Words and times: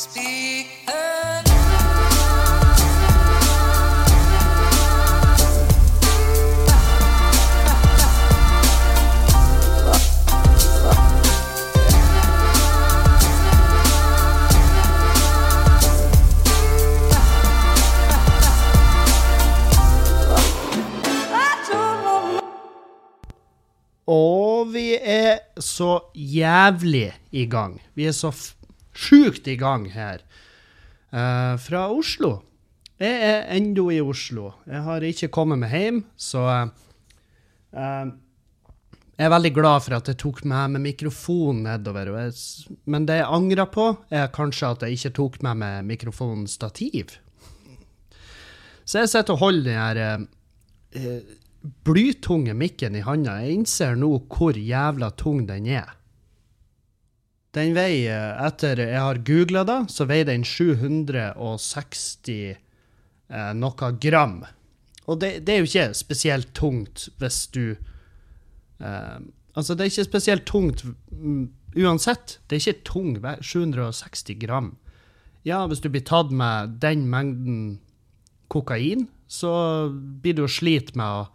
Og 0.00 0.06
vi 24.72 24.96
er 25.02 25.38
så 25.60 26.00
jævlig 26.14 27.12
i 27.32 27.46
gang. 27.46 27.80
Vi 27.94 28.06
er 28.06 28.12
så 28.12 28.30
sjukt 28.96 29.48
i 29.48 29.56
gang 29.60 29.88
her. 29.94 30.24
Uh, 31.10 31.56
fra 31.58 31.88
Oslo. 31.90 32.40
Jeg 33.00 33.20
er 33.24 33.46
ennå 33.56 33.86
i 33.94 34.00
Oslo. 34.04 34.50
Jeg 34.68 34.82
har 34.84 35.04
ikke 35.08 35.30
kommet 35.32 35.62
meg 35.62 35.72
hjem, 35.72 36.02
så 36.20 36.42
eh, 36.52 38.10
Jeg 39.16 39.24
er 39.24 39.32
veldig 39.32 39.52
glad 39.56 39.84
for 39.86 39.96
at 39.96 40.10
jeg 40.10 40.18
tok 40.20 40.42
med 40.44 40.74
meg 40.74 40.84
mikrofon 40.84 41.62
nedover. 41.64 42.12
Jeg, 42.26 42.76
men 42.84 43.08
det 43.08 43.16
jeg 43.22 43.32
angrer 43.38 43.70
på, 43.72 43.86
er 44.12 44.28
kanskje 44.36 44.74
at 44.74 44.84
jeg 44.84 44.98
ikke 44.98 45.14
tok 45.16 45.40
med 45.48 45.62
meg 45.62 45.88
mikrofonstativ. 45.88 47.16
Så 48.84 49.00
jeg 49.00 49.12
sitter 49.14 49.32
og 49.38 49.44
holder 49.46 49.64
den 49.70 49.80
her 49.80 50.26
eh, 50.92 51.32
blytunge 51.88 52.52
mikken 52.52 53.00
i 53.00 53.04
handa. 53.06 53.38
Jeg 53.40 53.62
innser 53.62 53.96
nå 53.96 54.12
hvor 54.28 54.60
jævla 54.60 55.08
tung 55.16 55.46
den 55.48 55.72
er. 55.72 55.96
Den 57.56 57.72
veier, 57.74 58.36
etter 58.46 58.78
jeg 58.78 59.00
har 59.02 59.18
googla 59.26 59.64
det, 59.66 59.78
så 59.90 60.06
veier 60.06 60.28
den 60.28 60.44
760 60.46 62.34
eh, 62.54 63.52
noe 63.58 63.90
gram. 64.02 64.36
Og 65.10 65.18
det, 65.22 65.32
det 65.46 65.54
er 65.56 65.62
jo 65.64 65.68
ikke 65.70 65.88
spesielt 65.98 66.52
tungt 66.54 67.08
hvis 67.18 67.40
du 67.54 67.64
eh, 68.80 69.18
Altså, 69.58 69.74
det 69.74 69.82
er 69.82 69.90
ikke 69.90 70.04
spesielt 70.06 70.44
tungt 70.46 70.84
mm, 70.86 71.48
uansett. 71.82 72.36
Det 72.46 72.54
er 72.54 72.60
ikke 72.62 72.84
tung 72.86 73.16
ve- 73.24 73.40
760 73.42 74.36
gram. 74.44 74.68
Ja, 75.42 75.64
hvis 75.66 75.82
du 75.82 75.88
blir 75.90 76.04
tatt 76.06 76.30
med 76.30 76.76
den 76.84 77.02
mengden 77.10 77.80
kokain, 78.52 79.08
så 79.26 79.50
blir 80.22 80.36
du 80.38 80.44
å 80.46 80.50
slite 80.50 80.94
med 80.94 81.02
å 81.24 81.26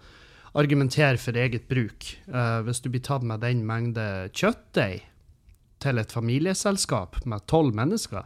argumentere 0.55 1.19
for 1.19 1.35
eget 1.35 1.67
bruk. 1.67 2.07
Eh, 2.31 2.61
hvis 2.63 2.79
du 2.85 2.87
blir 2.93 3.03
tatt 3.03 3.27
med 3.27 3.43
den 3.43 3.65
mengde 3.67 4.07
kjøttdeig 4.31 5.03
til 5.85 6.01
et 6.01 6.13
familieselskap 6.13 7.21
med 7.29 7.45
tolv 7.51 7.75
mennesker, 7.77 8.25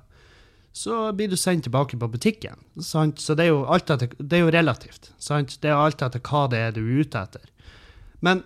så 0.71 1.09
blir 1.17 1.31
du 1.31 1.37
sendt 1.37 1.65
tilbake 1.67 1.97
på 1.99 2.07
butikken. 2.07 2.59
Sant? 2.81 3.21
Så 3.21 3.35
det 3.35 3.47
er, 3.47 3.53
jo 3.53 3.65
alt 3.67 3.89
etter, 3.91 4.11
det 4.19 4.37
er 4.37 4.45
jo 4.45 4.53
relativt. 4.53 5.11
Sant? 5.19 5.57
Det 5.61 5.71
er 5.71 5.79
alt 5.79 6.01
etter 6.05 6.23
hva 6.23 6.45
det 6.51 6.61
er 6.63 6.75
du 6.75 6.83
er 6.83 7.03
ute 7.03 7.23
etter. 7.25 7.47
Men 8.25 8.43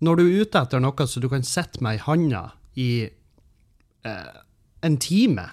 når 0.00 0.20
du 0.20 0.26
er 0.26 0.44
ute 0.44 0.62
etter 0.62 0.82
noe 0.82 1.06
så 1.08 1.20
du 1.20 1.28
kan 1.32 1.44
sitte 1.44 1.82
med 1.84 1.98
i 1.98 2.04
handa 2.06 2.44
i 2.80 2.90
eh, 4.08 4.36
en 4.86 5.00
time, 5.02 5.50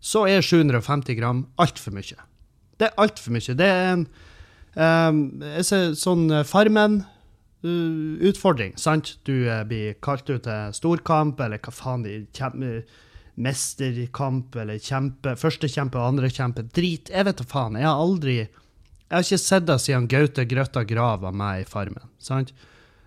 så 0.00 0.26
er 0.28 0.44
750 0.44 1.16
gram 1.18 1.46
altfor 1.60 1.94
mye. 1.94 2.18
Det 2.78 2.90
er 2.90 3.00
altfor 3.00 3.34
mye. 3.34 3.56
Det 3.58 3.68
er 3.68 3.88
en 3.94 4.04
um, 4.76 5.22
jeg 5.56 5.66
ser 5.66 5.96
sånn 5.98 6.28
eh, 6.30 6.46
Farmen-utfordring, 7.62 8.76
sant? 8.78 9.18
Du 9.24 9.48
eh, 9.50 9.64
blir 9.64 9.94
kalt 10.02 10.28
ut 10.30 10.42
til 10.44 10.72
storkamp, 10.74 11.40
eller 11.40 11.58
hva 11.58 11.72
faen 11.74 12.04
de 12.04 12.20
kjem, 12.36 12.62
eh, 12.62 12.82
Mesterkamp, 13.38 14.56
eller 14.58 14.78
kjempe, 14.82 15.36
første 15.38 15.68
kjempe 15.70 15.98
og 15.98 16.08
andre 16.14 16.28
kjempe. 16.30 16.64
Drit, 16.74 17.10
jeg 17.10 17.24
vet 17.24 17.38
da 17.38 17.44
faen. 17.46 17.76
Jeg 17.78 17.86
har 17.86 18.00
aldri 18.02 18.36
Jeg 19.08 19.16
har 19.16 19.22
ikke 19.24 19.38
sett 19.40 19.64
det 19.66 19.78
siden 19.80 20.06
Gaute 20.08 20.44
Grøtta 20.44 20.82
Grav 20.84 21.20
var 21.22 21.32
med 21.32 21.62
i 21.62 21.64
Farmen. 21.64 22.08
sant? 22.18 22.52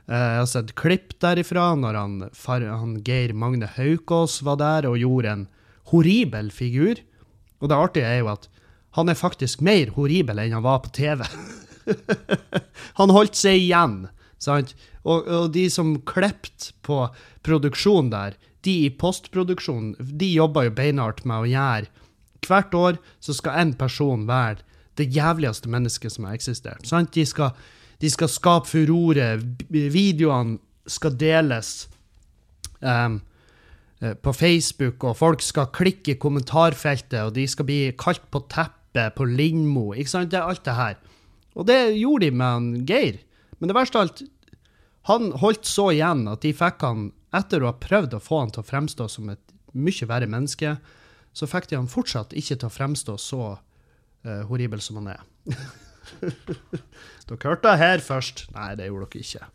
Eh, 0.07 0.15
Jeg 0.15 0.39
har 0.39 0.45
sett 0.45 0.75
klipp 0.75 1.19
derifra 1.19 1.75
når 1.77 1.93
han, 1.95 2.29
han 2.47 2.95
Geir 3.03 3.33
Magne 3.33 3.67
Haukås 3.67 4.41
var 4.41 4.57
der 4.57 4.87
og 4.89 4.97
gjorde 4.97 5.29
en 5.29 5.47
horribel 5.91 6.49
figur. 6.51 6.95
Og 7.61 7.69
det 7.69 7.77
artige 7.77 8.07
er 8.07 8.19
jo 8.19 8.31
at 8.31 8.47
han 8.97 9.09
er 9.09 9.13
faktisk 9.15 9.61
mer 9.61 9.91
horribel 9.95 10.39
enn 10.39 10.53
han 10.53 10.63
var 10.63 10.79
på 10.79 10.89
TV. 10.91 11.21
han 12.99 13.09
holdt 13.13 13.35
seg 13.37 13.59
igjen, 13.61 14.07
sant? 14.41 14.75
Og, 15.03 15.27
og 15.27 15.51
de 15.55 15.67
som 15.73 15.95
klepte 16.07 16.73
på 16.85 17.03
produksjonen 17.45 18.11
der, 18.13 18.37
de 18.65 18.75
i 18.85 18.91
postproduksjonen, 18.93 19.95
de 19.97 20.29
jobber 20.35 20.67
jo 20.67 20.75
beinhardt 20.77 21.25
med 21.25 21.45
å 21.45 21.49
gjøre 21.49 21.91
Hvert 22.41 22.73
år 22.73 22.95
så 23.21 23.35
skal 23.37 23.59
en 23.61 23.71
person 23.77 24.23
være 24.25 24.63
det 24.97 25.11
jævligste 25.13 25.69
mennesket 25.69 26.13
som 26.15 26.25
har 26.25 26.37
eksistert. 26.37 26.87
Sant? 26.89 27.13
De 27.13 27.25
skal, 27.25 27.53
de 28.01 28.09
skal 28.09 28.31
skape 28.33 28.69
furore, 28.69 29.27
videoene 29.69 30.57
skal 30.89 31.13
deles 31.21 31.85
um, 32.81 33.19
på 34.01 34.33
Facebook, 34.33 35.05
og 35.05 35.17
folk 35.19 35.45
skal 35.45 35.69
klikke 35.73 36.15
i 36.15 36.19
kommentarfeltet, 36.21 37.19
og 37.21 37.35
de 37.37 37.45
skal 37.47 37.67
bli 37.69 37.81
kalt 37.93 38.25
på 38.33 38.43
teppet 38.49 39.13
på 39.15 39.27
Lindmo. 39.29 39.91
Ikke 39.93 40.15
sant? 40.15 40.31
Det 40.33 40.41
er 40.41 40.49
alt 40.49 40.65
det 40.65 40.77
her. 40.79 40.97
Og 41.55 41.67
det 41.69 41.79
gjorde 41.99 42.25
de 42.25 42.41
med 42.41 42.89
Geir. 42.89 43.21
Men 43.61 43.69
det 43.69 43.77
verste 43.77 43.99
av 43.99 44.07
alt, 44.07 44.23
han 45.09 45.31
holdt 45.37 45.69
så 45.69 45.91
igjen 45.93 46.25
at 46.31 46.41
de 46.41 46.49
fikk 46.57 46.81
han, 46.81 47.11
etter 47.33 47.61
å 47.61 47.69
ha 47.69 47.77
prøvd 47.77 48.17
å 48.17 48.21
få 48.21 48.41
han 48.41 48.53
til 48.53 48.63
å 48.63 48.67
fremstå 48.67 49.07
som 49.09 49.29
et 49.31 49.53
mye 49.77 50.07
verre 50.09 50.29
menneske, 50.29 50.75
så 51.31 51.47
fikk 51.47 51.69
de 51.69 51.77
han 51.77 51.89
fortsatt 51.89 52.33
ikke 52.37 52.57
til 52.57 52.67
å 52.67 52.73
fremstå 52.73 53.15
så 53.21 53.41
uh, 53.53 54.41
horribel 54.49 54.81
som 54.83 54.99
han 54.99 55.13
er. 55.13 55.23
dere 57.29 57.41
hørte 57.45 57.77
her 57.79 58.03
først. 58.03 58.47
Nei, 58.57 58.73
det 58.79 58.89
gjorde 58.89 59.11
dere 59.13 59.29
ikke. 59.29 59.47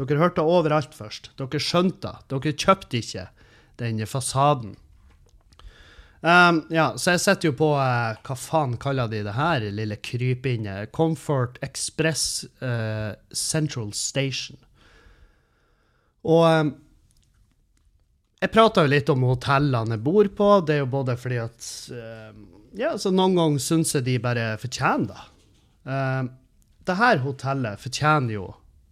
Dere 0.00 0.20
hørte 0.20 0.44
overalt 0.44 0.98
først. 0.98 1.30
Dere 1.38 1.62
skjønte. 1.62 2.16
Dere 2.28 2.52
kjøpte 2.52 3.00
ikke 3.00 3.26
den 3.80 4.02
fasaden. 4.10 4.74
Um, 6.20 6.66
ja, 6.68 6.90
så 7.00 7.14
jeg 7.14 7.22
sitter 7.22 7.48
jo 7.48 7.54
på 7.56 7.70
uh, 7.80 8.18
Hva 8.26 8.34
faen 8.36 8.74
kaller 8.80 9.08
de 9.08 9.22
det 9.24 9.32
her 9.38 9.64
lille 9.72 9.96
krypinnet? 10.04 10.90
Comfort 10.92 11.56
Express 11.64 12.44
uh, 12.60 13.16
Central 13.32 13.94
Station. 13.96 14.58
Og 16.28 16.44
um, 16.44 16.74
jeg 18.40 18.52
prata 18.52 18.84
jo 18.84 18.92
litt 18.92 19.08
om 19.12 19.24
hotellene 19.28 19.96
jeg 19.96 20.04
bor 20.04 20.28
på. 20.36 20.50
Det 20.64 20.76
er 20.76 20.82
jo 20.82 20.90
både 20.92 21.16
fordi 21.20 21.40
at 21.40 21.70
uh, 21.96 22.32
Ja, 22.76 22.92
så 23.00 23.12
noen 23.12 23.38
ganger 23.38 23.64
syns 23.64 23.96
jeg 23.96 24.04
de 24.06 24.18
bare 24.22 24.52
fortjener 24.60 25.08
det. 25.14 25.24
Uh, 25.88 26.28
det 26.84 26.98
her 27.00 27.24
hotellet 27.24 27.80
fortjener 27.80 28.36
jo 28.36 28.46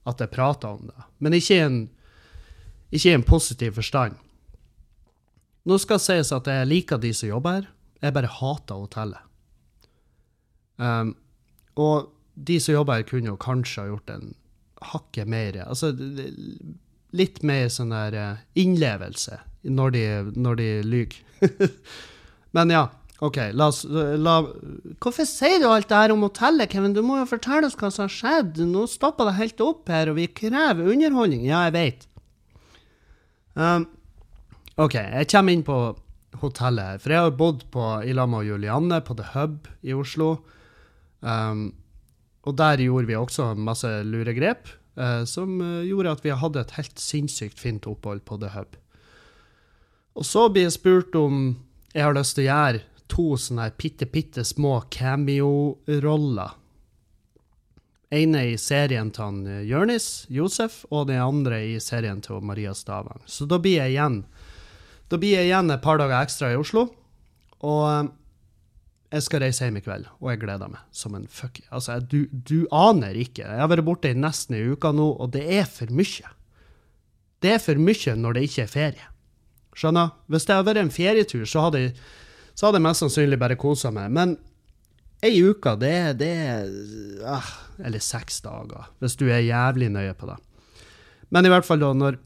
at 0.08 0.20
jeg 0.24 0.32
prater 0.32 0.78
om 0.78 0.88
det, 0.88 1.06
men 1.20 1.34
ikke 1.36 1.56
i 1.56 1.60
en, 1.60 1.78
ikke 2.88 3.10
i 3.10 3.16
en 3.18 3.26
positiv 3.26 3.76
forstand. 3.76 4.16
Nå 5.66 5.78
skal 5.82 6.00
sies 6.02 6.30
at 6.34 6.46
jeg 6.48 6.68
liker 6.68 7.00
de 7.02 7.10
som 7.16 7.30
jobber 7.30 7.58
her, 7.58 7.72
jeg 8.02 8.14
bare 8.14 8.30
hater 8.30 8.78
hotellet. 8.78 9.24
Um, 10.78 11.16
og 11.74 12.12
de 12.38 12.60
som 12.62 12.76
jobber 12.76 13.00
her, 13.00 13.08
kunne 13.08 13.32
jo 13.32 13.40
kanskje 13.42 13.82
ha 13.82 13.90
gjort 13.90 14.12
en 14.14 14.28
hakket 14.92 15.26
mer 15.26 15.56
Altså 15.64 15.90
litt 17.18 17.40
mer 17.42 17.66
sånn 17.72 17.90
der 17.90 18.14
eh, 18.14 18.42
innlevelse 18.62 19.40
når 19.66 19.94
de, 19.96 20.04
når 20.38 20.60
de 20.60 20.68
lyver. 20.86 21.18
Men 22.56 22.70
ja, 22.70 22.84
OK, 23.24 23.40
la 23.58 23.68
oss 23.72 23.82
la, 23.88 24.36
Hvorfor 25.02 25.26
sier 25.26 25.58
du 25.58 25.66
alt 25.66 25.88
det 25.90 25.98
her 25.98 26.14
om 26.14 26.22
hotellet, 26.22 26.70
Kevin? 26.70 26.94
Du 26.94 27.02
må 27.02 27.18
jo 27.18 27.26
fortelle 27.26 27.66
oss 27.66 27.76
hva 27.78 27.90
som 27.90 28.06
har 28.06 28.14
skjedd. 28.14 28.60
Nå 28.70 28.86
stopper 28.90 29.28
det 29.28 29.38
helt 29.40 29.62
opp 29.64 29.90
her, 29.90 30.12
og 30.12 30.20
vi 30.20 30.28
krever 30.30 30.92
underholdning. 30.92 31.42
Ja, 31.48 31.64
jeg 31.66 31.74
vet. 31.74 32.06
Um, 33.58 33.88
OK, 34.78 34.94
jeg 34.94 35.26
kommer 35.32 35.54
inn 35.54 35.64
på 35.66 35.76
hotellet. 36.38 37.02
For 37.02 37.10
jeg 37.10 37.26
har 37.26 37.34
bodd 37.34 37.64
på, 37.74 37.84
i 38.06 38.14
med 38.14 38.46
Julianne 38.46 39.00
på 39.02 39.16
The 39.18 39.32
Hub 39.32 39.66
i 39.82 39.94
Oslo. 39.96 40.36
Um, 41.18 41.72
og 42.46 42.54
der 42.56 42.78
gjorde 42.84 43.08
vi 43.08 43.16
også 43.18 43.54
masse 43.58 43.88
lure 44.06 44.32
grep, 44.36 44.70
eh, 44.96 45.24
som 45.28 45.58
eh, 45.60 45.88
gjorde 45.88 46.14
at 46.14 46.22
vi 46.24 46.30
hadde 46.30 46.62
et 46.62 46.76
helt 46.78 47.02
sinnssykt 47.02 47.58
fint 47.60 47.88
opphold 47.90 48.22
på 48.24 48.38
The 48.40 48.52
Hub. 48.54 48.78
Og 50.16 50.24
så 50.24 50.46
blir 50.48 50.68
jeg 50.68 50.78
spurt 50.78 51.18
om 51.18 51.58
jeg 51.92 52.06
har 52.06 52.16
lyst 52.16 52.38
til 52.38 52.46
å 52.46 52.48
gjøre 52.48 52.84
to 53.10 53.26
sånne 53.40 53.66
her 53.66 53.76
bitte, 53.76 54.08
bitte 54.08 54.46
små 54.46 54.78
cameo-roller. 54.94 56.54
ene 58.08 58.40
i 58.48 58.56
serien 58.56 59.10
til 59.12 59.42
eh, 59.44 59.66
Jørnis, 59.68 60.24
Josef, 60.32 60.84
og 60.88 61.10
den 61.10 61.20
andre 61.20 61.60
i 61.74 61.80
serien 61.82 62.22
til 62.24 62.40
Maria 62.40 62.72
Stavang. 62.72 63.20
Så 63.26 63.44
da 63.44 63.58
blir 63.58 63.82
jeg 63.82 63.98
igjen 63.98 64.22
da 65.08 65.18
blir 65.20 65.38
jeg 65.38 65.48
igjen 65.48 65.72
et 65.72 65.84
par 65.84 66.00
dager 66.00 66.20
ekstra 66.20 66.52
i 66.52 66.58
Oslo. 66.60 66.86
Og 67.64 67.82
eh, 67.88 68.10
jeg 69.16 69.24
skal 69.24 69.42
reise 69.46 69.64
hjem 69.64 69.80
i 69.80 69.84
kveld, 69.84 70.08
og 70.20 70.32
jeg 70.32 70.42
gleder 70.42 70.68
meg 70.68 70.84
som 70.92 71.14
en 71.16 71.28
fuck. 71.32 71.62
Altså, 71.72 71.96
du, 72.00 72.26
du 72.28 72.66
aner 72.74 73.16
ikke. 73.16 73.46
Jeg 73.46 73.62
har 73.62 73.70
vært 73.72 73.86
borte 73.86 74.12
i 74.12 74.18
nesten 74.18 74.58
ei 74.58 74.66
uke 74.68 74.92
nå, 74.92 75.08
og 75.16 75.32
det 75.32 75.46
er 75.60 75.64
for 75.70 75.90
mye. 75.94 76.34
Det 77.40 77.54
er 77.54 77.62
for 77.62 77.80
mye 77.80 78.16
når 78.18 78.36
det 78.36 78.48
ikke 78.48 78.64
er 78.66 78.72
ferie. 78.72 79.10
Skjønner? 79.78 80.12
Hvis 80.28 80.44
det 80.44 80.56
hadde 80.56 80.68
vært 80.68 80.82
en 80.82 80.92
ferietur, 80.92 81.44
så 81.48 81.68
hadde 81.68 81.84
jeg 81.86 81.94
så 82.58 82.66
hadde 82.66 82.80
jeg 82.80 82.88
mest 82.88 83.04
sannsynlig 83.04 83.38
bare 83.38 83.54
kosa 83.58 83.92
meg. 83.94 84.10
Men 84.10 84.34
ei 85.22 85.36
uke, 85.46 85.76
det 85.78 86.18
det 86.18 86.30
er 86.42 86.70
ah, 87.22 87.50
Eller 87.78 88.02
seks 88.02 88.40
dager, 88.42 88.88
hvis 88.98 89.14
du 89.14 89.28
er 89.30 89.44
jævlig 89.46 89.92
nøye 89.94 90.16
på 90.18 90.26
det. 90.26 90.34
Men 91.30 91.46
i 91.46 91.52
hvert 91.52 91.66
fall 91.66 91.78
da, 91.78 91.92
når, 91.94 92.18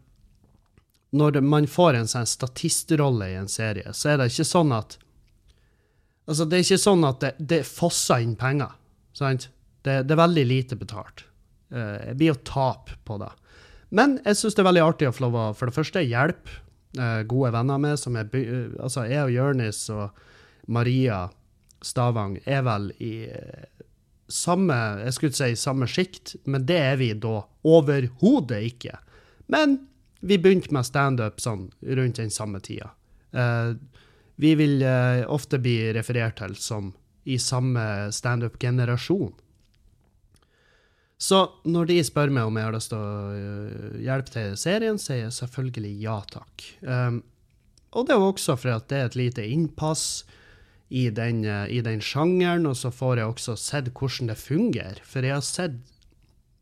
når 1.12 1.40
man 1.44 1.68
får 1.68 1.98
en 1.98 2.08
sånn 2.08 2.28
statistrolle 2.28 3.28
i 3.32 3.38
en 3.40 3.50
serie, 3.50 3.92
så 3.92 4.12
er 4.12 4.20
det 4.20 4.32
ikke 4.32 4.48
sånn 4.48 4.76
at 4.76 4.98
Altså, 6.22 6.44
det 6.46 6.54
er 6.54 6.62
ikke 6.62 6.78
sånn 6.78 7.00
at 7.02 7.16
det, 7.18 7.30
det 7.50 7.64
fosser 7.66 8.22
inn 8.22 8.36
penger, 8.38 8.76
sant? 9.18 9.48
Det, 9.82 10.04
det 10.06 10.14
er 10.14 10.20
veldig 10.20 10.44
lite 10.46 10.76
betalt. 10.78 11.24
Jeg 11.74 12.14
blir 12.20 12.30
jo 12.30 12.36
tap 12.46 12.92
på 13.02 13.16
det. 13.18 13.32
Men 13.90 14.20
jeg 14.22 14.38
syns 14.38 14.54
det 14.54 14.62
er 14.62 14.68
veldig 14.68 14.84
artig 14.86 15.08
å 15.10 15.14
få 15.16 15.24
lov 15.26 15.38
å 15.40 15.44
for 15.58 15.68
det 15.68 15.76
første 15.76 16.04
hjelpe 16.06 16.54
uh, 17.00 17.24
gode 17.28 17.50
venner 17.56 17.82
med, 17.82 17.98
som 18.00 18.16
er 18.16 18.30
uh, 18.32 18.70
Altså, 18.78 19.08
jeg 19.10 19.26
og 19.26 19.34
Jørnis 19.34 19.82
og 19.92 20.22
Maria 20.72 21.24
Stavang 21.82 22.38
er 22.46 22.62
vel 22.64 22.92
i 23.02 23.14
samme 24.32 24.76
Jeg 25.02 25.16
skulle 25.16 25.36
si 25.36 25.56
samme 25.58 25.88
sjikt, 25.90 26.36
men 26.46 26.64
det 26.68 26.78
er 26.78 27.00
vi 27.00 27.10
da 27.18 27.42
overhodet 27.68 28.62
ikke. 28.70 28.94
Men 29.52 29.80
vi 30.22 30.38
begynte 30.38 30.72
med 30.74 30.86
standup 30.86 31.40
sånn 31.42 31.68
rundt 31.82 32.20
den 32.20 32.30
samme 32.30 32.62
tida. 32.62 32.92
Uh, 33.34 33.74
vi 34.40 34.54
vil 34.58 34.82
uh, 34.82 35.22
ofte 35.30 35.60
bli 35.62 35.92
referert 35.94 36.38
til 36.40 36.54
som 36.58 36.92
i 37.24 37.38
samme 37.38 38.10
standup-generasjon. 38.14 39.32
Så 41.22 41.38
når 41.70 41.90
de 41.90 41.98
spør 42.02 42.32
meg 42.34 42.48
om 42.48 42.56
jeg 42.58 42.66
har 42.66 42.74
lyst 42.74 42.90
til 42.90 42.98
å 42.98 43.10
uh, 43.30 43.98
hjelpe 44.02 44.34
til 44.34 44.56
serien, 44.58 44.98
sier 44.98 45.26
jeg 45.26 45.36
selvfølgelig 45.36 45.92
ja 46.02 46.16
takk. 46.32 46.64
Um, 46.82 47.20
og 47.92 48.08
det 48.08 48.16
er 48.16 48.24
også 48.24 48.56
fordi 48.58 48.74
at 48.74 48.88
det 48.90 48.98
er 48.98 49.10
et 49.10 49.18
lite 49.20 49.44
innpass 49.46 50.06
i 50.90 51.06
den, 51.14 51.44
uh, 51.46 51.68
i 51.70 51.78
den 51.84 52.02
sjangeren, 52.02 52.66
og 52.66 52.74
så 52.80 52.90
får 52.90 53.20
jeg 53.20 53.34
også 53.34 53.54
sett 53.60 53.92
hvordan 53.94 54.32
det 54.32 54.38
fungerer. 54.40 54.98
For 55.06 55.22
jeg 55.22 55.36
har 55.38 55.46
sett 55.46 55.78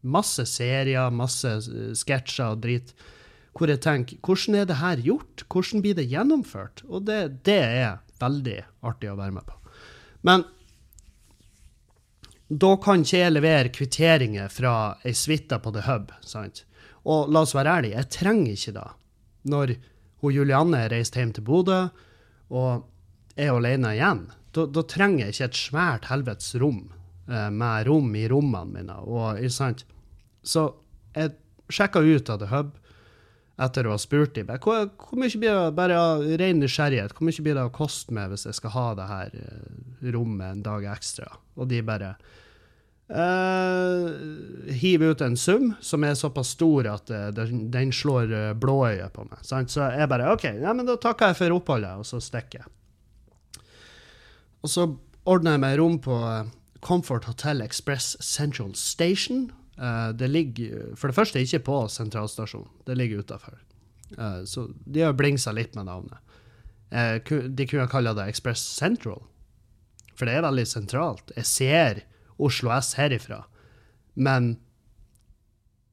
masse 0.01 0.45
serier, 0.49 1.09
masse 1.13 1.57
sketsjer 2.03 2.53
og 2.53 2.63
drit 2.65 2.93
hvor 3.57 3.71
jeg 3.71 3.83
tenker 3.83 4.21
hvordan 4.25 4.61
er 4.61 4.69
det 4.69 4.79
her 4.81 5.03
gjort? 5.05 5.45
Hvordan 5.51 5.83
blir 5.85 5.97
det 5.99 6.09
gjennomført? 6.11 6.85
Og 6.89 7.05
det, 7.09 7.21
det 7.49 7.61
er 7.61 8.01
veldig 8.21 8.59
artig 8.87 9.11
å 9.11 9.19
være 9.19 9.37
med 9.37 9.47
på. 9.49 9.57
Men 10.27 10.45
da 12.51 12.75
kan 12.83 13.05
ikke 13.05 13.23
jeg 13.23 13.35
levere 13.35 13.73
kvitteringer 13.75 14.51
fra 14.51 14.75
ei 15.07 15.15
suite 15.15 15.59
på 15.63 15.73
The 15.75 15.85
Hub. 15.87 16.11
sant? 16.27 16.65
Og 17.07 17.31
la 17.33 17.45
oss 17.45 17.55
være 17.55 17.77
ærlige, 17.79 17.97
jeg 17.97 18.13
trenger 18.13 18.57
ikke 18.57 18.77
det. 18.77 18.89
Når 19.51 19.75
hun 20.21 20.35
Julianne 20.35 20.85
er 20.85 20.93
reist 20.93 21.17
hjem 21.17 21.33
til 21.33 21.47
Bodø, 21.47 21.85
og 22.51 22.89
er 23.39 23.55
alene 23.55 23.95
igjen, 23.95 24.25
da, 24.53 24.67
da 24.67 24.83
trenger 24.83 25.29
jeg 25.29 25.37
ikke 25.37 25.47
et 25.47 25.61
svært 25.61 26.09
helvetes 26.11 26.57
rom 26.61 26.83
eh, 27.31 27.49
med 27.55 27.87
rom 27.87 28.11
i 28.19 28.27
rommene 28.29 28.75
mine. 28.75 28.99
Og, 29.07 29.39
sant? 29.55 29.87
Så 30.43 30.67
jeg 31.15 31.37
sjekka 31.71 32.03
ut 32.03 32.35
av 32.35 32.43
The 32.43 32.51
Hub 32.51 32.75
etter 33.61 33.87
å 33.87 33.95
ha 33.95 34.01
spurt 34.01 34.35
dem 34.39 34.51
hvor, 34.63 34.89
hvor 34.97 35.21
mye 35.21 35.41
blir 35.41 35.53
det, 35.53 35.73
bare 35.77 35.99
av 36.01 36.25
ren 36.41 36.61
nysgjerrighet, 36.63 37.15
hvor 37.17 37.29
mye 37.29 37.45
blir 37.45 37.59
det 37.59 37.67
å 37.69 37.75
koste 37.75 38.15
meg 38.17 38.33
hvis 38.33 38.47
jeg 38.49 38.59
skal 38.59 38.75
ha 38.77 38.87
det 38.99 39.09
her 39.11 39.35
eh, 39.41 40.13
rommet 40.15 40.55
en 40.55 40.63
dag 40.67 40.87
ekstra? 40.95 41.29
Og 41.61 41.69
de 41.71 41.83
bare 41.85 42.15
uh, 43.13 44.09
hiver 44.81 45.13
ut 45.13 45.25
en 45.27 45.37
sum 45.37 45.75
som 45.85 46.07
er 46.07 46.17
såpass 46.19 46.55
stor 46.57 46.89
at 46.95 47.13
uh, 47.13 47.29
den, 47.35 47.93
slår 47.93 48.33
uh, 48.33 48.53
blåøyet 48.57 49.13
på 49.17 49.27
meg. 49.29 49.45
Sant? 49.47 49.73
Så 49.73 49.91
jeg 49.93 50.11
bare 50.11 50.33
OK, 50.35 50.49
ja, 50.63 50.75
men 50.77 50.89
da 50.89 50.97
takker 51.01 51.33
jeg 51.33 51.41
for 51.43 51.61
oppholdet, 51.61 52.01
og 52.01 52.09
så 52.09 52.23
stikker 52.23 52.63
jeg. 52.63 53.65
Og 54.61 54.73
så 54.73 54.89
ordner 55.29 55.57
jeg 55.57 55.65
meg 55.65 55.79
rom 55.81 55.97
på 56.03 56.17
Comfort 56.85 57.27
Hotel 57.29 57.63
Express 57.65 58.17
Central 58.25 58.75
Station 58.77 59.51
det 60.13 60.27
ligger 60.29 60.91
for 60.99 61.09
det 61.09 61.17
første 61.17 61.41
ikke 61.41 61.63
på 61.65 61.77
sentralstasjonen, 61.89 62.69
det 62.85 62.99
ligger 62.99 63.23
utafor. 63.25 63.55
Eh, 64.19 64.45
så 64.45 64.69
de 64.85 65.01
har 65.01 65.17
blingsa 65.17 65.53
litt 65.53 65.77
med 65.79 65.89
navnet. 65.91 66.19
Uh, 66.91 67.23
de 67.47 67.67
kunne 67.71 67.87
kalla 67.87 68.15
det 68.19 68.27
Express 68.33 68.63
Central, 68.75 69.23
for 70.19 70.27
det 70.27 70.35
er 70.35 70.43
veldig 70.43 70.67
sentralt. 70.67 71.31
Jeg 71.37 71.47
ser 71.47 72.01
Oslo 72.41 72.73
S 72.75 72.97
herifra, 72.99 73.45
men 74.19 74.57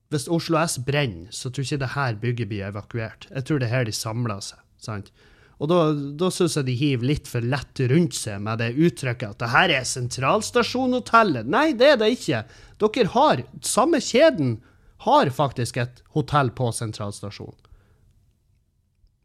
hvis 0.10 0.25
Oslo 0.31 0.57
S 0.63 0.80
brenner, 0.81 1.30
så 1.36 1.51
tror 1.51 1.62
jeg 1.62 1.75
ikke 1.75 1.83
det 1.83 1.94
her 1.94 2.18
bygget 2.22 2.50
blir 2.50 2.69
evakuert. 2.72 3.28
Jeg 3.30 3.45
tror 3.45 3.62
det 3.62 3.68
er 3.68 3.75
her 3.75 3.86
de 3.86 3.94
samler 3.94 4.42
seg. 4.42 4.63
sant? 4.81 5.12
Og 5.57 5.69
da, 5.71 5.77
da 5.94 6.30
syns 6.33 6.57
jeg 6.59 6.68
de 6.68 6.75
hiver 6.77 7.09
litt 7.09 7.30
for 7.30 7.42
lett 7.42 7.81
rundt 7.89 8.13
seg 8.13 8.42
med 8.45 8.62
det 8.62 8.75
uttrykket 8.77 9.33
at 9.33 9.39
det 9.42 9.50
her 9.56 9.74
er 9.80 9.88
sentralstasjonhotellet. 9.89 11.50
Nei, 11.50 11.71
det 11.77 11.94
er 11.95 12.01
det 12.01 12.12
ikke. 12.13 12.44
Dere 12.77 13.13
har 13.15 13.42
Samme 13.65 14.01
kjeden 14.04 14.59
har 15.07 15.30
faktisk 15.33 15.80
et 15.81 16.04
hotell 16.13 16.51
på 16.54 16.69
sentralstasjonen. 16.74 17.57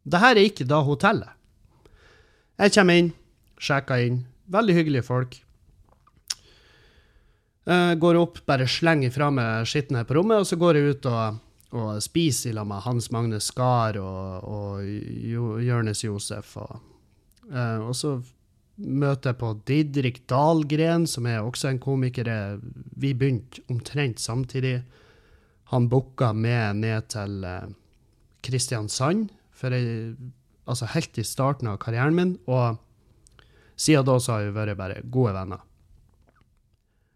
Det 0.02 0.19
her 0.19 0.34
er 0.34 0.49
ikke 0.49 0.67
da 0.67 0.81
hotellet. 0.82 1.31
Jeg 2.58 2.75
kommer 2.75 2.99
inn, 2.99 3.12
sjekker 3.62 4.02
inn. 4.02 4.23
Veldig 4.52 4.75
hyggelige 4.76 5.06
folk. 5.06 5.37
Jeg 7.69 7.99
går 8.02 8.19
opp, 8.19 8.40
bare 8.49 8.67
slenger 8.67 9.12
fra 9.14 9.29
meg 9.31 9.69
skitten 9.70 10.00
her 10.00 10.06
på 10.08 10.17
rommet, 10.19 10.43
og 10.43 10.49
så 10.49 10.58
går 10.58 10.79
jeg 10.79 10.96
ut 10.96 11.06
og 11.12 11.38
og 11.72 12.02
spise 12.04 12.52
lag 12.52 12.66
med 12.69 12.84
Hans 12.84 13.08
Magne 13.14 13.40
Skar 13.40 13.96
og, 14.00 14.44
og 14.44 15.62
Jonis 15.64 16.04
Josef. 16.04 16.56
Og, 16.60 16.82
uh, 17.48 17.80
og, 17.88 17.94
så 17.96 18.19
møter 18.76 19.32
jeg 19.32 19.40
på 19.40 19.52
Didrik 19.69 20.20
Dahlgren, 20.28 21.06
som 21.08 21.28
er 21.28 21.40
også 21.40 21.70
en 21.70 21.80
komiker. 21.82 22.28
Vi 23.00 23.14
begynte 23.16 23.64
omtrent 23.72 24.20
samtidig. 24.20 24.82
Han 25.72 25.88
booka 25.88 26.32
med 26.36 26.82
ned 26.82 27.08
til 27.14 27.40
uh, 27.48 27.72
Kristiansand, 28.44 29.30
for 29.56 29.72
jeg, 29.72 30.16
altså 30.69 30.90
helt 30.92 31.19
i 31.19 31.24
starten 31.24 31.72
av 31.72 31.80
karrieren 31.80 32.19
min. 32.19 32.36
Og 32.52 32.76
siden 33.80 34.04
da 34.04 34.20
så 34.20 34.36
har 34.36 34.48
vi 34.48 34.56
vært 34.60 34.80
bare 34.80 35.00
gode 35.08 35.32
venner. 35.40 35.64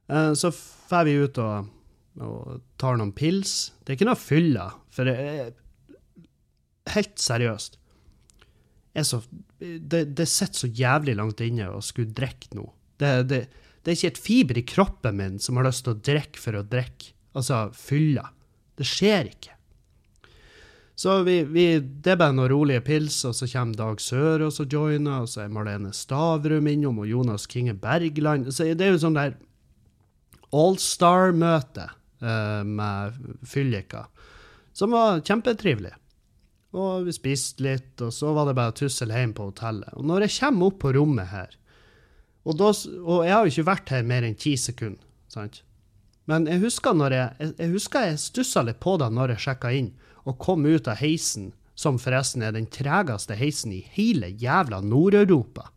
Uh, 0.08 0.32
så 0.32 0.54
drar 0.88 1.04
vi 1.04 1.18
ut 1.20 1.44
og 1.44 1.75
og 2.22 2.60
tar 2.80 2.96
noen 3.00 3.12
pils. 3.16 3.72
Det 3.82 3.92
er 3.92 3.98
ikke 3.98 4.08
noe 4.08 4.20
fylla, 4.20 4.70
for 4.94 5.08
det 5.08 5.16
er 5.16 5.50
helt 6.94 7.18
seriøst 7.20 7.80
så, 9.04 9.22
Det, 9.58 10.04
det 10.16 10.26
sitter 10.28 10.58
så 10.58 10.68
jævlig 10.72 11.16
langt 11.16 11.40
inne 11.44 11.68
å 11.72 11.82
skulle 11.84 12.14
drikke 12.16 12.54
nå. 12.56 12.66
Det, 12.96 13.10
det, 13.28 13.40
det, 13.82 13.90
er 13.90 13.96
ikke 13.96 14.12
et 14.14 14.22
fiber 14.22 14.60
i 14.60 14.64
kroppen 14.68 15.18
min 15.18 15.36
som 15.42 15.58
har 15.58 15.68
lyst 15.68 15.84
til 15.84 15.96
å 15.96 16.00
drikke 16.00 16.40
for 16.40 16.56
å 16.56 16.64
drikke. 16.64 17.12
Altså 17.36 17.66
fylla. 17.76 18.30
Det 18.76 18.86
skjer 18.88 19.30
ikke. 19.32 19.52
Så 20.96 21.18
vi, 21.26 21.42
vi, 21.44 21.66
det 21.80 22.14
er 22.14 22.20
bare 22.20 22.32
noen 22.32 22.48
rolige 22.48 22.80
pils, 22.86 23.18
og 23.28 23.34
så 23.36 23.48
kommer 23.50 23.76
Dag 23.76 24.00
Sør 24.00 24.46
og 24.46 24.62
joiner, 24.64 25.26
og 25.26 25.28
så 25.28 25.42
er 25.44 25.52
Marlene 25.52 25.92
Stavrum 25.92 26.70
innom, 26.72 27.02
og 27.02 27.10
Jonas 27.10 27.44
Kinge 27.52 27.74
Bergland. 27.76 28.48
Så 28.48 28.64
det 28.72 28.86
er 28.86 28.94
jo 28.94 29.02
sånn 29.02 29.18
der 29.18 29.36
allstar-møte 30.56 31.90
med 32.66 33.20
fylliker, 33.46 34.08
som 34.76 34.92
var 34.94 35.22
kjempetrivelig. 35.24 35.92
Og 36.76 37.06
vi 37.06 37.14
spiste 37.14 37.64
litt, 37.64 37.94
og 38.04 38.12
så 38.12 38.32
var 38.36 38.48
det 38.48 38.56
bare 38.58 38.74
å 38.74 38.76
tussle 38.76 39.14
hjem 39.14 39.32
på 39.36 39.48
hotellet. 39.48 39.94
Og 39.96 40.04
når 40.08 40.26
jeg 40.26 40.36
kommer 40.40 40.68
opp 40.68 40.80
på 40.82 40.92
rommet 40.96 41.30
her, 41.30 41.54
og, 42.46 42.58
da, 42.60 42.70
og 43.02 43.24
jeg 43.26 43.34
har 43.34 43.46
jo 43.46 43.54
ikke 43.54 43.70
vært 43.70 43.92
her 43.94 44.04
mer 44.06 44.26
enn 44.26 44.36
ti 44.38 44.54
sekunder, 44.60 45.02
sant? 45.32 45.62
Men 46.26 46.46
jeg 46.50 46.60
husker 46.64 46.98
jeg, 47.14 47.52
jeg, 47.54 47.70
husker 47.70 48.08
jeg 48.08 48.18
stussa 48.18 48.64
litt 48.66 48.80
på 48.82 48.96
det 48.98 49.08
når 49.14 49.34
jeg 49.34 49.44
sjekka 49.46 49.70
inn, 49.74 49.92
og 50.26 50.40
kom 50.42 50.66
ut 50.66 50.90
av 50.90 50.98
heisen, 50.98 51.52
som 51.78 52.00
forresten 52.02 52.42
er 52.42 52.54
den 52.56 52.66
tregeste 52.72 53.36
heisen 53.38 53.74
i 53.76 53.84
hele 53.94 54.32
jævla 54.40 54.80
Nord-Europa. 54.82 55.68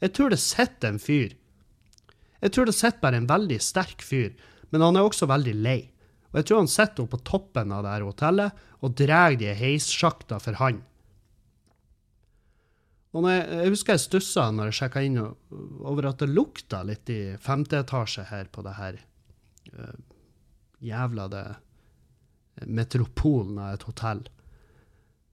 Jeg 0.00 0.14
tror 0.16 0.32
det 0.32 0.40
sitter 0.40 0.94
en 0.94 1.02
fyr. 1.02 1.34
Jeg 2.40 2.54
tror 2.54 2.70
det 2.70 2.76
sitter 2.78 3.02
bare 3.02 3.20
en 3.20 3.28
veldig 3.28 3.58
sterk 3.60 4.04
fyr 4.04 4.32
men 4.70 4.84
han 4.84 4.98
er 4.98 5.06
også 5.06 5.28
veldig 5.30 5.56
lei. 5.60 5.80
Og 6.30 6.38
jeg 6.38 6.46
tror 6.46 6.62
han 6.62 6.70
sitter 6.70 7.04
oppe 7.04 7.18
på 7.18 7.26
toppen 7.26 7.74
av 7.74 7.82
det 7.84 7.94
her 7.96 8.06
hotellet 8.06 8.66
og 8.80 8.94
drar 8.98 9.34
de 9.38 9.50
heissjakta 9.56 10.38
for 10.42 10.58
han. 10.60 10.80
Og 13.10 13.26
jeg, 13.26 13.42
jeg, 13.42 13.70
husker 13.74 13.96
jeg 13.96 14.04
stussa 14.04 14.44
når 14.54 14.70
jeg 14.70 14.78
sjekka 14.78 15.02
inn 15.02 15.18
over 15.18 16.12
at 16.12 16.20
det 16.22 16.30
lukta 16.30 16.84
litt 16.86 17.10
i 17.10 17.20
femte 17.42 17.80
etasje 17.82 18.28
her 18.28 18.46
på 18.54 18.62
det 18.62 18.76
her 18.76 19.00
uh, 19.74 19.96
jævla 20.78 21.26
det 21.32 21.46
metropolen 22.70 23.58
av 23.58 23.74
et 23.74 23.86
hotell. 23.88 24.22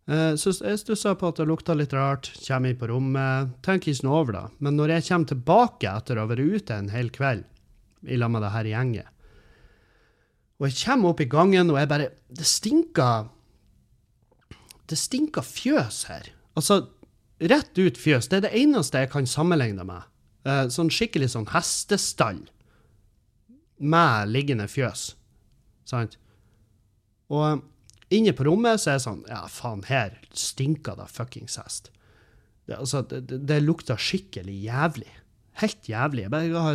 Uh, 0.10 0.34
så 0.40 0.56
jeg 0.56 0.82
stussa 0.82 1.14
på 1.20 1.30
at 1.30 1.38
det 1.38 1.46
lukta 1.52 1.76
litt 1.78 1.94
rart, 1.94 2.32
kommer 2.48 2.74
inn 2.74 2.82
på 2.82 2.90
rommet, 2.90 3.54
tenker 3.62 3.94
ikke 3.94 4.08
noe 4.08 4.24
over 4.24 4.40
det. 4.40 4.46
Men 4.58 4.80
når 4.80 4.96
jeg 4.96 5.08
kommer 5.12 5.32
tilbake 5.36 5.94
etter 5.94 6.18
å 6.18 6.26
ha 6.26 6.32
vært 6.34 6.58
ute 6.58 6.82
en 6.82 6.90
hel 6.96 7.14
kveld 7.14 7.46
i 8.10 8.18
lag 8.18 8.34
med 8.34 8.42
det 8.42 8.54
her 8.56 8.72
gjenget, 8.72 9.14
og 10.58 10.68
jeg 10.70 10.78
kommer 10.82 11.14
opp 11.14 11.22
i 11.22 11.30
gangen, 11.30 11.70
og 11.70 11.78
jeg 11.78 11.90
bare 11.90 12.10
Det 12.34 12.46
stinker 12.46 13.30
Det 14.90 14.98
stinker 14.98 15.44
fjøs 15.44 16.04
her. 16.08 16.30
Altså, 16.56 16.88
rett 17.44 17.78
ut 17.78 17.98
fjøs. 18.00 18.30
Det 18.32 18.38
er 18.38 18.46
det 18.48 18.56
eneste 18.56 19.02
jeg 19.04 19.12
kan 19.12 19.28
sammenligne 19.28 19.84
med. 19.84 20.06
Eh, 20.48 20.70
sånn 20.72 20.88
skikkelig 20.94 21.34
sånn 21.34 21.50
hestestall 21.52 22.40
med 23.78 24.32
liggende 24.32 24.68
fjøs. 24.72 25.10
Sant? 25.88 26.16
Og 27.28 27.44
eh, 27.50 27.60
inne 28.16 28.32
på 28.32 28.48
rommet 28.48 28.80
så 28.80 28.94
er 28.94 29.00
det 29.02 29.06
sånn 29.06 29.24
Ja, 29.28 29.44
faen, 29.52 29.84
her 29.92 30.16
stinker 30.32 30.96
det 30.96 31.10
fuckings 31.12 31.60
hest. 31.60 31.92
Det, 32.68 32.80
altså, 32.80 33.04
det, 33.12 33.42
det, 33.48 33.60
lukter 33.64 34.00
skikkelig 34.00 34.56
jævlig. 34.66 35.12
Helt 35.58 35.90
jævlig. 35.90 36.28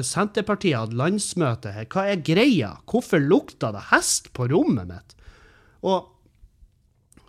Senterpartiet 0.07 0.75
hadde 0.75 0.99
landsmøte 0.99 1.71
her. 1.75 1.87
Hva 1.87 2.09
er 2.11 2.25
greia? 2.27 2.73
Hvorfor 2.91 3.23
lukter 3.23 3.75
det 3.77 3.85
hest 3.93 4.33
på 4.35 4.49
rommet 4.51 4.91
mitt? 4.91 5.15
Og 5.87 6.09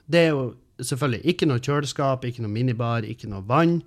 det 0.09 0.25
er 0.25 0.31
jo 0.33 0.43
selvfølgelig 0.81 1.33
ikke 1.33 1.49
noe 1.49 1.61
kjøleskap, 1.63 2.25
ikke 2.25 2.43
noe 2.45 2.53
minibar, 2.53 3.05
ikke 3.05 3.29
noe 3.29 3.45
vann. 3.45 3.81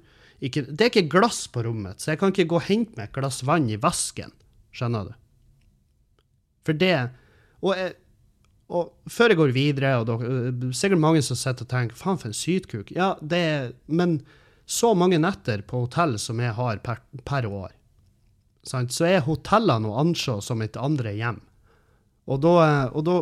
Ikke, 0.45 0.67
det 0.69 0.81
er 0.81 0.93
ikke 0.93 1.11
glass 1.17 1.47
på 1.49 1.65
rommet, 1.65 2.03
så 2.03 2.13
jeg 2.13 2.21
kan 2.21 2.33
ikke 2.33 2.51
gå 2.51 2.59
og 2.59 2.67
hente 2.69 2.99
meg 2.99 3.09
et 3.09 3.17
glass 3.17 3.41
vann 3.49 3.71
i 3.73 3.79
vasken. 3.81 4.35
Skjønner 4.77 5.09
du? 5.09 5.15
For 6.67 6.77
det 6.77 7.09
Og, 7.65 7.73
jeg, 7.73 7.95
og 8.69 8.93
før 9.09 9.33
jeg 9.33 9.39
går 9.41 9.55
videre, 9.57 9.95
og 9.97 10.07
dere, 10.11 10.73
sikkert 10.77 11.01
mange 11.01 11.23
som 11.25 11.39
sitter 11.39 11.65
og 11.65 11.71
tenker 11.71 11.97
faen, 11.97 12.19
for 12.21 12.29
en 12.29 12.37
sytkuk. 12.37 12.93
Ja, 12.93 13.15
det 13.23 13.39
er 13.39 13.73
Men 13.87 14.21
så 14.67 14.93
mange 14.99 15.19
netter 15.23 15.63
på 15.63 15.85
hotell 15.85 16.17
som 16.19 16.41
jeg 16.43 16.57
har 16.57 16.83
per, 16.83 17.01
per 17.25 17.47
år, 17.47 17.71
så 18.67 19.07
er 19.07 19.23
hotellene 19.23 19.89
å 19.89 20.01
anse 20.03 20.41
som 20.43 20.63
et 20.65 20.77
andre 20.77 21.13
hjem. 21.15 21.39
Og 22.27 22.41
da, 22.43 22.55
og 22.91 23.05
da 23.07 23.21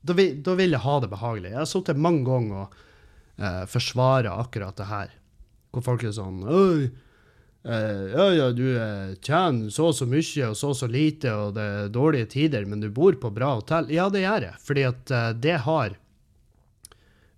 da 0.00 0.14
vil, 0.14 0.38
da 0.42 0.54
vil 0.58 0.72
jeg 0.72 0.84
ha 0.84 0.94
det 1.02 1.10
behagelig. 1.12 1.52
Jeg 1.52 1.60
har 1.60 1.68
sittet 1.68 2.00
mange 2.00 2.24
ganger 2.26 2.64
og 2.64 2.78
eh, 3.36 3.64
forsvara 3.70 4.38
akkurat 4.40 4.78
det 4.78 4.88
her. 4.88 5.12
Hvor 5.74 5.84
folk 5.84 6.06
er 6.06 6.14
sånn 6.16 6.40
Oi, 6.48 6.88
eh, 7.68 8.04
ja, 8.14 8.28
ja, 8.38 8.48
du 8.56 8.66
eh, 8.72 9.16
tjener 9.20 9.72
så 9.74 9.90
og 9.90 9.96
så 9.98 10.08
mye 10.08 10.50
og 10.50 10.58
så 10.58 10.72
og 10.72 10.78
så 10.80 10.90
lite, 10.90 11.34
og 11.34 11.56
det 11.58 11.66
er 11.82 11.94
dårlige 11.94 12.30
tider, 12.38 12.68
men 12.68 12.84
du 12.84 12.88
bor 12.94 13.18
på 13.20 13.32
bra 13.34 13.56
hotell. 13.58 13.90
Ja, 13.92 14.08
det 14.12 14.24
gjør 14.24 14.48
jeg, 14.50 14.60
fordi 14.64 14.86
at 14.88 15.14
eh, 15.14 15.32
det 15.48 15.56
har 15.66 15.98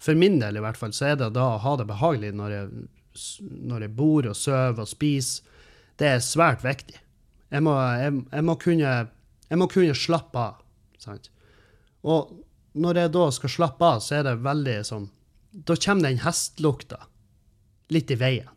For 0.00 0.16
min 0.16 0.38
del 0.40 0.56
i 0.56 0.64
hvert 0.64 0.80
fall, 0.80 0.94
så 0.96 1.10
er 1.10 1.20
det 1.20 1.32
da 1.36 1.46
å 1.54 1.60
ha 1.60 1.76
det 1.76 1.88
behagelig 1.90 2.32
når 2.36 2.54
jeg, 2.54 2.84
når 3.70 3.86
jeg 3.86 3.96
bor 3.98 4.28
og 4.30 4.38
sover 4.38 4.84
og 4.84 4.88
spiser. 4.88 5.58
Det 6.00 6.08
er 6.08 6.22
svært 6.24 6.64
viktig. 6.64 6.96
Jeg 7.50 7.64
må, 7.66 7.74
jeg, 8.00 8.22
jeg 8.30 8.46
må, 8.46 8.54
kunne, 8.62 8.94
jeg 9.50 9.60
må 9.60 9.68
kunne 9.68 9.96
slappe 9.98 10.40
av. 10.40 10.62
Sant? 11.02 11.28
Og 12.06 12.30
når 12.80 13.02
jeg 13.02 13.12
da 13.16 13.26
skal 13.34 13.52
slappe 13.52 13.86
av, 13.96 14.02
så 14.04 14.20
er 14.20 14.28
det 14.28 14.36
veldig 14.44 14.76
sånn 14.86 15.08
Da 15.50 15.74
kommer 15.74 16.06
den 16.06 16.20
hestlukta 16.22 17.02
litt 17.90 18.12
i 18.14 18.18
veien. 18.20 18.52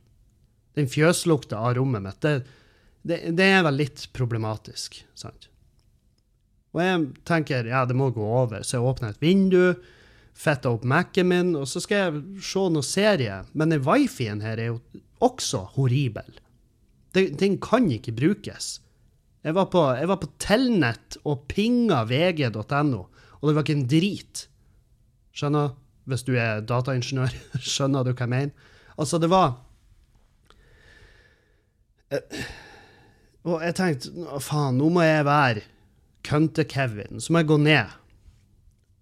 Den 0.78 0.90
fjøslukta 0.90 1.58
av 1.58 1.74
rommet 1.78 2.04
mitt. 2.06 2.22
Det, 2.22 2.46
det, 3.02 3.18
det, 3.38 3.48
er 3.50 3.66
vel 3.66 3.80
litt 3.82 4.06
problematisk, 4.14 5.00
sant? 5.18 5.50
Og 6.74 6.82
jeg 6.82 7.02
tenker 7.28 7.68
ja, 7.70 7.84
det 7.86 7.98
må 7.98 8.12
gå 8.14 8.24
over, 8.24 8.64
så 8.66 8.78
jeg 8.78 8.88
åpner 8.90 9.14
et 9.14 9.22
vindu, 9.22 9.74
fetter 10.34 10.74
opp 10.74 10.86
Mac-en 10.88 11.30
min, 11.30 11.52
og 11.56 11.68
så 11.70 11.82
skal 11.84 12.00
jeg 12.00 12.44
se 12.44 12.64
noen 12.74 12.86
serie. 12.86 13.42
Men 13.54 13.74
den 13.74 13.84
wifien 13.86 14.42
her 14.44 14.60
er 14.60 14.74
jo 14.74 14.80
også 15.24 15.66
horribel. 15.76 16.40
Den, 17.14 17.36
den 17.40 17.60
kan 17.62 17.92
ikke 17.94 18.16
brukes. 18.18 18.80
Jeg 19.44 19.56
var 19.56 19.68
på, 19.70 19.82
jeg 20.00 20.08
var 20.10 20.22
på 20.22 20.32
Telnett 20.42 21.18
og 21.28 21.46
pinga 21.52 22.04
vg.no 22.10 23.04
og 23.44 23.50
det 23.50 23.58
var 23.58 23.66
ikke 23.66 23.76
en 23.76 23.88
drit. 23.92 24.46
Skjønner? 25.36 25.74
Hvis 26.08 26.24
du 26.24 26.34
er 26.40 26.62
dataingeniør, 26.64 27.34
skjønner 27.74 28.08
du 28.08 28.14
hva 28.14 28.24
jeg 28.24 28.32
mener? 28.32 28.70
Altså, 29.00 29.20
det 29.20 29.30
var 29.32 29.54
eh, 32.12 32.44
Og 33.48 33.64
jeg 33.64 33.76
tenkte 33.76 34.40
faen, 34.44 34.80
nå 34.80 34.88
må 34.96 35.04
jeg 35.04 35.28
være 35.28 35.64
kønte-Kevin. 36.24 37.20
Så 37.20 37.36
må 37.36 37.44
jeg 37.44 37.52
gå 37.52 37.60
ned. 37.60 37.92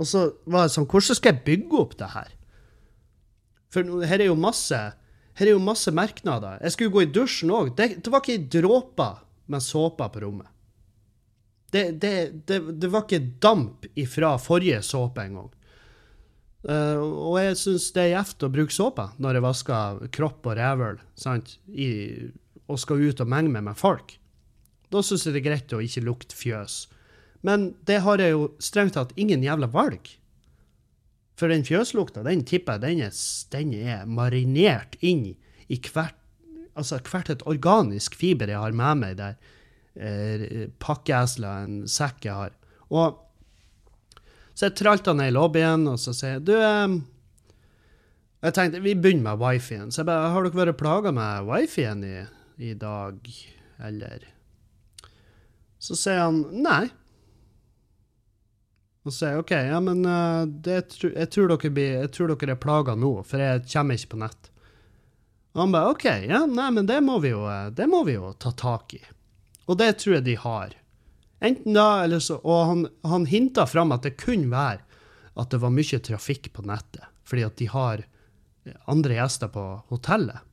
Og 0.01 0.07
så 0.09 0.23
var 0.49 0.65
det 0.65 0.73
sånn 0.73 0.89
Hvordan 0.89 1.17
skal 1.19 1.35
jeg 1.35 1.45
bygge 1.45 1.77
opp 1.77 1.93
det 1.99 2.09
her? 2.15 2.33
For 3.71 4.07
her 4.09 4.23
er 4.23 4.31
jo 4.31 4.39
masse 4.39 4.79
her 5.39 5.47
er 5.47 5.55
jo 5.55 5.63
masse 5.63 5.91
merknader. 5.95 6.59
Jeg 6.59 6.75
skulle 6.75 6.93
gå 6.93 7.05
i 7.05 7.11
dusjen 7.13 7.53
òg. 7.55 7.71
Det, 7.77 7.87
det, 8.03 8.11
var 8.11 8.21
ikke 8.21 8.35
ei 8.35 8.49
dråpe 8.51 9.07
med 9.51 9.63
såpe 9.63 10.07
på 10.11 10.23
rommet. 10.25 10.49
Det, 11.71 11.85
det, 12.03 12.11
det, 12.51 12.89
var 12.91 13.05
ikke 13.05 13.39
damp 13.41 13.87
ifra 13.95 14.33
forrige 14.43 14.81
såpe 14.83 15.23
engang. 15.23 15.47
Uh, 16.67 16.99
og 16.99 17.37
jeg 17.41 17.57
syns 17.57 17.87
det 17.95 18.03
er 18.03 18.11
gjevt 18.11 18.43
å 18.45 18.51
bruke 18.53 18.75
såpe 18.75 19.07
når 19.23 19.39
jeg 19.39 19.45
vasker 19.47 20.01
kropp 20.13 20.51
og 20.51 20.59
rævhøl 20.59 20.99
og 22.69 22.77
skal 22.83 23.01
ut 23.01 23.23
og 23.23 23.31
menge 23.31 23.55
med 23.55 23.65
meg 23.71 23.79
folk. 23.79 24.13
Da 24.91 25.01
syns 25.01 25.25
jeg 25.25 25.37
det 25.37 25.41
er 25.41 25.47
greit 25.47 25.73
å 25.73 25.81
ikke 25.81 26.03
lukte 26.05 26.37
fjøs. 26.37 26.83
Men 27.45 27.71
det 27.89 28.01
har 28.05 28.21
jeg 28.21 28.35
jo 28.35 28.49
strengt 28.61 28.95
tatt 28.97 29.13
ingen 29.19 29.43
jævla 29.43 29.69
valg. 29.71 30.09
For 31.39 31.49
den 31.49 31.65
fjøslukta, 31.65 32.21
den 32.25 32.43
tipper 32.45 32.77
jeg 32.77 32.83
den 32.83 33.05
er, 33.07 33.15
den 33.55 33.73
er 33.73 34.05
marinert 34.05 34.97
inn 35.01 35.31
i 35.71 35.79
hvert, 35.87 36.17
altså 36.77 36.99
hvert 37.07 37.31
et 37.33 37.45
organisk 37.49 38.15
fiber 38.19 38.51
jeg 38.51 38.61
har 38.61 38.75
med 38.77 38.99
meg 39.01 39.17
der 39.17 39.39
eh, 39.95 40.67
Pakkeesla, 40.79 41.55
en 41.65 41.81
sekk 41.89 42.27
jeg 42.27 42.37
har. 42.37 42.53
Og 42.93 43.17
så 44.53 44.67
jeg 44.67 44.77
tralta 44.77 45.15
ned 45.17 45.31
i 45.31 45.33
lobbyen, 45.33 45.87
og 45.89 45.97
så 45.97 46.13
sier 46.13 46.37
jeg 46.37 46.45
du 46.51 46.53
eh, 46.59 46.99
Jeg 48.41 48.53
tenkte 48.57 48.83
vi 48.83 48.93
begynner 48.93 49.31
med 49.31 49.41
wifien. 49.41 49.89
Så 49.89 50.03
jeg 50.03 50.11
bare 50.11 50.29
Har 50.35 50.45
dere 50.45 50.59
vært 50.59 50.77
plaga 50.77 51.13
med 51.15 51.47
wifien 51.49 52.03
i, 52.05 52.17
i 52.61 52.75
dag, 52.77 53.17
eller? 53.81 54.27
Så 55.81 55.97
sier 55.97 56.27
han 56.27 56.43
nei. 56.53 56.91
Og 59.01 59.13
sier 59.15 59.39
OK, 59.41 59.51
ja, 59.55 59.79
men 59.81 60.03
uh, 60.05 60.45
det, 60.45 60.83
jeg, 61.01 61.29
tror 61.33 61.49
dere 61.49 61.71
blir, 61.73 61.95
jeg 62.03 62.11
tror 62.13 62.33
dere 62.35 62.53
er 62.53 62.61
plaga 62.61 62.93
nå, 62.93 63.15
for 63.25 63.41
jeg 63.41 63.63
kommer 63.71 63.97
ikke 63.97 64.11
på 64.13 64.21
nett. 64.21 64.51
Og 65.55 65.63
han 65.63 65.73
bare 65.73 65.95
OK, 65.95 66.05
ja, 66.29 66.43
nei, 66.45 66.69
men 66.75 66.87
det 66.87 66.99
må 67.03 67.17
jo, 67.25 67.41
eh, 67.49 67.71
det 67.75 67.89
må 67.91 68.05
vi 68.07 68.15
jo 68.15 68.29
ta 68.39 68.53
tak 68.55 68.93
i. 68.95 69.01
Og 69.67 69.79
det 69.81 69.89
tror 69.99 70.19
jeg 70.19 70.27
de 70.29 70.37
har. 70.39 70.77
Enten 71.43 71.75
da, 71.75 72.03
eller 72.05 72.21
så 72.23 72.37
Og 72.45 72.61
han, 72.69 72.85
han 73.03 73.25
hinta 73.27 73.65
fram 73.67 73.91
at 73.91 74.05
det 74.05 74.13
kunne 74.21 74.51
være 74.53 74.85
at 75.41 75.51
det 75.51 75.59
var 75.63 75.73
mye 75.73 75.99
trafikk 76.05 76.51
på 76.53 76.63
nettet, 76.67 77.03
fordi 77.27 77.43
at 77.47 77.57
de 77.59 77.67
har 77.71 78.05
andre 78.91 79.17
gjester 79.17 79.49
på 79.51 79.65
hotellet. 79.89 80.45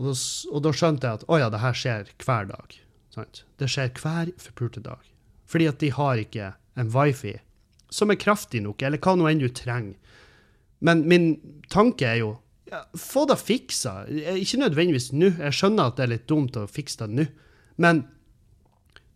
Og 0.00 0.08
da, 0.08 0.14
og 0.50 0.62
da 0.64 0.72
skjønte 0.72 1.06
jeg 1.06 1.20
at 1.20 1.26
å 1.28 1.38
ja, 1.42 1.50
det 1.52 1.60
her 1.60 1.76
skjer 1.76 2.12
hver 2.24 2.48
dag. 2.48 2.76
Sant? 3.12 3.42
Det 3.60 3.68
skjer 3.68 3.92
hver 4.00 4.32
forpulte 4.40 4.82
dag. 4.82 5.02
Fordi 5.50 5.66
at 5.68 5.82
de 5.82 5.90
har 5.92 6.22
ikke 6.22 6.52
en 6.78 6.92
wifi 6.94 7.36
som 7.90 8.12
er 8.12 8.20
kraftig 8.20 8.62
nok, 8.62 8.82
eller 8.86 9.02
hva 9.02 9.16
nå 9.18 9.26
enn 9.26 9.42
du 9.42 9.48
trenger. 9.54 9.96
Men 10.80 11.02
min 11.10 11.32
tanke 11.72 12.06
er 12.06 12.20
jo 12.22 12.30
ja, 12.70 12.84
få 12.94 13.26
det 13.28 13.36
fiksa. 13.42 14.04
Ikke 14.38 14.60
nødvendigvis 14.62 15.10
nå. 15.12 15.32
Jeg 15.42 15.56
skjønner 15.58 15.90
at 15.90 15.98
det 15.98 16.06
er 16.06 16.12
litt 16.14 16.28
dumt 16.30 16.56
å 16.56 16.68
fikse 16.70 17.02
det 17.02 17.10
nå. 17.18 17.26
Men 17.82 18.04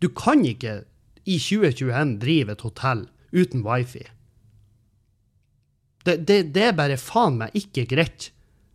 du 0.03 0.11
kan 0.13 0.43
ikke 0.45 0.83
i 1.25 1.39
2021 1.41 2.19
drive 2.21 2.53
et 2.53 2.65
hotell 2.67 3.07
uten 3.33 3.63
wifi. 3.65 4.03
Det, 6.05 6.19
det, 6.29 6.41
det 6.53 6.67
er 6.69 6.77
bare 6.77 7.01
faen 7.01 7.39
meg 7.41 7.55
ikke 7.57 7.87
greit. 7.95 8.29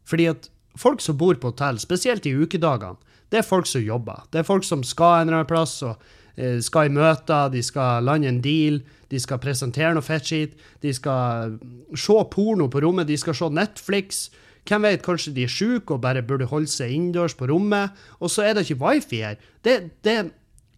Fordi 0.07 0.31
at 0.31 0.49
folk 0.79 1.03
som 1.03 1.19
bor 1.19 1.37
på 1.37 1.51
hotell, 1.51 1.77
spesielt 1.81 2.25
i 2.25 2.33
ukedagene, 2.33 2.97
det 3.29 3.43
er 3.43 3.45
folk 3.45 3.67
som 3.69 3.83
jobber. 3.83 4.23
Det 4.33 4.41
er 4.41 4.47
folk 4.47 4.65
som 4.65 4.81
skal 4.87 5.19
en 5.19 5.27
eller 5.27 5.43
annen 5.43 5.51
plass 5.51 5.75
og 5.85 5.91
eh, 5.93 6.15
skal 6.63 6.87
i 6.87 6.93
møter, 6.93 7.49
de 7.51 7.61
skal 7.65 8.05
lande 8.07 8.29
en 8.29 8.41
deal, 8.43 8.79
de 9.09 9.19
skal 9.19 9.41
presentere 9.41 9.93
noe 9.95 10.05
fettskit, 10.05 10.53
de 10.83 10.93
skal 10.95 11.57
se 11.97 12.17
porno 12.31 12.69
på 12.71 12.83
rommet, 12.85 13.09
de 13.09 13.17
skal 13.19 13.35
se 13.37 13.49
Netflix. 13.53 14.27
Hvem 14.69 14.85
vet, 14.85 15.03
kanskje 15.05 15.33
de 15.35 15.47
er 15.47 15.51
syke 15.51 15.95
og 15.95 16.03
bare 16.03 16.23
burde 16.25 16.47
holde 16.51 16.69
seg 16.69 16.93
innendørs 16.93 17.35
på 17.37 17.47
rommet. 17.49 17.95
Og 18.21 18.31
så 18.31 18.45
er 18.45 18.55
det 18.55 18.67
ikke 18.67 18.83
wifi 18.83 19.23
her. 19.25 19.39
Det, 19.65 19.75
det 20.05 20.13
er 20.13 20.29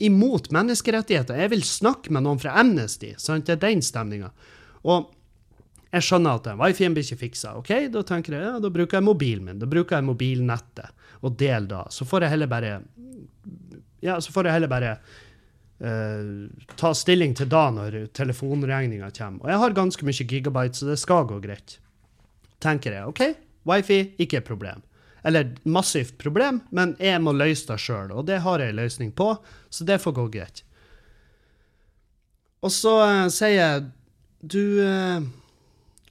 imot 0.02 0.50
menneskerettigheter. 0.56 1.42
Jeg 1.44 1.52
vil 1.52 1.66
snakke 1.68 2.14
med 2.14 2.26
noen 2.26 2.40
fra 2.42 2.56
Amnesty. 2.62 3.12
Sant? 3.22 3.50
Det 3.50 3.58
er 3.58 3.66
den 3.66 3.84
stemninga. 3.86 4.32
Og 4.88 5.12
jeg 5.92 6.08
skjønner 6.08 6.40
at 6.40 6.48
wifien 6.62 6.96
blir 6.96 7.04
ikke 7.04 7.26
fiksa. 7.26 7.58
ok? 7.60 7.74
Da 7.92 8.06
tenker 8.08 8.38
jeg, 8.38 8.48
ja, 8.48 8.62
da 8.64 8.72
bruker 8.72 8.98
jeg 8.98 9.06
mobilen 9.06 9.50
min. 9.50 9.60
Da 9.60 9.68
bruker 9.70 10.00
jeg 10.00 10.08
mobilnettet 10.08 10.96
og 11.22 11.36
del 11.38 11.68
da. 11.70 11.84
Så 11.92 12.08
får 12.08 12.26
jeg 12.26 12.38
heller 12.38 12.50
bare 12.50 12.78
ja, 14.02 14.16
så 14.18 14.34
får 14.34 14.48
jeg 14.48 14.56
heller 14.56 14.72
bare 14.72 14.96
ta 15.82 16.92
stilling 16.94 17.32
til 17.34 17.48
da 17.50 17.64
når 17.74 17.96
telefonregninga 18.14 19.08
kommer. 19.18 19.48
Og 19.48 19.50
jeg 19.50 19.62
har 19.64 19.74
ganske 19.78 20.06
mye 20.06 20.28
gigabyte, 20.30 20.78
så 20.78 20.92
det 20.92 21.00
skal 21.02 21.26
gå 21.30 21.40
greit. 21.42 21.80
Tenker 22.62 22.94
jeg. 22.94 23.10
OK, 23.10 23.22
Wifi, 23.66 24.02
ikke 24.22 24.42
et 24.42 24.48
problem. 24.48 24.84
Eller 25.26 25.54
massivt 25.70 26.18
problem, 26.22 26.64
men 26.74 26.96
jeg 27.02 27.22
må 27.22 27.34
løse 27.36 27.68
det 27.70 27.78
sjøl, 27.82 28.14
og 28.14 28.26
det 28.30 28.42
har 28.46 28.62
jeg 28.62 28.74
en 28.74 28.82
løsning 28.82 29.12
på, 29.14 29.36
så 29.70 29.86
det 29.86 30.02
får 30.02 30.18
gå 30.18 30.28
greit. 30.34 30.64
Og 32.62 32.74
så 32.74 32.94
uh, 33.02 33.28
sier 33.34 33.56
jeg 33.56 33.86
Du 34.42 34.62
uh, 34.86 35.22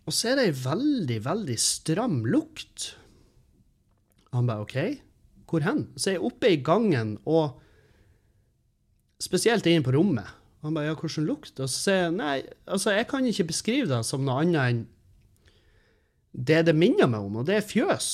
Og 0.02 0.14
så 0.14 0.32
er 0.32 0.40
det 0.40 0.46
ei 0.48 0.54
veldig, 0.64 1.18
veldig 1.22 1.56
stram 1.62 2.24
lukt. 2.26 2.88
Han 4.34 4.48
bare 4.50 4.64
OK, 4.64 4.76
hvor 5.50 5.62
hen? 5.66 5.84
Så 5.94 6.12
jeg 6.12 6.18
er 6.18 6.26
oppe 6.26 6.50
i 6.50 6.62
gangen 6.62 7.16
og 7.26 7.60
spesielt 9.20 9.66
inn 9.68 9.84
på 9.86 9.94
rommet. 9.94 10.28
Han 10.64 10.76
bare 10.76 10.90
ja, 10.90 10.96
hvordan 10.96 11.28
lukt? 11.28 11.54
Og 11.56 11.68
så 11.68 11.76
sier 11.76 12.02
jeg 12.04 12.16
nei, 12.18 12.34
altså 12.68 12.94
jeg 12.94 13.08
kan 13.08 13.26
ikke 13.28 13.48
beskrive 13.48 13.88
det 13.88 14.00
som 14.08 14.26
noe 14.26 14.42
annet 14.42 14.60
enn 14.64 14.82
det 16.30 16.60
det 16.68 16.76
minner 16.78 17.08
meg 17.10 17.24
om, 17.26 17.40
og 17.40 17.48
det 17.48 17.56
er 17.58 17.66
fjøs. 17.66 18.10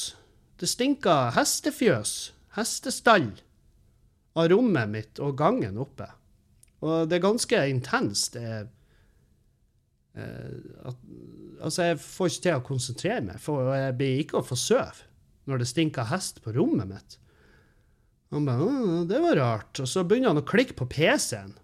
Det 0.57 0.69
stinker 0.71 1.35
hestefjøs, 1.37 2.13
hestestall, 2.57 3.29
av 4.37 4.49
rommet 4.53 4.89
mitt 4.93 5.21
og 5.21 5.37
gangen 5.37 5.77
oppe. 5.81 6.09
Og 6.85 7.09
det 7.09 7.19
er 7.19 7.25
ganske 7.25 7.61
intenst. 7.73 8.37
Er 8.37 8.67
eh, 10.17 10.57
at, 10.89 11.05
Altså, 11.57 11.87
jeg 11.89 12.01
får 12.05 12.29
ikke 12.29 12.43
til 12.45 12.59
å 12.59 12.65
konsentrere 12.65 13.21
meg, 13.25 13.39
for 13.41 13.71
jeg 13.73 13.95
blir 13.97 14.19
ikke 14.21 14.43
å 14.43 14.45
få 14.45 14.59
sove 14.61 15.07
når 15.49 15.63
det 15.63 15.69
stinker 15.71 16.11
hest 16.11 16.43
på 16.45 16.53
rommet 16.53 16.91
mitt. 16.91 17.17
Han 18.35 18.47
bare 18.47 19.05
det 19.07 19.21
var 19.23 19.37
rart. 19.37 19.81
Og 19.81 19.89
så 19.89 20.05
begynner 20.05 20.35
han 20.35 20.43
å 20.43 20.47
klikke 20.47 20.77
på 20.79 20.89
PC-en. 20.91 21.55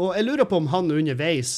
Og 0.00 0.14
jeg 0.16 0.26
lurer 0.26 0.48
på 0.48 0.60
om 0.60 0.70
han 0.72 0.90
underveis, 0.94 1.54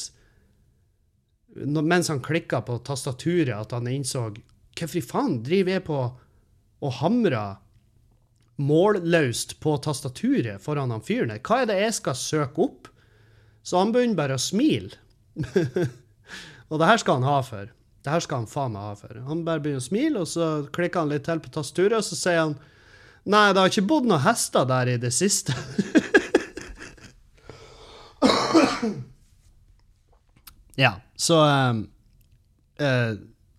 mens 1.55 2.09
han 2.11 2.23
klikka 2.25 2.63
på 2.67 2.79
tastaturet, 2.87 3.55
at 3.55 3.77
han 3.77 3.91
innså 3.91 4.31
Hvorfor 4.73 4.97
i 4.97 5.05
faen 5.05 5.35
driver 5.45 5.75
jeg 5.75 5.83
på 5.85 5.97
og 6.83 6.95
hamrer 6.97 7.59
målløst 8.57 9.59
på 9.61 9.75
tastaturet 9.85 10.63
foran 10.65 10.95
han 10.95 11.05
fyren 11.05 11.35
her? 11.35 11.43
Hva 11.45 11.59
er 11.61 11.69
det 11.69 11.77
jeg 11.77 11.97
skal 11.99 12.17
søke 12.17 12.65
opp? 12.65 12.89
Så 13.63 13.77
han 13.79 13.93
begynner 13.93 14.17
bare 14.17 14.39
å 14.39 14.43
smile. 14.43 14.97
og 16.73 16.81
det 16.81 16.89
her 16.89 17.03
skal 17.05 17.21
han 17.21 17.29
ha 17.29 17.37
for. 17.45 17.69
Det 18.03 18.15
her 18.15 18.25
skal 18.25 18.43
han 18.43 18.51
faen 18.51 18.73
meg 18.75 18.89
ha 18.89 18.97
for. 18.99 19.21
Han 19.29 19.45
bare 19.47 19.63
begynner 19.63 19.85
å 19.85 19.87
smile, 19.91 20.25
og 20.25 20.33
så 20.33 20.49
klikker 20.75 21.05
han 21.05 21.13
litt 21.13 21.29
til 21.29 21.45
på 21.45 21.53
tastaturet, 21.53 22.01
og 22.01 22.09
så 22.09 22.19
sier 22.19 22.41
han 22.41 22.57
Nei, 23.25 23.53
det 23.53 23.61
har 23.61 23.71
ikke 23.71 23.87
bodd 23.87 24.07
noen 24.11 24.25
hester 24.25 24.65
der 24.67 24.87
i 24.95 24.97
det 25.03 25.13
siste. 25.15 25.55
ja, 30.75 30.97
så 31.15 31.39
um, 31.45 31.91
uh, 32.83 33.13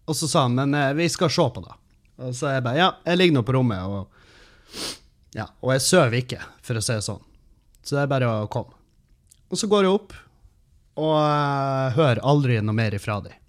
Og 0.05 0.15
så 0.19 0.27
sa 0.27 0.41
han, 0.47 0.55
men 0.59 0.75
uh, 0.75 0.93
vi 0.97 1.07
skal 1.09 1.31
se 1.31 1.45
på 1.55 1.63
det. 1.63 1.75
Og 2.23 2.35
så 2.35 2.51
jeg 2.53 2.63
bare, 2.65 2.77
ja, 2.81 2.89
jeg 3.07 3.17
ligger 3.19 3.39
nå 3.39 3.43
på 3.47 3.55
rommet, 3.55 3.81
og, 3.87 4.03
ja, 5.33 5.47
og 5.63 5.71
jeg 5.73 5.81
sover 5.85 6.13
ikke, 6.19 6.41
for 6.63 6.77
å 6.77 6.83
si 6.83 6.93
det 6.97 7.07
sånn. 7.07 7.23
Så 7.83 7.95
det 7.95 8.03
er 8.03 8.11
bare 8.11 8.27
å 8.29 8.51
komme. 8.51 8.75
Og 9.49 9.57
så 9.59 9.65
går 9.71 9.87
jeg 9.87 9.95
opp, 9.95 10.11
og 10.99 11.15
uh, 11.17 11.95
hører 11.95 12.21
aldri 12.27 12.59
noe 12.61 12.75
mer 12.77 12.93
ifra 12.99 13.15
dem. 13.23 13.39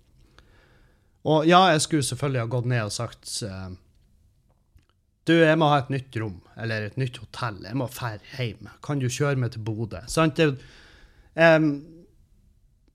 Og 1.25 1.47
ja, 1.49 1.61
jeg 1.73 1.81
skulle 1.85 2.05
selvfølgelig 2.05 2.43
ha 2.43 2.51
gått 2.53 2.67
ned 2.69 2.85
og 2.85 2.93
sagt 2.93 3.31
eh, 3.47 3.69
Du, 5.25 5.33
jeg 5.33 5.57
må 5.57 5.71
ha 5.73 5.81
et 5.81 5.93
nytt 5.93 6.17
rom, 6.21 6.41
eller 6.61 6.91
et 6.91 6.97
nytt 7.01 7.17
hotell. 7.23 7.63
Jeg 7.65 7.79
må 7.81 7.89
dra 7.93 8.15
hjem. 8.37 8.69
Kan 8.85 9.01
du 9.01 9.09
kjøre 9.09 9.41
meg 9.41 9.55
til 9.55 9.63
Bodø? 9.65 10.03
Sant? 10.11 10.41
Jeg, 10.41 10.59
um, 11.41 11.71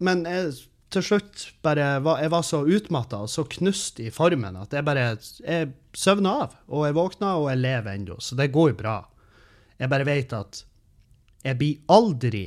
men 0.05 0.21
jeg, 0.29 0.51
til 0.93 1.05
slutt 1.05 1.47
bare 1.65 1.87
var, 2.05 2.21
jeg 2.21 2.31
var 2.33 2.45
så 2.45 2.61
utmatta 2.65 3.23
og 3.25 3.31
så 3.33 3.43
knust 3.49 3.99
i 4.01 4.09
formen 4.13 4.55
at 4.57 4.73
jeg 4.73 4.85
bare 4.85 5.07
jeg 5.09 5.71
søvna 5.97 6.35
av. 6.45 6.53
Og 6.69 6.85
jeg 6.87 6.97
våkna, 6.97 7.33
og 7.41 7.49
jeg 7.51 7.63
lever 7.63 7.97
ennå, 7.97 8.19
så 8.21 8.37
det 8.37 8.51
går 8.53 8.71
jo 8.73 8.77
bra. 8.83 8.97
Jeg 9.79 9.91
bare 9.91 10.07
vet 10.07 10.35
at 10.37 10.61
jeg 11.45 11.57
blir 11.59 11.93
aldri 11.93 12.43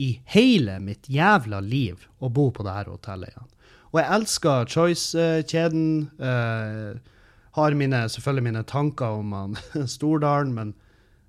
i 0.00 0.10
hele 0.32 0.78
mitt 0.84 1.08
jævla 1.12 1.60
liv 1.64 2.04
å 2.20 2.28
bo 2.32 2.50
på 2.54 2.64
det 2.64 2.74
her 2.76 2.90
hotellet 2.92 3.32
igjen. 3.32 3.52
Og 3.92 4.00
jeg 4.00 4.12
elsker 4.16 4.72
Choice-kjeden. 4.72 5.86
eh, 6.20 7.12
har 7.56 7.76
mine, 7.76 8.02
selvfølgelig 8.12 8.44
mine 8.44 8.64
tanker 8.68 9.20
om 9.20 9.32
han 9.32 9.56
Stordalen, 9.96 10.52
men 10.56 10.74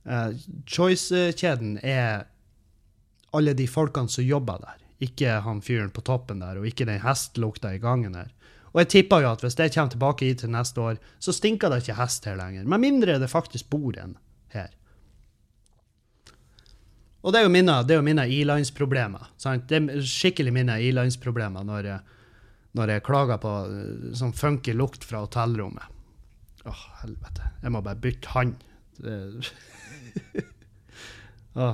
uh, 0.04 0.34
Choice-kjeden 0.68 1.78
er 1.84 2.28
alle 3.36 3.54
de 3.56 3.68
folkene 3.68 4.12
som 4.12 4.26
jobber 4.28 4.60
der. 4.64 4.82
Ikke 5.08 5.38
han 5.46 5.62
fyren 5.62 5.94
på 5.94 6.04
toppen 6.04 6.42
der, 6.44 6.60
og 6.60 6.68
ikke 6.68 6.88
den 6.90 7.00
hestlukta 7.04 7.76
i 7.76 7.82
gangen 7.82 8.18
her. 8.18 8.34
Og 8.74 8.82
jeg 8.84 8.90
tipper 8.94 9.24
jo 9.24 9.32
at 9.32 9.44
hvis 9.46 9.56
det 9.58 9.72
kommer 9.74 9.94
tilbake 9.94 10.28
hit 10.28 10.44
til 10.44 10.52
neste 10.54 10.82
år, 10.84 10.98
så 11.24 11.34
stinker 11.34 11.72
det 11.72 11.84
ikke 11.84 11.98
hest 11.98 12.28
her 12.28 12.36
lenger. 12.38 12.68
Med 12.68 12.84
mindre 12.84 13.18
det 13.22 13.32
faktisk 13.32 13.70
bor 13.72 13.96
en 13.98 14.18
her. 14.54 14.70
Og 17.24 17.34
det 17.34 17.40
er 17.40 17.48
jo 17.48 17.52
mine, 17.52 17.74
det 17.88 17.96
er 17.96 18.02
jo 18.02 18.06
mine 18.06 18.28
ilandsproblemer. 18.32 19.32
sant? 19.42 19.66
Det 19.70 19.80
er 19.80 20.04
skikkelig 20.06 20.54
mine 20.54 20.78
ilandsproblemer 20.86 21.66
når 21.66 21.90
jeg, 21.90 22.18
når 22.78 22.94
jeg 22.94 23.06
klager 23.08 23.42
på 23.42 23.54
eh, 23.66 24.12
sånn 24.16 24.36
funky 24.38 24.76
lukt 24.78 25.08
fra 25.08 25.24
hotellrommet. 25.26 25.97
Åh, 26.68 26.84
helvete. 27.02 27.50
Jeg 27.64 27.72
må 27.74 27.82
bare 27.86 27.96
bytte 28.04 28.28
han. 28.36 28.56
Det- 29.00 29.52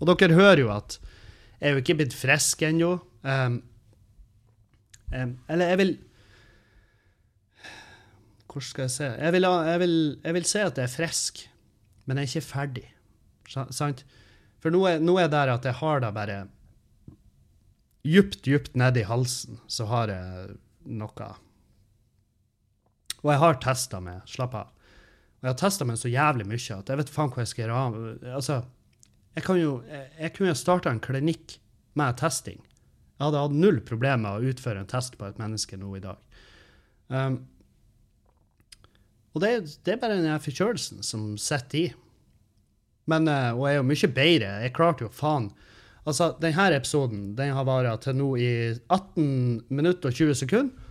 Og 0.00 0.08
dere 0.08 0.34
hører 0.36 0.60
jo 0.64 0.70
at 0.72 0.98
jeg 1.60 1.68
er 1.68 1.74
jo 1.76 1.80
ikke 1.82 1.94
blitt 2.00 2.14
frisk 2.16 2.62
ennå. 2.64 2.94
Um, 3.22 3.58
um, 5.12 5.34
eller 5.48 5.68
jeg 5.74 5.78
vil 5.82 5.90
Hvordan 8.50 8.66
skal 8.66 8.82
jeg 8.88 8.90
si 8.94 9.04
jeg 9.04 9.32
vil, 9.36 9.42
jeg, 9.46 9.90
jeg 10.24 10.34
vil 10.34 10.46
si 10.48 10.58
at 10.58 10.78
jeg 10.80 10.86
er 10.88 10.94
frisk, 10.94 11.42
men 12.08 12.18
jeg 12.18 12.24
er 12.24 12.30
ikke 12.32 12.48
ferdig. 12.48 12.86
Sant? 13.70 14.00
For 14.60 14.72
nå 14.74 14.80
er, 14.88 14.98
nå 15.04 15.14
er 15.20 15.28
det 15.28 15.36
der 15.36 15.52
at 15.54 15.68
jeg 15.68 15.76
har 15.78 16.00
det 16.02 16.10
bare 16.16 16.38
djupt, 18.08 18.40
djupt 18.48 18.74
nedi 18.80 19.04
halsen, 19.06 19.60
så 19.70 19.86
har 19.92 20.10
jeg 20.10 20.56
noe 20.90 21.30
Og 23.22 23.32
jeg 23.32 23.42
har 23.42 23.60
testa 23.62 24.00
meg, 24.04 24.22
slapp 24.30 24.56
av. 24.56 24.72
Og 25.40 25.48
jeg 25.48 25.52
har 25.52 25.60
testa 25.60 25.86
meg 25.88 26.00
så 26.00 26.10
jævlig 26.12 26.46
mye 26.48 26.76
at 26.76 26.90
jeg 26.92 27.00
vet 27.00 27.12
faen 27.12 27.32
hva 27.32 27.44
jeg 27.44 27.52
skal 27.52 27.64
gjøre. 27.64 28.16
Altså, 28.36 28.58
jeg, 29.36 29.44
kan 29.46 29.60
jo, 29.60 29.76
jeg, 29.88 30.10
jeg 30.18 30.34
kunne 30.36 30.58
starta 30.58 30.92
en 30.92 31.02
klinikk 31.04 31.56
med 31.98 32.18
testing. 32.20 32.60
Jeg 33.16 33.26
hadde 33.26 33.40
hatt 33.44 33.56
null 33.56 33.80
problemer 33.84 34.22
med 34.24 34.36
å 34.36 34.52
utføre 34.52 34.82
en 34.82 34.90
test 34.90 35.18
på 35.20 35.28
et 35.28 35.40
menneske 35.40 35.76
nå 35.80 35.94
i 35.98 36.04
dag. 36.04 36.20
Um, 37.12 37.42
og 39.34 39.42
det, 39.44 39.50
det 39.86 39.94
er 39.94 40.00
bare 40.02 40.20
den 40.20 40.42
forkjølelsen 40.42 41.04
som 41.06 41.34
sitter 41.38 41.78
i. 41.78 41.88
Men, 43.10 43.28
eh, 43.30 43.50
og 43.54 43.66
jeg 43.66 43.76
er 43.76 43.80
jo 43.80 43.88
mye 43.88 44.10
bedre. 44.14 44.54
Jeg 44.64 44.76
klarte 44.76 45.06
jo 45.06 45.12
faen 45.14 45.50
Altså, 46.08 46.30
denne 46.40 46.64
episoden 46.72 47.34
den 47.36 47.52
har 47.52 47.66
vart 47.68 48.06
til 48.06 48.16
nå 48.16 48.30
i 48.40 48.52
18 48.88 49.66
minutter 49.68 50.08
og 50.08 50.16
20 50.16 50.38
sekunder. 50.40 50.86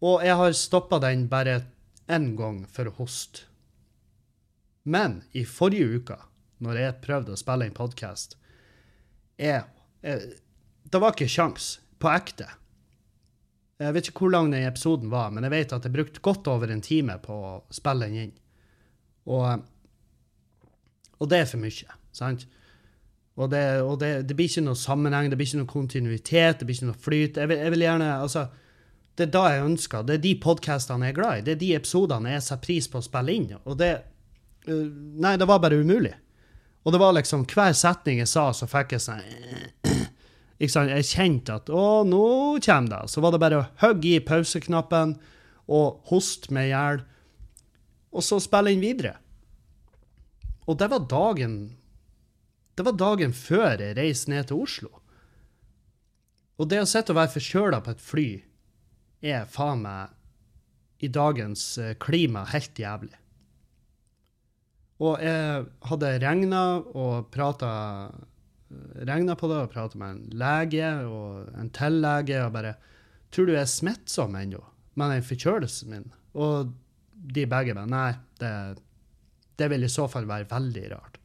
Og 0.00 0.24
jeg 0.24 0.36
har 0.40 0.56
stoppa 0.56 0.98
den 1.02 1.26
bare 1.28 1.60
én 2.08 2.32
gang 2.38 2.62
for 2.68 2.88
å 2.88 2.94
hoste. 2.96 3.44
Men 4.88 5.20
i 5.36 5.44
forrige 5.44 6.00
uke, 6.00 6.16
når 6.64 6.78
jeg 6.80 7.00
prøvde 7.04 7.34
å 7.34 7.40
spille 7.40 7.68
en 7.68 7.76
podkast, 7.76 8.36
Det 9.40 10.98
var 10.98 11.12
ikke 11.12 11.28
kjangs. 11.28 11.78
På 12.00 12.08
ekte. 12.08 12.48
Jeg 13.80 13.94
vet 13.94 14.08
ikke 14.08 14.26
hvor 14.26 14.32
lang 14.32 14.50
den 14.52 14.66
episoden 14.68 15.10
var, 15.12 15.30
men 15.32 15.44
jeg 15.44 15.52
vet 15.52 15.72
at 15.72 15.84
jeg 15.84 15.92
brukte 15.92 16.20
godt 16.20 16.48
over 16.52 16.68
en 16.68 16.82
time 16.84 17.16
på 17.20 17.32
å 17.32 17.52
spille 17.72 18.08
den 18.08 18.16
inn. 18.24 18.32
Og, 19.28 19.62
og 21.16 21.30
det 21.30 21.38
er 21.40 21.48
for 21.48 21.60
mye, 21.60 21.96
sant? 22.12 22.44
Og, 23.40 23.48
det, 23.52 23.62
og 23.80 23.96
det, 24.02 24.10
det 24.28 24.36
blir 24.36 24.50
ikke 24.50 24.66
noe 24.66 24.76
sammenheng, 24.76 25.30
det 25.30 25.38
blir 25.40 25.48
ikke 25.48 25.62
noe 25.62 25.70
kontinuitet, 25.70 26.60
det 26.60 26.68
blir 26.68 26.76
ikke 26.76 26.90
noe 26.90 27.04
flyt. 27.06 27.40
Jeg 27.40 27.48
vil, 27.48 27.62
jeg 27.64 27.74
vil 27.76 27.86
gjerne, 27.86 28.10
altså, 28.20 28.46
Det 29.20 29.26
er 29.26 29.32
da 29.34 29.48
jeg 29.52 29.64
ønsker. 29.66 30.04
Det 30.08 30.14
er 30.16 30.22
de 30.24 30.30
podkastene 30.40 31.04
jeg 31.04 31.12
er 31.12 31.16
glad 31.18 31.38
i. 31.38 31.42
Det 31.44 31.52
er 31.52 31.60
de 31.60 31.74
episodene 31.76 32.30
jeg 32.32 32.44
setter 32.46 32.62
pris 32.64 32.86
på 32.88 33.02
å 33.02 33.04
spille 33.04 33.34
inn. 33.36 33.50
Og 33.68 33.76
det 33.76 33.90
øh, 34.64 34.86
Nei, 35.20 35.34
det 35.36 35.48
var 35.50 35.60
bare 35.60 35.76
umulig. 35.76 36.14
Og 36.88 36.94
det 36.94 37.02
var 37.02 37.12
liksom 37.12 37.44
hver 37.44 37.76
setning 37.76 38.22
jeg 38.22 38.30
sa, 38.32 38.46
så 38.56 38.64
fikk 38.64 38.96
jeg 38.96 39.04
sånn 39.04 39.20
ikke 40.60 40.72
sant? 40.72 40.94
Jeg 40.94 41.10
kjente 41.10 41.58
at 41.60 41.68
å, 41.68 42.00
nå 42.08 42.24
kommer 42.64 42.94
det. 42.94 43.12
Så 43.12 43.20
var 43.20 43.36
det 43.36 43.42
bare 43.44 43.60
å 43.60 43.68
hogge 43.84 44.14
i 44.14 44.24
pauseknappen 44.24 45.18
og 45.68 46.00
hoste 46.08 46.56
meg 46.56 46.70
i 46.70 46.72
hjel, 46.72 47.04
og 48.16 48.24
så 48.24 48.40
spille 48.40 48.72
inn 48.72 48.80
videre. 48.80 49.18
Og 50.64 50.80
det 50.80 50.88
var 50.90 51.04
dagen 51.10 51.60
Det 52.72 52.86
var 52.86 52.96
dagen 52.96 53.32
før 53.36 53.82
jeg 53.82 53.98
reiste 53.98 54.32
ned 54.32 54.48
til 54.48 54.64
Oslo. 54.64 54.94
Og 56.56 56.70
det 56.72 56.80
å 56.80 56.88
sitte 56.88 57.12
og 57.12 57.20
være 57.20 57.36
forkjøla 57.36 57.84
på 57.84 57.92
et 57.92 58.00
fly 58.00 58.30
er 59.20 59.48
faen 59.50 59.84
meg 59.84 61.04
i 61.04 61.08
dagens 61.12 61.64
eh, 61.80 61.94
klima 62.00 62.44
helt 62.52 62.78
jævlig. 62.78 63.16
Og 65.00 65.22
jeg 65.24 65.64
hadde 65.88 66.16
regna 66.20 66.64
og 66.80 67.30
prata 67.32 67.70
regna 69.08 69.34
på 69.38 69.48
det 69.50 69.62
og 69.64 69.72
prata 69.72 69.98
med 69.98 70.12
en 70.12 70.38
lege 70.42 70.90
og 71.08 71.48
en 71.58 71.72
tillege 71.74 72.44
og 72.44 72.54
bare 72.54 72.76
Tror 73.30 73.46
du 73.46 73.52
jeg 73.54 73.62
er 73.62 73.70
smittsom 73.70 74.32
ennå 74.34 74.58
med 74.98 75.12
den 75.14 75.22
forkjølelsen 75.22 75.92
min? 75.92 76.08
Og 76.34 76.72
de 77.14 77.44
begge 77.46 77.76
bare 77.78 77.86
Nei, 77.86 78.08
det, 78.42 78.50
det 79.54 79.68
vil 79.70 79.86
i 79.86 79.90
så 79.92 80.08
fall 80.10 80.26
være 80.26 80.48
veldig 80.50 80.82
rart. 80.90 81.20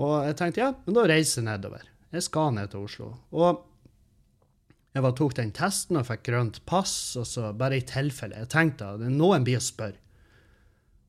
Og 0.00 0.14
jeg 0.24 0.38
tenkte 0.40 0.62
ja, 0.62 0.70
men 0.86 0.96
da 0.96 1.04
reiser 1.10 1.42
jeg 1.42 1.48
nedover. 1.50 1.84
Jeg 2.16 2.24
skal 2.24 2.56
ned 2.56 2.72
til 2.72 2.86
Oslo. 2.88 3.10
Og 3.36 3.60
Jeg 4.94 5.02
var, 5.02 5.14
tok 5.18 5.34
den 5.34 5.50
testen 5.54 5.98
og 5.98 6.06
fikk 6.06 6.22
grønt 6.28 6.60
pass, 6.70 6.94
og 7.18 7.26
så 7.26 7.50
bare 7.58 7.80
i 7.80 7.86
tilfelle. 7.86 8.38
Jeg 8.44 8.52
tenkte 8.52 8.92
at 8.94 9.02
noen 9.10 9.46
blir 9.46 9.58
å 9.58 9.64
spørre. 9.64 9.98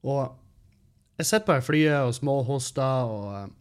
Og 0.05 1.19
jeg 1.19 1.29
sitter 1.29 1.45
på 1.47 1.67
flyet 1.67 2.07
og 2.07 2.15
småhoster 2.17 3.11
og, 3.13 3.53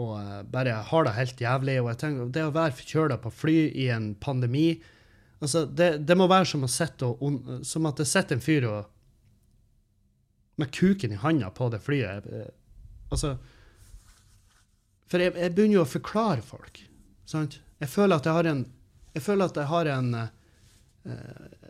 og 0.00 0.48
bare 0.52 0.80
har 0.88 1.06
det 1.06 1.14
helt 1.18 1.40
jævlig. 1.40 1.78
Og 1.82 1.90
jeg 1.92 2.00
tenker, 2.00 2.32
det 2.32 2.46
å 2.48 2.54
være 2.56 2.76
forkjøla 2.80 3.20
på 3.22 3.32
fly 3.44 3.58
i 3.84 3.90
en 3.92 4.14
pandemi 4.20 4.70
altså 5.40 5.66
det, 5.68 5.88
det 6.08 6.16
må 6.16 6.28
være 6.30 6.48
som, 6.48 6.64
å 6.64 6.70
sette 6.70 7.08
og, 7.08 7.50
som 7.66 7.88
at 7.88 8.00
det 8.00 8.08
sitter 8.08 8.38
en 8.38 8.44
fyr 8.44 8.66
og, 8.70 8.92
med 10.56 10.72
kuken 10.72 11.12
i 11.12 11.20
handa 11.20 11.50
på 11.52 11.68
det 11.72 11.82
flyet. 11.84 12.30
Eh, 12.32 12.52
Altså 13.06 13.36
For 15.06 15.22
jeg, 15.22 15.36
jeg 15.38 15.52
begynner 15.54 15.76
jo 15.76 15.84
å 15.84 15.88
forklare 15.88 16.42
folk. 16.42 16.80
Sant? 17.28 17.60
Jeg 17.78 17.92
føler 17.92 18.16
at 18.16 18.26
jeg 18.26 18.34
har 18.34 18.48
en 18.50 18.64
Jeg 19.16 19.24
føler 19.24 19.48
at 19.48 19.56
jeg 19.56 19.70
har 19.70 19.88
en 19.94 20.12
eh, 20.20 21.66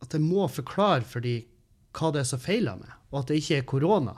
At 0.00 0.16
jeg 0.16 0.24
må 0.24 0.48
forklare 0.48 1.04
for 1.04 1.24
dem 1.24 1.46
hva 1.90 2.12
det 2.14 2.20
er 2.22 2.28
som 2.28 2.38
feiler 2.38 2.76
meg, 2.78 2.90
og 3.10 3.16
at 3.18 3.30
det 3.32 3.40
ikke 3.40 3.56
er 3.58 3.64
korona. 3.66 4.12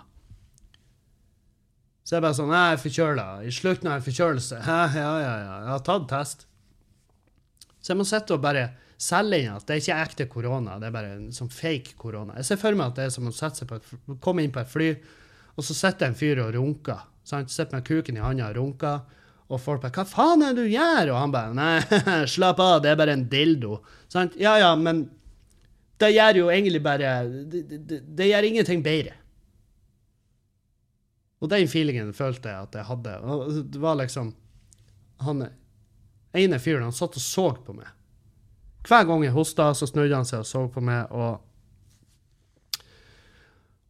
Så 2.04 2.12
jeg 2.12 2.18
er 2.18 2.24
bare 2.26 2.36
sånn 2.36 2.50
jeg 2.52 2.74
er 2.74 2.80
forkjøla. 2.82 3.24
I 3.48 3.52
slutten 3.56 3.88
av 3.88 3.94
en 3.96 4.04
forkjølelse. 4.04 4.58
Ja, 4.68 4.82
ja, 4.92 5.12
ja, 5.22 5.30
ja. 5.40 5.54
Jeg 5.62 5.70
har 5.70 5.84
tatt 5.86 6.04
test. 6.10 6.44
Så 7.80 7.94
jeg 7.94 8.00
må 8.02 8.04
sitte 8.04 8.36
og 8.36 8.42
bare 8.44 8.66
selge 9.00 9.40
inn 9.40 9.54
at 9.56 9.64
det 9.66 9.74
er 9.74 9.80
ikke 9.82 10.02
ekte 10.04 10.26
korona, 10.30 10.76
det 10.78 10.90
er 10.90 10.94
bare 10.94 11.14
en 11.16 11.32
sånn 11.34 11.50
fake 11.50 11.96
korona. 11.98 12.36
Jeg 12.38 12.50
ser 12.50 12.60
for 12.60 12.76
meg 12.78 12.92
at 12.92 13.00
det 13.00 13.08
er 13.08 13.16
som 13.16 13.26
å 13.26 13.34
sette 13.34 13.62
seg 13.62 13.70
på 13.72 13.80
et, 13.80 13.88
komme 14.22 14.44
inn 14.44 14.52
på 14.54 14.60
et 14.62 14.70
fly, 14.70 14.90
og 15.56 15.66
så 15.66 15.74
sitter 15.74 16.10
en 16.10 16.18
fyr 16.18 16.44
og 16.44 16.52
runker. 16.54 17.02
Sant? 17.26 17.50
Sitter 17.50 17.78
med 17.78 17.88
kuken 17.88 18.20
i 18.20 18.22
handa 18.22 18.52
og 18.52 18.60
runker. 18.60 19.02
Og 19.52 19.60
folk 19.60 19.82
bare 19.82 19.92
'Hva 19.92 20.04
faen 20.08 20.42
er 20.42 20.54
det 20.54 20.64
du 20.64 20.72
gjør?' 20.72 21.12
Og 21.12 21.18
han 21.20 21.32
bare 21.32 21.54
'Nei, 21.54 21.80
slapp 22.34 22.60
av, 22.60 22.80
det 22.82 22.92
er 22.92 22.96
bare 22.96 23.16
en 23.18 23.28
dildo'. 23.28 23.80
Sant? 24.08 24.36
Ja 24.40 24.56
ja, 24.58 24.74
men 24.76 25.10
det 26.00 26.14
gjør 26.14 26.40
jo 26.40 26.50
egentlig 26.50 26.82
bare 26.82 27.24
Det, 27.28 27.62
det, 27.68 28.00
det 28.16 28.28
gjør 28.30 28.48
ingenting 28.48 28.82
bedre. 28.82 29.14
Og 31.42 31.50
den 31.50 31.68
feelingen 31.68 32.12
følte 32.14 32.48
jeg 32.48 32.68
at 32.68 32.74
jeg 32.78 32.86
hadde. 32.86 33.16
Og 33.20 33.70
det 33.72 33.80
var 33.82 33.98
liksom 33.98 34.34
Han 35.26 35.48
ene 36.32 36.58
fyren, 36.58 36.82
han 36.82 36.94
satt 36.96 37.16
og 37.18 37.22
så 37.22 37.44
på 37.66 37.74
meg. 37.76 37.86
Hver 38.88 39.04
gang 39.06 39.22
jeg 39.22 39.34
hosta, 39.34 39.68
så 39.74 39.86
snudde 39.86 40.16
han 40.16 40.26
seg 40.26 40.42
og 40.42 40.48
så 40.48 40.66
på 40.72 40.80
meg, 40.80 41.10
og 41.10 41.40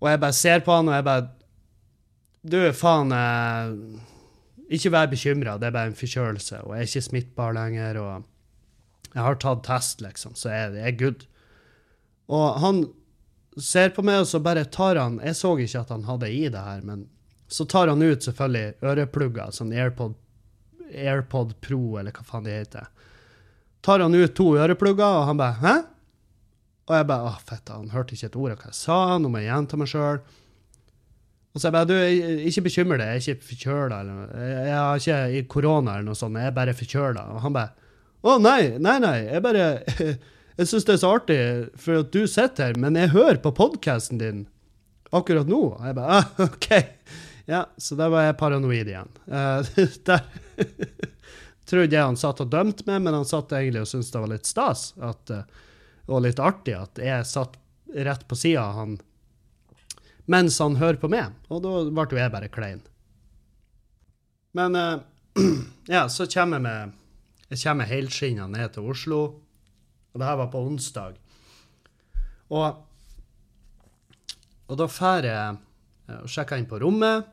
Og 0.02 0.08
jeg 0.10 0.20
bare 0.20 0.34
ser 0.34 0.60
på 0.66 0.74
han, 0.74 0.88
og 0.88 0.94
jeg 0.94 1.04
bare 1.04 1.28
Du, 2.42 2.58
faen 2.74 3.12
eh, 3.14 4.02
Ikke 4.72 4.92
vær 4.94 5.10
bekymra, 5.10 5.58
det 5.60 5.68
er 5.68 5.74
bare 5.74 5.90
en 5.90 5.98
forkjølelse, 5.98 6.62
og 6.64 6.74
jeg 6.74 6.84
er 6.84 6.90
ikke 6.90 7.08
smittbar 7.08 7.56
lenger, 7.56 7.98
og 8.00 9.12
jeg 9.12 9.22
har 9.26 9.38
tatt 9.42 9.64
test, 9.66 10.00
liksom, 10.04 10.36
så 10.38 10.52
jeg, 10.52 10.74
jeg 10.78 10.88
er 10.88 10.98
good. 11.00 11.26
Og 12.32 12.60
han 12.62 12.84
ser 13.60 13.92
på 13.92 14.04
meg, 14.06 14.22
og 14.22 14.30
så 14.30 14.40
bare 14.40 14.64
tar 14.64 14.96
han 14.96 15.18
Jeg 15.20 15.36
så 15.36 15.52
ikke 15.60 15.82
at 15.82 15.90
han 15.92 16.06
hadde 16.08 16.30
i 16.32 16.46
det 16.48 16.62
her, 16.64 16.80
men 16.88 17.06
så 17.52 17.66
tar 17.68 17.90
han 17.92 18.00
ut 18.00 18.24
selvfølgelig 18.24 18.80
øreplugger, 18.80 19.52
sånn 19.52 19.74
AirPod, 19.76 20.14
AirPod 20.88 21.56
Pro, 21.60 21.98
eller 22.00 22.14
hva 22.16 22.24
faen 22.24 22.46
de 22.48 22.54
heter. 22.56 22.88
Tar 23.84 24.00
han 24.00 24.14
ut 24.16 24.32
to 24.38 24.54
øreplugger, 24.56 25.18
og 25.18 25.26
han 25.28 25.36
bare 25.36 25.58
'hæ?' 25.60 25.88
Og 26.88 26.96
jeg 26.96 27.06
bare 27.06 27.28
'Å, 27.28 27.40
fette, 27.44 27.72
han 27.72 27.90
hørte 27.90 28.14
ikke 28.14 28.26
et 28.26 28.36
ord 28.36 28.52
av 28.52 28.58
hva 28.58 28.70
jeg 28.72 28.74
sa, 28.74 29.18
nå 29.18 29.28
må 29.28 29.38
jeg 29.38 29.52
gjenta 29.52 29.76
meg 29.76 29.88
sjøl'. 29.88 30.20
Og 31.52 31.60
så 31.60 31.68
jeg 31.68 31.74
bare 31.74 31.88
'Du, 31.88 31.94
ikke 32.48 32.64
bekymre 32.64 32.96
deg, 32.98 33.08
jeg 33.08 33.16
er 33.16 33.34
ikke 33.34 33.48
forkjøla. 33.50 33.98
Jeg 34.40 34.76
har 34.76 34.96
ikke 34.96 35.48
korona 35.48 35.98
eller 35.98 36.08
noe 36.08 36.16
sånt, 36.16 36.38
jeg 36.40 36.48
er 36.48 36.56
bare 36.56 36.74
forkjøla'. 36.74 37.26
Og 37.34 37.40
han 37.44 37.52
bare 37.52 37.70
'Å, 38.22 38.38
nei, 38.40 38.78
nei, 38.78 38.98
nei, 39.02 39.18
jeg 39.26 39.42
bare 39.42 39.66
Jeg 40.58 40.68
syns 40.68 40.84
det 40.84 40.92
er 40.92 41.00
så 41.00 41.10
artig 41.16 41.38
for 41.80 42.02
at 42.02 42.10
du 42.12 42.26
sitter 42.28 42.70
her, 42.70 42.76
men 42.78 42.94
jeg 42.94 43.14
hører 43.14 43.40
på 43.40 43.54
podkasten 43.56 44.18
din 44.20 44.42
akkurat 45.10 45.48
nå. 45.48 45.60
Og 45.78 45.86
jeg 45.86 45.96
bare 45.96 46.18
ah, 46.18 46.28
OK. 46.46 46.68
Ja, 47.48 47.64
så 47.80 47.96
der 47.98 48.12
var 48.12 48.26
jeg 48.26 48.36
paranoid 48.38 48.90
igjen. 48.92 49.08
Uh, 49.26 49.64
der 50.08 50.22
trodde 51.68 51.96
jeg 51.96 52.04
han 52.04 52.20
satt 52.20 52.42
og 52.44 52.50
dømte 52.52 52.84
meg, 52.86 53.00
men 53.00 53.16
han 53.16 53.28
satt 53.28 53.54
egentlig 53.56 53.84
og 53.86 53.88
syntes 53.90 54.12
det 54.12 54.22
var 54.22 54.32
litt 54.34 54.48
stas 54.48 54.92
at, 55.00 55.32
eh, 55.32 55.70
og 56.12 56.24
litt 56.26 56.42
artig 56.42 56.74
at 56.76 57.00
jeg 57.00 57.28
satt 57.28 57.56
rett 57.92 58.26
på 58.28 58.36
sida 58.36 58.66
av 58.66 58.78
han 58.80 58.98
mens 60.24 60.58
han 60.62 60.76
hører 60.76 61.00
på 61.00 61.10
meg. 61.12 61.34
Og 61.50 61.62
da 61.64 61.82
ble 61.88 62.06
jo 62.10 62.20
jeg 62.20 62.32
bare 62.34 62.50
klein. 62.52 62.82
Men 64.52 64.76
eh, 64.76 64.98
ja, 65.94 66.08
så 66.08 66.26
kommer 66.26 66.60
jeg 66.60 66.66
med 66.66 66.98
Jeg 67.52 67.62
kommer 67.64 67.88
helskinna 67.88 68.46
ned 68.48 68.72
til 68.74 68.88
Oslo, 68.88 69.20
og 70.12 70.20
det 70.20 70.28
her 70.28 70.38
var 70.40 70.48
på 70.52 70.62
onsdag. 70.68 71.18
Og, 72.52 72.80
og 74.68 74.80
da 74.80 74.88
drar 74.88 75.28
jeg 75.28 75.58
eh, 76.08 76.20
og 76.22 76.32
sjekker 76.32 76.60
inn 76.60 76.68
på 76.68 76.80
rommet, 76.80 77.28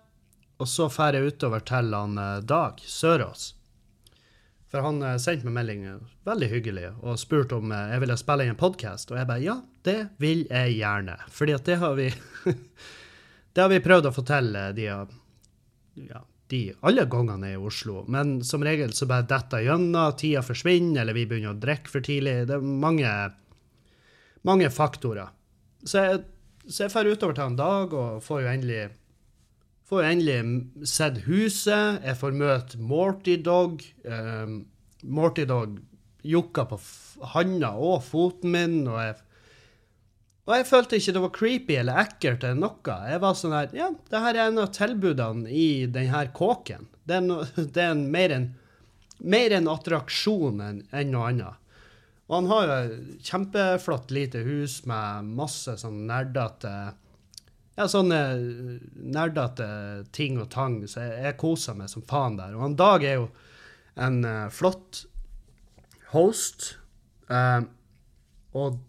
og 0.59 0.67
så 0.67 0.89
drar 0.91 1.15
jeg 1.15 1.31
utover 1.31 1.63
til 1.63 1.95
han 1.95 2.19
eh, 2.19 2.35
Dag 2.43 2.83
Sørås. 2.83 3.53
For 4.69 4.85
han 4.85 5.01
sendte 5.17 5.47
meg 5.47 5.55
melding, 5.55 5.85
veldig 6.29 6.47
hyggelig, 6.51 6.89
og 7.01 7.17
spurte 7.17 7.57
om 7.57 7.71
jeg 7.73 8.03
ville 8.03 8.17
spille 8.21 8.45
inn 8.45 8.51
en 8.53 8.59
podkast. 8.59 9.09
Og 9.09 9.17
jeg 9.17 9.25
bare 9.25 9.41
ja, 9.41 9.55
det 9.87 9.99
vil 10.21 10.45
jeg 10.49 10.75
gjerne. 10.79 11.15
Fordi 11.31 11.55
at 11.55 11.69
det 11.69 11.77
har 11.81 11.95
vi 11.99 12.09
Det 13.53 13.63
har 13.63 13.71
vi 13.71 13.81
prøvd 13.83 14.07
å 14.07 14.13
fortelle 14.13 14.67
de, 14.77 14.85
ja, 14.85 16.19
de 16.53 16.59
alle 16.85 17.05
gangene 17.09 17.49
jeg 17.49 17.57
er 17.57 17.61
i 17.61 17.67
Oslo. 17.69 18.03
Men 18.07 18.37
som 18.45 18.63
regel 18.63 18.93
så 18.95 19.07
bare 19.09 19.27
detter 19.27 19.65
gjennom, 19.65 20.13
tida 20.19 20.43
forsvinner, 20.45 21.01
eller 21.01 21.17
vi 21.17 21.25
begynner 21.27 21.55
å 21.55 21.59
drikke 21.59 21.91
for 21.91 22.05
tidlig. 22.05 22.45
Det 22.47 22.55
er 22.55 22.69
mange, 22.85 23.09
mange 24.47 24.69
faktorer. 24.71 25.33
Så 25.81 26.05
jeg, 26.05 26.21
så 26.69 26.85
jeg 26.85 26.93
drar 26.93 27.09
utover 27.09 27.35
til 27.39 27.49
en 27.49 27.59
dag 27.59 27.97
og 27.97 28.23
får 28.23 28.45
jo 28.45 28.53
endelig 28.53 28.87
Får 29.89 30.03
jo 30.03 30.09
endelig 30.11 30.85
sett 30.85 31.15
huset. 31.25 32.03
Jeg 32.05 32.17
får 32.19 32.35
møte 32.37 32.77
Morty 32.77 33.39
Dog. 33.41 33.81
Um, 34.05 34.59
Morty 35.01 35.47
Dog 35.49 35.79
jokka 36.21 36.67
på 36.69 36.77
handa 37.33 37.71
og 37.73 38.03
foten 38.05 38.53
min, 38.53 38.75
og 38.85 38.99
jeg 39.01 39.15
og 40.49 40.55
jeg 40.57 40.65
følte 40.65 40.97
ikke 40.97 41.13
det 41.13 41.21
var 41.21 41.33
creepy 41.35 41.75
eller 41.77 41.99
ekkelt 42.01 42.43
eller 42.47 42.57
noe. 42.57 42.93
Jeg 43.05 43.21
var 43.21 43.35
sånn 43.37 43.53
her 43.53 43.75
Ja, 43.77 43.91
det 44.09 44.21
her 44.23 44.33
er 44.33 44.47
en 44.47 44.61
av 44.63 44.71
tilbudene 44.73 45.51
i 45.53 45.85
denne 45.85 46.23
kåken. 46.33 46.87
Det 47.05 47.19
er, 47.19 47.21
no, 47.21 47.43
det 47.75 47.83
er 47.83 47.93
en, 47.93 48.07
mer, 48.09 48.33
en, 48.33 48.47
mer 49.21 49.53
en 49.59 49.69
attraksjon 49.69 50.63
enn 50.65 50.79
en 50.89 51.13
noe 51.13 51.27
annet. 51.29 51.67
Og 52.29 52.35
han 52.39 52.49
har 52.49 52.65
jo 52.65 52.79
et 52.79 53.29
kjempeflott 53.29 54.11
lite 54.13 54.41
hus 54.45 54.79
med 54.89 55.29
masse 55.37 55.77
sånn 55.81 56.01
nerdete 56.09 56.73
ja, 57.77 57.85
sånne 57.87 58.19
nerdete 58.93 59.69
ting 60.11 60.41
og 60.41 60.49
tang, 60.51 60.81
så 60.89 61.05
jeg, 61.05 61.21
jeg 61.29 61.39
koser 61.39 61.77
meg 61.77 61.93
som 61.93 62.03
faen 62.09 62.35
der. 62.41 62.57
Og 62.57 62.65
han 62.65 62.75
Dag 62.77 63.05
er 63.05 63.21
jo 63.21 63.29
en 64.01 64.19
uh, 64.25 64.49
flott 64.51 65.05
host. 66.11 66.73
Uh, 67.29 67.69
og 68.57 68.81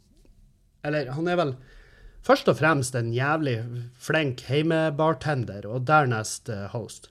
Eller 0.87 1.13
han 1.15 1.29
er 1.29 1.39
vel 1.41 1.55
først 2.27 2.49
og 2.53 2.59
fremst 2.61 2.97
en 2.97 3.13
jævlig 3.15 3.59
flink 4.01 4.45
heimebartender, 4.49 5.69
og 5.69 5.87
dernest 5.89 6.51
eh, 6.53 6.67
host. 6.73 7.11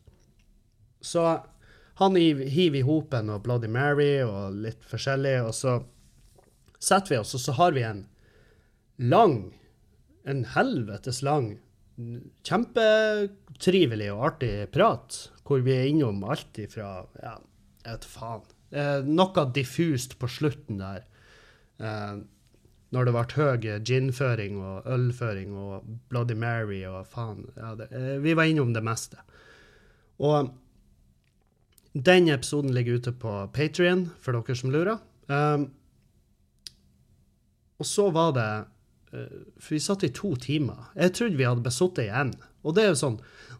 Så 1.01 1.25
han 1.99 2.15
hiver 2.15 2.79
i 2.79 2.85
hopen 2.85 3.31
og 3.33 3.43
Bloody 3.43 3.69
Mary 3.71 4.21
og 4.23 4.59
litt 4.65 4.83
forskjellig, 4.87 5.37
og 5.43 5.55
så 5.55 5.79
setter 6.79 7.15
vi 7.15 7.19
oss, 7.19 7.35
og 7.35 7.43
så 7.43 7.55
har 7.57 7.75
vi 7.75 7.83
en 7.83 8.05
lang, 8.99 9.41
en 10.27 10.45
helvetes 10.55 11.21
lang, 11.25 11.57
kjempetrivelig 12.47 14.07
og 14.13 14.25
artig 14.29 14.53
prat, 14.71 15.17
hvor 15.43 15.63
vi 15.65 15.75
er 15.75 15.89
innom 15.89 16.23
alt 16.23 16.59
ifra 16.61 17.01
Ja, 17.19 17.35
jeg 17.83 17.97
vet 17.97 18.07
faen. 18.07 18.45
Eh, 18.69 18.99
noe 19.03 19.45
diffust 19.55 20.15
på 20.21 20.29
slutten 20.29 20.79
der. 20.79 21.03
Eh, 21.81 22.21
når 22.95 23.05
det 23.05 23.13
ble 23.13 23.25
høy 23.37 23.67
ginføring 23.85 24.57
og 24.65 24.87
ølføring 24.89 25.53
og 25.57 25.89
Bloody 26.09 26.37
Mary 26.37 26.81
og 26.89 27.05
faen. 27.09 27.45
Ja, 27.57 27.75
det, 27.77 27.91
eh, 27.93 28.17
vi 28.23 28.33
var 28.37 28.49
innom 28.49 28.73
det 28.73 28.83
meste. 28.85 29.21
Og 30.19 30.49
den 31.93 32.29
episoden 32.29 32.73
ligger 32.73 32.99
ute 32.99 33.11
på 33.11 33.33
Patrion, 33.53 34.09
for 34.21 34.33
dere 34.35 34.55
som 34.57 34.73
lurer. 34.73 34.99
Um, 35.29 35.69
og 37.79 37.85
så 37.87 38.09
var 38.11 38.31
det 38.35 38.49
eh, 39.13 39.41
For 39.61 39.75
vi 39.75 39.79
satt 39.79 40.03
i 40.03 40.11
to 40.13 40.33
timer. 40.35 40.89
Jeg 40.95 41.13
trodde 41.15 41.37
vi 41.37 41.47
hadde 41.47 41.65
besittet 41.65 42.07
igjen. 42.07 42.33
Og 42.65 42.75
det 42.75 42.83
er 42.83 42.89
jo 42.91 42.99
sånn 42.99 43.19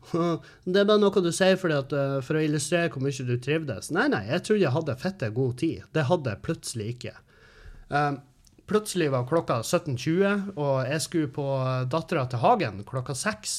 Det 0.71 0.81
er 0.81 0.87
bare 0.87 0.99
noe 0.99 1.21
du 1.23 1.29
sier 1.35 1.59
fordi 1.59 1.77
at, 1.77 1.93
eh, 1.95 2.17
for 2.25 2.39
å 2.39 2.43
illustrere 2.43 2.91
hvor 2.91 3.05
mye 3.05 3.27
du 3.27 3.35
trivdes. 3.37 3.91
Nei, 3.95 4.07
nei, 4.11 4.25
jeg 4.31 4.45
trodde 4.45 4.65
jeg 4.65 4.75
hadde 4.75 4.97
fette 4.99 5.31
god 5.35 5.57
tid. 5.61 5.85
Det 5.95 6.07
hadde 6.09 6.33
jeg 6.33 6.45
plutselig 6.45 6.89
ikke. 6.95 7.15
Um, 7.89 8.19
plutselig 8.69 9.09
var 9.11 9.25
klokka 9.27 9.59
17.20, 9.65 10.53
og 10.55 10.75
jeg 10.87 11.01
skulle 11.03 11.33
på 11.33 11.45
Dattera 11.89 12.27
til 12.29 12.41
Hagen 12.43 12.83
klokka 12.87 13.15
seks 13.17 13.57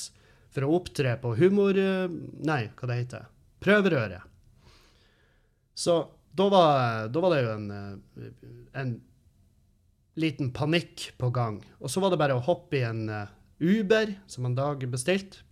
for 0.54 0.66
å 0.66 0.72
opptre 0.78 1.16
på 1.22 1.34
humor... 1.38 1.78
eh, 1.78 2.06
Nei, 2.46 2.62
hva 2.78 2.90
det 2.90 2.98
heter 3.02 3.28
Prøverøret. 3.60 4.26
Så 5.74 5.96
da 6.36 6.46
var, 6.52 7.08
da 7.12 7.22
var 7.22 7.34
det 7.34 7.42
jo 7.42 7.52
en, 7.56 7.66
eh, 7.74 8.30
en 8.80 8.94
liten 10.20 10.50
panikk 10.54 11.10
på 11.20 11.30
gang. 11.34 11.60
Og 11.80 11.92
så 11.92 12.02
var 12.02 12.12
det 12.12 12.20
bare 12.20 12.38
å 12.38 12.44
hoppe 12.46 12.80
i 12.80 12.86
en 12.86 13.04
eh, 13.10 13.36
Uber, 13.60 14.14
som 14.30 14.46
en 14.48 14.56
dag 14.56 14.86
bestilte. 14.90 15.44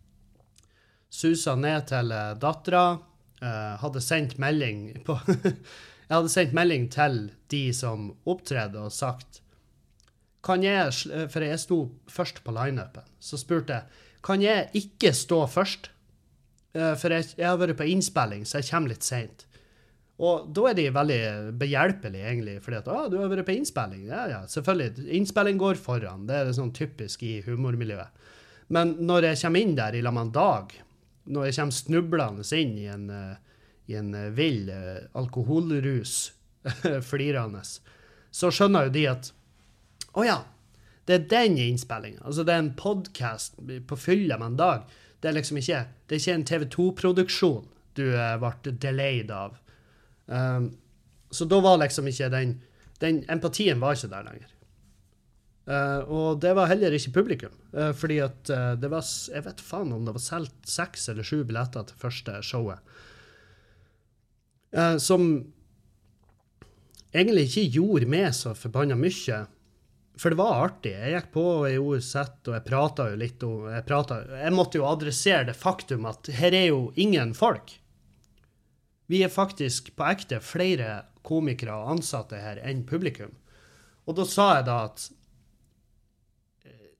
Susa 1.10 1.54
ned 1.56 1.86
til 1.88 2.12
dattera. 2.40 2.98
hadde 3.80 4.00
sendt 4.02 4.34
melding 4.36 5.04
på 5.06 5.14
Jeg 6.08 6.16
hadde 6.16 6.32
sendt 6.32 6.54
melding 6.56 6.88
til 6.92 7.16
de 7.52 7.62
som 7.76 8.10
opptredde, 8.28 8.80
og 8.80 8.92
sagt 8.92 9.40
kan 10.48 10.64
jeg, 10.64 10.92
eh, 11.12 11.26
For 11.28 11.44
jeg 11.44 11.60
sto 11.60 11.82
først 12.08 12.42
på 12.44 12.54
lineupen. 12.56 13.04
Så 13.20 13.40
spurte 13.40 13.76
jeg 13.76 14.04
kan 14.24 14.42
jeg 14.42 14.70
ikke 14.78 15.12
stå 15.14 15.44
først. 15.50 15.90
Eh, 16.74 16.94
For 16.98 17.14
jeg, 17.14 17.34
jeg 17.38 17.46
har 17.48 17.60
vært 17.60 17.78
på 17.78 17.86
innspilling, 17.88 18.46
så 18.46 18.60
jeg 18.60 18.70
kommer 18.70 18.94
litt 18.94 19.06
seint. 19.06 19.44
Og 20.18 20.48
da 20.50 20.64
er 20.66 20.74
de 20.74 20.88
veldig 20.90 21.20
behjelpelige, 21.60 22.26
egentlig. 22.26 22.56
fordi 22.62 22.80
at, 22.80 22.88
du 23.12 23.20
har 23.20 23.30
vært 23.30 23.46
på 23.46 23.54
innspilling. 23.54 24.08
Ja, 24.08 24.24
ja, 24.26 24.40
selvfølgelig. 24.50 25.06
Innspilling 25.14 25.60
går 25.60 25.78
foran. 25.78 26.26
Det 26.26 26.34
er 26.34 26.50
sånn 26.56 26.74
typisk 26.74 27.22
i 27.22 27.38
humormiljøet. 27.46 28.26
Men 28.74 28.96
når 29.06 29.30
jeg 29.30 29.42
kommer 29.44 29.62
inn 29.62 29.76
der 29.78 29.94
i 29.94 30.02
lag 30.02 30.16
med 30.16 30.32
Dag, 30.34 30.74
når 31.30 31.46
jeg 31.46 31.56
kommer 31.60 31.76
snublende 31.78 32.48
inn 32.58 32.74
i 32.82 32.88
en, 32.90 33.06
eh, 33.14 33.62
i 33.88 33.94
en 33.96 34.10
vill 34.34 34.66
alkoholrus, 35.16 36.32
flirende, 37.10 37.62
så 38.34 38.50
skjønner 38.52 38.88
jo 38.88 38.96
de 38.98 39.06
at 39.08 39.30
å 40.18 40.26
ja, 40.26 40.38
det 41.08 41.14
er 41.14 41.28
den 41.30 41.56
innspillinga. 41.62 42.22
Altså, 42.26 42.44
det 42.44 42.54
er 42.54 42.64
en 42.64 42.74
podkast 42.78 43.56
på 43.58 43.98
fylla 43.98 44.38
med 44.40 44.52
en 44.52 44.60
dag. 44.60 44.98
Det 45.22 45.30
er 45.30 45.38
liksom 45.38 45.60
ikke, 45.60 45.84
det 46.06 46.16
er 46.16 46.22
ikke 46.22 46.36
en 46.36 46.46
TV 46.50 46.66
2-produksjon 46.74 47.64
du 47.98 48.04
eh, 48.12 48.36
ble 48.42 48.74
delayed 48.82 49.32
av. 49.34 49.56
Um, 50.26 50.70
så 51.34 51.48
da 51.48 51.58
var 51.64 51.80
liksom 51.80 52.08
ikke 52.10 52.28
den 52.32 52.58
Den 53.00 53.22
empatien 53.30 53.78
var 53.80 53.94
ikke 53.94 54.10
der 54.10 54.24
lenger. 54.26 54.54
Uh, 55.68 56.00
og 56.10 56.40
det 56.42 56.50
var 56.56 56.68
heller 56.68 56.92
ikke 56.96 57.14
publikum, 57.14 57.54
Uh, 57.68 57.92
fordi 57.92 58.16
at 58.24 58.48
uh, 58.48 58.72
det 58.80 58.88
var 58.90 59.04
Jeg 59.04 59.44
vet 59.44 59.60
faen 59.60 59.92
om 59.92 60.06
det 60.06 60.14
var 60.16 60.22
solgt 60.24 60.68
seks 60.68 61.08
eller 61.12 61.22
sju 61.22 61.44
billetter 61.44 61.84
til 61.84 62.00
første 62.00 62.38
showet. 62.42 62.80
Eh, 64.70 64.96
som 64.96 65.52
egentlig 67.14 67.46
ikke 67.48 67.70
gjorde 67.78 68.08
meg 68.10 68.34
så 68.36 68.54
forbanna 68.56 68.98
mye. 68.98 69.44
For 70.18 70.34
det 70.34 70.38
var 70.40 70.64
artig. 70.64 70.92
Jeg 70.96 71.14
gikk 71.14 71.28
på 71.34 71.44
i 71.68 71.76
OUZ, 71.78 72.08
og 72.18 72.54
jeg 72.56 72.66
prata 72.66 73.06
jo 73.12 73.18
litt 73.20 73.44
om 73.46 73.68
jeg, 73.70 73.84
pratet, 73.86 74.32
jeg 74.40 74.54
måtte 74.54 74.80
jo 74.80 74.88
adressere 74.88 75.46
det 75.46 75.54
faktum 75.54 76.08
at 76.10 76.30
her 76.40 76.56
er 76.58 76.72
jo 76.72 76.88
ingen 76.98 77.36
folk. 77.38 77.76
Vi 79.08 79.22
er 79.22 79.30
faktisk 79.30 79.92
på 79.96 80.08
ekte 80.10 80.40
flere 80.42 81.04
komikere 81.24 81.76
og 81.76 81.92
ansatte 81.94 82.40
her 82.42 82.58
enn 82.66 82.82
publikum. 82.88 83.30
Og 84.10 84.18
da 84.18 84.26
sa 84.26 84.48
jeg 84.56 84.66
da 84.66 84.80
at 84.88 85.04
eh, 86.66 86.90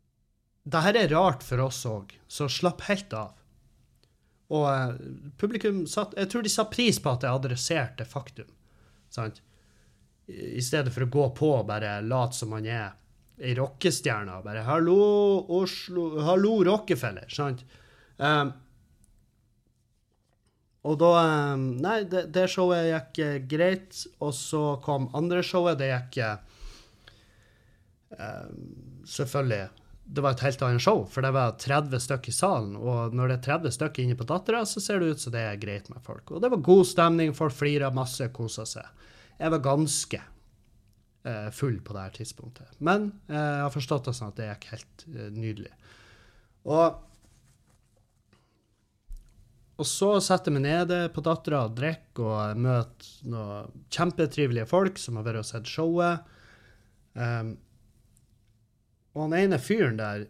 det 0.71 0.85
her 0.87 1.01
er 1.03 1.13
rart 1.17 1.43
for 1.45 1.65
oss 1.67 1.83
òg, 1.91 2.15
så 2.31 2.47
slapp 2.53 2.87
helt 2.87 3.13
av. 3.19 3.35
Og 4.55 4.65
eh, 4.71 4.95
publikum 5.41 5.83
satt 5.91 6.15
Jeg 6.17 6.31
tror 6.31 6.47
de 6.47 6.55
sa 6.55 6.69
pris 6.71 7.03
på 7.03 7.17
at 7.17 7.27
jeg 7.27 7.35
adresserte 7.35 8.07
faktum. 8.09 8.49
Sant? 9.11 9.43
I 10.29 10.63
stedet 10.63 10.95
for 10.95 11.03
å 11.05 11.13
gå 11.13 11.29
på 11.35 11.53
og 11.59 11.69
bare 11.69 11.99
late 12.05 12.37
som 12.37 12.55
man 12.55 12.69
er 12.69 12.93
ei 13.41 13.55
rockestjerne. 13.55 14.41
Bare 14.45 14.63
'hallo, 14.67 15.47
Oslo, 15.61 16.21
hallo, 16.21 16.65
Rockefeller'. 16.65 17.31
Sant? 17.31 17.65
Um, 18.19 18.53
og 20.89 20.99
da 21.01 21.11
um, 21.55 21.65
Nei, 21.83 22.03
det, 22.09 22.29
det 22.35 22.47
showet 22.51 22.89
gikk 22.89 23.19
eh, 23.25 23.41
greit. 23.51 24.05
Og 24.25 24.33
så 24.35 24.79
kom 24.85 25.09
andre 25.19 25.43
showet. 25.43 25.79
Det 25.81 25.91
gikk 25.91 26.23
um, 28.17 28.63
Selvfølgelig 29.09 29.69
Det 30.09 30.23
var 30.25 30.33
et 30.33 30.41
helt 30.47 30.63
annet 30.65 30.81
show, 30.81 31.03
for 31.05 31.21
det 31.25 31.35
var 31.37 31.59
30 31.61 32.01
stykker 32.01 32.33
i 32.33 32.33
salen. 32.33 32.77
Og 32.77 33.15
når 33.15 33.29
det 33.29 33.37
er 33.39 33.47
30 33.59 33.75
stykker 33.77 34.05
inne 34.05 34.17
på 34.17 34.25
Dattera, 34.29 34.65
så 34.65 34.81
ser 34.81 35.01
det 35.01 35.13
ut 35.13 35.21
som 35.21 35.35
det 35.35 35.43
er 35.45 35.61
greit 35.61 35.91
med 35.93 36.01
folk. 36.01 36.31
Og 36.33 36.41
det 36.41 36.49
var 36.55 36.65
god 36.65 36.87
stemning, 36.89 37.35
folk 37.37 37.53
flira 37.53 37.91
masse, 37.93 38.31
kosa 38.33 38.65
seg. 38.65 38.89
Jeg 39.39 39.53
var 39.53 39.61
ganske 39.63 40.23
full 41.55 41.81
på 41.85 41.97
det 41.97 42.07
her 42.07 42.17
tidspunktet. 42.17 42.79
Men 42.79 43.11
eh, 43.29 43.37
jeg 43.37 43.67
har 43.67 43.75
forstått 43.75 44.09
det 44.09 44.17
sånn 44.19 44.33
at 44.33 44.41
det 44.41 44.49
gikk 44.51 44.67
helt 44.73 45.05
eh, 45.15 45.29
nydelig. 45.35 45.75
Og 46.69 47.05
og 49.79 49.87
så 49.87 50.09
setter 50.19 50.51
jeg 50.51 50.57
meg 50.57 50.65
nede 50.65 50.97
på 51.15 51.23
dattera 51.23 51.61
og 51.69 51.77
drikker 51.79 52.25
og 52.27 52.63
møter 52.65 53.29
noen 53.31 53.85
kjempetrivelige 53.95 54.67
folk 54.67 54.99
som 54.99 55.21
har 55.21 55.29
vært 55.29 55.45
og 55.45 55.47
sett 55.47 55.71
showet. 55.71 56.25
Um, 57.15 57.53
og 59.15 59.23
han 59.23 59.37
ene 59.39 59.61
fyren 59.63 60.01
der 60.01 60.25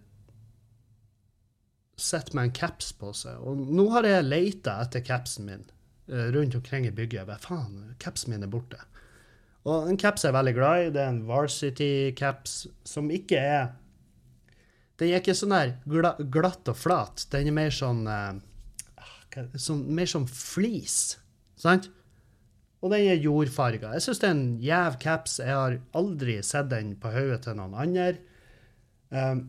sitter 1.98 2.36
med 2.36 2.50
en 2.50 2.54
caps 2.60 2.92
på 2.92 3.14
seg. 3.16 3.40
Og 3.40 3.64
nå 3.72 3.88
har 3.96 4.06
jeg 4.06 4.28
leita 4.28 4.78
etter 4.84 5.02
capsen 5.04 5.48
min 5.48 5.64
eh, 5.64 6.28
rundt 6.34 6.56
omkring 6.60 6.86
i 6.86 6.94
bygget. 6.94 7.24
Jeg 7.32 7.44
faen, 7.44 7.94
capsen 8.02 8.34
min 8.34 8.44
er 8.46 8.52
borte. 8.52 8.80
Og 9.68 9.90
en 9.90 9.98
caps 10.00 10.24
jeg 10.24 10.32
er 10.32 10.38
veldig 10.38 10.54
glad 10.56 10.82
i. 10.86 10.90
Det 10.94 11.02
er 11.02 11.12
en 11.12 11.24
Varsity-caps 11.28 12.54
som 12.88 13.10
ikke 13.12 13.40
er 13.40 13.68
Den 14.98 15.12
er 15.12 15.20
ikke 15.20 15.36
sånn 15.36 15.52
der 15.54 15.76
glatt 16.34 16.66
og 16.70 16.74
flat. 16.74 17.28
Den 17.30 17.52
er 17.52 17.54
mer 17.54 17.74
sånn 17.74 18.00
eh, 18.10 18.40
sånn, 19.54 19.84
mer 19.94 20.08
som 20.10 20.24
flis, 20.26 21.18
sant? 21.58 21.90
Og 22.82 22.92
den 22.92 23.08
er 23.10 23.22
jordfarga. 23.22 23.92
Jeg 23.96 24.04
syns 24.06 24.22
det 24.22 24.28
er 24.28 24.34
en 24.34 24.48
jæv 24.62 24.98
caps. 25.02 25.38
Jeg 25.42 25.54
har 25.54 25.78
aldri 25.98 26.38
sett 26.46 26.70
den 26.70 26.94
på 27.00 27.12
hodet 27.14 27.40
til 27.46 27.58
noen 27.58 27.74
andre. 27.78 28.12
Um, 29.10 29.44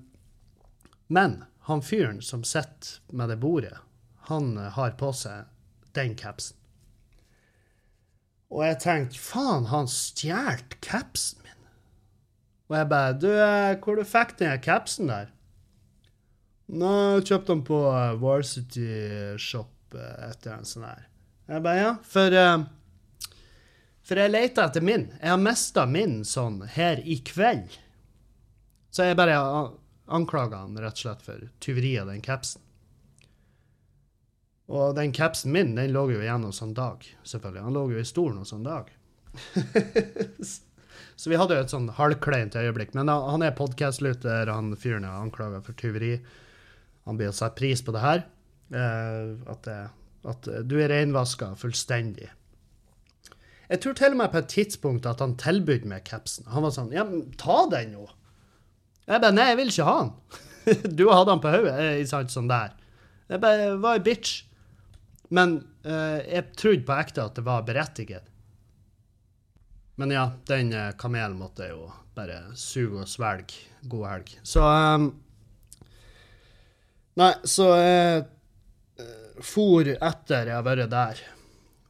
men 1.14 1.40
han 1.70 1.84
fyren 1.86 2.22
som 2.26 2.46
sitter 2.48 3.00
med 3.14 3.30
det 3.30 3.40
bordet, 3.42 3.76
han 4.30 4.56
eh, 4.58 4.72
har 4.74 4.96
på 4.98 5.12
seg 5.14 5.50
den 5.98 6.16
capsen. 6.18 6.59
Og 8.50 8.64
jeg 8.66 8.80
tenkte, 8.82 9.20
faen, 9.22 9.68
han 9.70 9.88
stjal 9.92 10.62
capsen 10.82 11.44
min. 11.46 11.68
Og 12.70 12.78
jeg 12.80 12.88
bare, 12.90 13.14
du, 13.22 13.28
eh, 13.34 13.76
hvor 13.84 14.00
du 14.00 14.06
fikk 14.08 14.36
den 14.40 14.56
capsen 14.66 15.10
der? 15.12 15.30
Jeg 16.70 17.26
kjøpte 17.30 17.54
den 17.54 17.62
på 17.66 17.78
eh, 17.94 18.16
Varsity 18.22 18.88
Shop 19.42 19.96
eh, 19.98 20.26
etter 20.32 20.56
en 20.58 20.68
sånn 20.70 20.86
her. 20.90 21.06
Jeg 21.50 21.64
bare, 21.66 21.82
ja, 21.82 21.94
for, 22.06 22.36
for 24.06 24.22
jeg 24.22 24.34
leter 24.34 24.68
etter 24.68 24.86
min. 24.86 25.08
Jeg 25.18 25.32
har 25.34 25.42
mista 25.42 25.86
min 25.90 26.20
sånn 26.30 26.60
her 26.76 27.02
i 27.06 27.20
kveld. 27.26 27.78
Så 28.94 29.06
jeg 29.10 29.18
bare 29.18 29.38
an- 29.42 29.76
anklaga 30.10 30.64
han 30.64 30.78
rett 30.82 30.98
og 30.98 31.04
slett 31.06 31.26
for 31.26 31.46
tyveri 31.62 31.96
av 32.02 32.10
den 32.10 32.22
capsen. 32.26 32.62
Og 34.70 34.94
den 34.98 35.14
capsen 35.16 35.54
min, 35.56 35.72
den 35.78 35.94
lå 35.96 36.06
jo 36.14 36.20
igjen 36.22 36.44
hos 36.46 36.60
han 36.62 36.76
Dag, 36.78 37.06
selvfølgelig. 37.26 37.64
Han 37.66 37.78
lå 37.78 37.86
jo 37.96 38.02
i 38.02 38.06
stolen 38.08 38.42
hos 38.44 38.54
han 38.54 38.66
Dag. 38.68 38.92
Så 41.20 41.28
vi 41.30 41.36
hadde 41.40 41.56
jo 41.58 41.64
et 41.66 41.72
sånn 41.74 41.90
halvkleint 41.98 42.56
øyeblikk. 42.56 42.94
Men 42.96 43.10
han 43.12 43.44
er 43.44 43.56
podkastlytter, 43.58 44.48
han 44.54 44.72
fyren 44.80 45.04
er 45.08 45.18
anklaga 45.20 45.60
for 45.66 45.76
tyveri. 45.80 46.14
Han 47.10 47.18
blir 47.20 47.32
å 47.32 47.36
sette 47.36 47.58
pris 47.60 47.82
på 47.84 47.92
det 47.96 48.04
her. 48.04 48.22
Eh, 48.72 49.34
at, 49.52 49.66
det, 49.66 49.80
at 50.30 50.48
du 50.70 50.78
er 50.80 50.92
reinvaska 50.94 51.52
fullstendig. 51.60 52.30
Jeg 53.70 53.82
tror 53.84 53.98
til 54.00 54.16
og 54.16 54.20
med 54.22 54.32
på 54.34 54.40
et 54.42 54.50
tidspunkt 54.54 55.10
at 55.10 55.20
han 55.22 55.36
tilbød 55.38 55.84
meg 55.90 56.06
capsen. 56.08 56.48
Han 56.54 56.64
var 56.66 56.72
sånn 56.74 56.94
Ja, 56.96 57.04
ta 57.42 57.58
den 57.74 57.92
nå. 57.98 58.06
Jeg 59.10 59.22
bare 59.22 59.36
Nei, 59.36 59.50
jeg 59.52 59.60
vil 59.60 59.74
ikke 59.74 59.90
ha 59.90 59.98
den. 60.04 60.14
du 61.02 61.06
hadde 61.10 61.34
den 61.34 61.44
på 61.44 61.52
hodet. 61.58 61.76
eh, 61.76 61.98
Ikke 62.00 62.14
sant, 62.14 62.32
sånn 62.34 62.50
der. 62.50 62.72
Jeg 63.30 63.44
bare 63.44 63.74
var 63.82 64.00
ei 64.00 64.06
bitch. 64.06 64.32
Men 65.36 65.60
eh, 65.86 66.20
jeg 66.26 66.52
trodde 66.58 66.86
på 66.88 66.98
ekte 66.98 67.26
at 67.28 67.38
det 67.38 67.46
var 67.46 67.65
berettiget. 67.68 68.26
Men 70.00 70.13
ja, 70.15 70.30
den 70.50 70.74
eh, 70.74 70.94
kamelen 70.98 71.38
måtte 71.38 71.68
jeg 71.68 71.76
jo 71.76 71.89
bare 72.18 72.42
suge 72.58 73.04
og 73.04 73.10
svelge. 73.10 73.65
God 73.89 74.06
helg. 74.10 74.32
Så 74.44 74.63
um, 74.63 75.12
Nei, 77.20 77.34
så 77.48 77.65
jeg 77.76 78.24
eh, 79.02 79.42
for 79.44 79.88
etter 79.88 80.50
jeg 80.50 80.56
har 80.56 80.65
vært 80.68 80.92
der, 80.92 81.20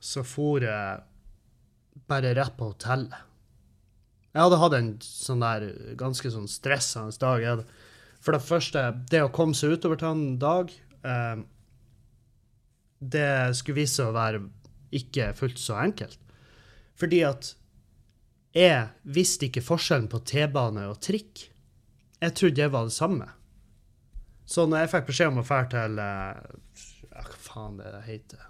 så 0.02 0.24
for 0.26 0.64
jeg 0.64 1.02
bare 2.10 2.34
rett 2.38 2.56
på 2.58 2.72
hotellet. 2.72 3.26
Jeg 4.30 4.42
hadde 4.46 4.60
hatt 4.62 4.76
en 4.78 4.90
sånn 5.02 5.42
der 5.44 5.66
ganske 5.98 6.30
sånn 6.34 6.50
stressende 6.50 7.18
dag. 7.22 7.64
For 8.22 8.36
det 8.36 8.46
første, 8.46 8.84
det 9.10 9.24
å 9.26 9.32
komme 9.34 9.58
seg 9.58 9.78
utover 9.78 10.00
til 10.02 10.12
en 10.12 10.26
dag 10.42 10.74
eh, 11.06 11.42
Det 13.00 13.56
skulle 13.56 13.82
vise 13.82 14.02
seg 14.02 14.12
å 14.12 14.16
være 14.16 14.44
ikke 14.96 15.32
fullt 15.38 15.62
så 15.62 15.78
enkelt. 15.80 16.20
Fordi 17.00 17.24
at 17.24 17.54
jeg 18.56 18.88
visste 19.16 19.48
ikke 19.48 19.64
forskjellen 19.64 20.10
på 20.12 20.22
T-bane 20.28 20.88
og 20.90 21.00
trikk. 21.06 21.46
Jeg 22.20 22.36
trodde 22.36 22.60
det 22.60 22.72
var 22.74 22.90
det 22.90 22.96
samme. 22.96 23.28
Så 24.50 24.66
når 24.66 24.84
jeg 24.84 24.92
fikk 24.96 25.12
beskjed 25.12 25.32
om 25.32 25.44
å 25.44 25.46
dra 25.46 25.60
til 25.70 26.02
eh, 26.02 26.40
ja, 27.14 27.22
Hva 27.22 27.38
faen 27.46 27.78
det 27.78 27.92
heter 28.08 28.48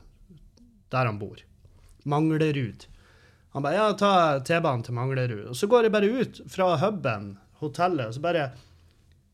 Der 0.93 1.09
han 1.09 1.19
bor. 1.19 1.41
Manglerud. 2.09 2.88
Han 3.53 3.65
bare 3.65 3.75
ja, 3.75 3.91
ta 3.99 4.13
T-banen 4.45 4.85
til 4.88 4.95
Manglerud. 4.95 5.49
Og 5.51 5.59
så 5.59 5.67
går 5.69 5.85
jeg 5.85 5.93
bare 5.93 6.09
ut 6.09 6.41
fra 6.49 6.71
huben, 6.79 7.33
hotellet, 7.59 8.07
og 8.07 8.15
så 8.15 8.23
bare 8.23 8.45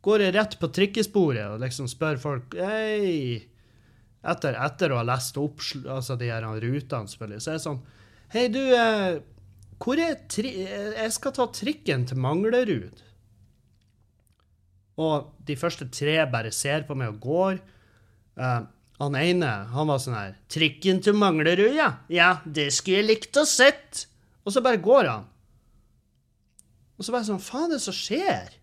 går 0.06 0.26
jeg 0.26 0.36
rett 0.36 0.58
på 0.62 0.70
trikkesporet 0.74 1.46
og 1.54 1.62
liksom 1.64 1.88
spør 1.90 2.20
folk 2.22 2.58
Hei 2.58 3.46
etter, 4.26 4.58
etter 4.66 4.94
å 4.94 5.00
ha 5.00 5.06
lest 5.08 5.38
opp 5.38 5.62
altså 5.86 6.18
de 6.20 6.32
her 6.32 6.46
rutene, 6.46 7.10
selvfølgelig, 7.12 7.42
så 7.46 7.52
er 7.52 7.58
det 7.60 7.66
sånn 7.66 7.82
Hei, 8.34 8.48
du, 8.50 8.60
eh, 8.74 9.20
hvor 9.80 10.00
er 10.02 10.16
tri... 10.32 10.52
eh, 10.66 10.96
Jeg 10.98 11.12
skal 11.14 11.34
ta 11.36 11.46
trikken 11.54 12.08
til 12.10 12.18
Manglerud. 12.18 13.04
Og 14.98 15.30
de 15.46 15.58
første 15.60 15.88
tre 15.94 16.18
bare 16.32 16.52
ser 16.56 16.86
på 16.88 16.96
meg 16.98 17.14
og 17.14 17.20
går. 17.24 17.60
Eh, 18.40 18.66
han 18.96 19.18
ene, 19.20 19.52
han 19.76 19.90
var 19.92 20.00
sånn 20.00 20.16
her 20.16 20.36
'Trikken 20.48 21.02
til 21.04 21.18
Manglerud, 21.20 21.76
ja. 21.76 21.90
Ja, 22.08 22.40
det 22.46 22.70
skulle 22.74 23.02
jeg 23.04 23.10
likt 23.10 23.38
å 23.38 23.44
sett.' 23.46 24.06
Og 24.46 24.54
så 24.54 24.62
bare 24.64 24.78
går 24.80 25.10
han. 25.10 25.26
Og 26.98 27.04
så 27.04 27.12
bare 27.12 27.28
sånn 27.28 27.42
Faen, 27.44 27.72
det 27.74 27.82
som 27.84 27.94
skjer? 27.94 28.54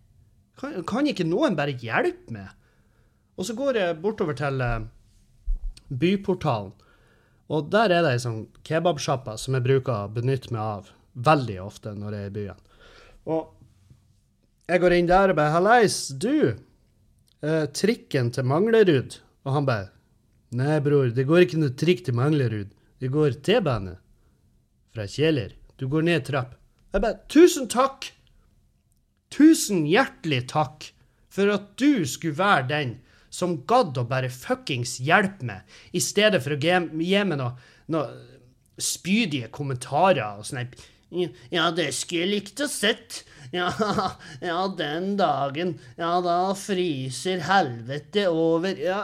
Kan, 0.57 0.81
kan 0.89 1.05
ikke 1.09 1.25
noen 1.27 1.55
bare 1.55 1.75
hjelpe 1.77 2.33
meg? 2.33 2.49
Og 3.37 3.45
så 3.45 3.53
går 3.57 3.77
jeg 3.77 4.01
bortover 4.01 4.37
til 4.37 4.61
eh, 4.61 4.85
byportalen, 5.99 6.73
og 7.53 7.71
der 7.73 7.91
er 7.91 8.05
det 8.05 8.13
ei 8.15 8.21
sånn 8.23 8.45
kebabsjappa 8.65 9.35
som 9.37 9.57
jeg 9.57 9.65
bruker 9.65 9.93
å 9.93 10.13
benytte 10.13 10.53
meg 10.53 10.61
av 10.63 10.93
veldig 11.13 11.57
ofte 11.61 11.93
når 11.97 12.15
jeg 12.15 12.23
er 12.23 12.31
i 12.31 12.37
byen. 12.37 12.61
Og 13.29 14.71
jeg 14.71 14.81
går 14.81 14.95
inn 14.95 15.09
der 15.09 15.33
og 15.33 15.37
bare 15.37 15.51
'Hallais, 15.51 16.07
du. 16.17 16.57
Eh, 17.43 17.65
trikken 17.67 18.31
til 18.31 18.43
Manglerud.' 18.43 19.19
Og 19.45 19.53
han 19.53 19.65
bare 19.65 19.91
'Nei, 20.51 20.79
bror, 20.79 21.09
det 21.09 21.27
går 21.27 21.45
ikke 21.45 21.59
noe 21.59 21.75
trikk 21.75 22.05
til 22.05 22.15
Manglerud. 22.15 22.71
Det 22.99 23.11
går 23.11 23.41
T-bane 23.43 23.97
fra 24.93 25.03
Kjeler. 25.03 25.53
Du 25.77 25.87
går 25.87 26.03
ned 26.03 26.25
trapp.' 26.25 26.55
Jeg 26.93 27.01
bare 27.01 27.19
'Tusen 27.27 27.67
takk! 27.67 28.11
Tusen 29.29 29.85
hjertelig 29.85 30.47
takk 30.47 30.93
for 31.29 31.49
at 31.49 31.75
du 31.77 32.05
skulle 32.05 32.37
være 32.37 32.67
den 32.69 32.99
som 33.33 33.57
gadd 33.69 33.97
å 33.97 34.05
bare 34.07 34.29
fuckings 34.29 34.99
hjelpe 35.03 35.47
meg, 35.49 35.77
i 35.91 36.01
stedet 36.03 36.43
for 36.43 36.55
å 36.55 36.61
gi, 36.61 36.77
meg 37.25 37.39
noen 37.39 37.57
noe 37.93 38.33
spydige 38.79 39.49
kommentarer 39.53 40.39
og 40.39 40.47
sånn 40.47 40.69
Ja, 41.53 41.69
det 41.75 41.91
skulle 41.93 42.23
jeg 42.23 42.31
likt 42.31 42.61
å 42.63 42.67
sett. 42.71 43.21
Ja, 43.53 43.69
ja, 44.41 44.61
den 44.77 45.13
dagen. 45.19 45.75
Ja, 45.99 46.15
da 46.25 46.55
fryser 46.57 47.43
helvete 47.45 48.25
over. 48.31 48.79
Ja, 48.81 49.03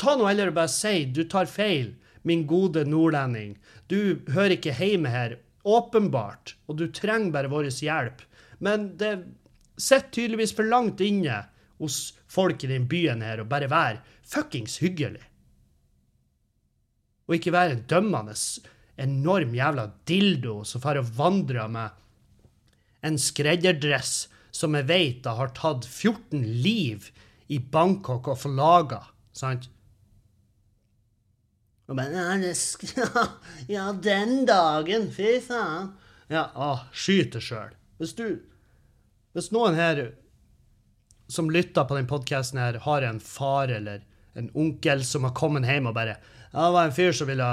ta 0.00 0.16
nå 0.16 0.28
heller 0.30 0.52
og 0.52 0.56
bare 0.56 0.72
si 0.72 1.04
du 1.04 1.24
tar 1.28 1.50
feil, 1.50 1.92
min 2.24 2.46
gode 2.48 2.86
nordlending. 2.88 3.58
Du 3.92 4.24
hører 4.32 4.56
ikke 4.56 4.76
hjemme 4.78 5.12
her, 5.12 5.36
åpenbart, 5.64 6.56
og 6.68 6.80
du 6.80 6.86
trenger 6.92 7.34
bare 7.34 7.52
vår 7.52 7.68
hjelp. 7.68 8.24
Men 8.64 8.94
det 9.00 9.18
sitter 9.76 10.12
tydeligvis 10.16 10.54
for 10.56 10.64
langt 10.68 11.02
inne 11.04 11.42
hos 11.82 12.14
folk 12.34 12.64
i 12.64 12.70
den 12.70 12.88
byen 12.90 13.22
her 13.24 13.42
og 13.42 13.50
bare 13.50 13.70
være 13.70 14.02
fuckings 14.26 14.80
hyggelig. 14.82 15.22
Og 17.28 17.38
ikke 17.38 17.54
være 17.54 17.76
en 17.78 17.84
dømmende, 17.88 18.34
enorm 19.00 19.54
jævla 19.56 19.88
dildo 20.08 20.62
som 20.68 20.82
får 20.84 21.00
og 21.00 21.12
vandrer 21.18 21.70
med 21.72 22.00
en 23.04 23.18
skredderdress 23.20 24.28
som 24.54 24.76
jeg 24.78 24.86
vet 24.88 25.26
har 25.26 25.52
tatt 25.56 25.86
14 25.88 26.44
liv 26.62 27.08
i 27.52 27.58
Bangkok 27.58 28.30
og 28.32 28.38
forlaga, 28.40 29.00
sant? 29.34 29.68
Og 31.84 31.98
bare, 31.98 32.38
ja, 32.40 33.24
ja, 33.76 33.88
den 33.92 34.46
dagen, 34.48 35.10
fy 35.12 35.36
faen. 35.44 35.90
Ja, 36.32 36.46
å, 36.56 36.78
skyt 36.96 37.34
deg 37.34 37.44
sjøl. 37.44 37.74
Hvis 38.00 38.14
du 38.16 38.28
Hvis 39.34 39.50
noen 39.52 39.74
her 39.74 39.98
som 41.34 41.50
lytter 41.50 41.86
på 41.88 41.98
den 41.98 42.08
podkasten 42.10 42.60
her, 42.62 42.78
har 42.86 43.06
en 43.06 43.20
far 43.20 43.72
eller 43.74 44.04
en 44.38 44.50
onkel 44.54 45.04
som 45.06 45.26
har 45.26 45.34
kommet 45.36 45.66
hjem 45.68 45.90
og 45.90 45.96
bare 45.98 46.16
det 46.54 46.70
var 46.70 46.86
en 46.86 46.94
fyr 46.94 47.12
som 47.12 47.26
ville 47.26 47.46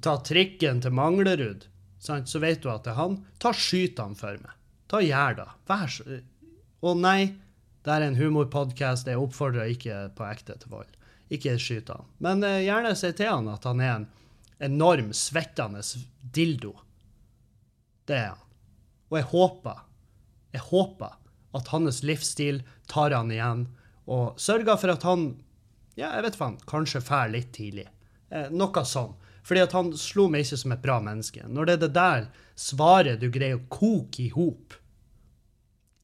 ta 0.00 0.14
trikken 0.24 0.80
til 0.80 0.94
Manglerud, 0.96 1.66
så 2.00 2.40
vet 2.40 2.62
du 2.62 2.70
at 2.72 2.86
det 2.86 2.94
er 2.94 3.00
han. 3.00 3.18
Ta 3.42 3.52
skyt 3.52 4.00
han 4.00 4.16
for 4.16 4.38
meg. 4.40 4.54
Ta 4.88 5.02
gjør 5.04 5.36
det. 5.42 5.46
Vær 5.68 5.90
så 5.92 6.20
Og 6.86 6.96
nei, 6.96 7.36
det 7.84 7.92
er 7.92 8.06
en 8.06 8.16
humorpodkast. 8.16 9.08
Jeg 9.10 9.20
oppfordrer 9.20 9.72
ikke 9.74 10.06
på 10.16 10.24
ekte 10.30 10.56
til 10.62 10.72
vold. 10.72 10.88
Ikke 11.28 11.58
skyt 11.60 11.92
han. 11.92 12.08
Men 12.22 12.44
eh, 12.46 12.64
gjerne 12.64 12.94
si 12.96 13.12
til 13.16 13.32
han 13.32 13.50
at 13.52 13.68
han 13.68 13.82
er 13.82 13.92
en 13.98 14.08
enorm, 14.70 15.12
svettende 15.12 15.82
dildo. 16.20 16.72
Det 18.08 18.16
er 18.16 18.28
han. 18.32 18.44
Og 19.10 19.18
jeg 19.20 19.28
håper, 19.32 19.82
jeg 20.56 20.64
håper 20.70 21.18
at 21.56 21.72
hans 21.72 22.02
livsstil 22.06 22.62
tar 22.90 23.14
han 23.16 23.32
igjen, 23.32 23.66
og 24.06 24.38
sørger 24.40 24.78
for 24.78 24.94
at 24.94 25.06
han, 25.06 25.28
ja, 25.98 26.12
jeg 26.14 26.26
vet 26.28 26.38
faen, 26.38 26.58
kanskje 26.68 27.02
fær 27.04 27.30
litt 27.32 27.52
tidlig. 27.56 27.88
Eh, 28.30 28.50
noe 28.54 28.84
sånn. 28.86 29.14
Fordi 29.46 29.62
at 29.62 29.74
han 29.76 29.92
slo 29.98 30.26
meg 30.30 30.42
ikke 30.42 30.58
som 30.58 30.74
et 30.74 30.82
bra 30.82 30.98
menneske. 31.02 31.44
Når 31.46 31.66
det 31.66 31.74
er 31.76 31.82
det 31.84 31.92
der 31.94 32.28
svaret 32.58 33.22
du 33.22 33.28
greier 33.30 33.60
å 33.60 33.66
koke 33.70 34.24
i 34.24 34.32
hop 34.34 34.74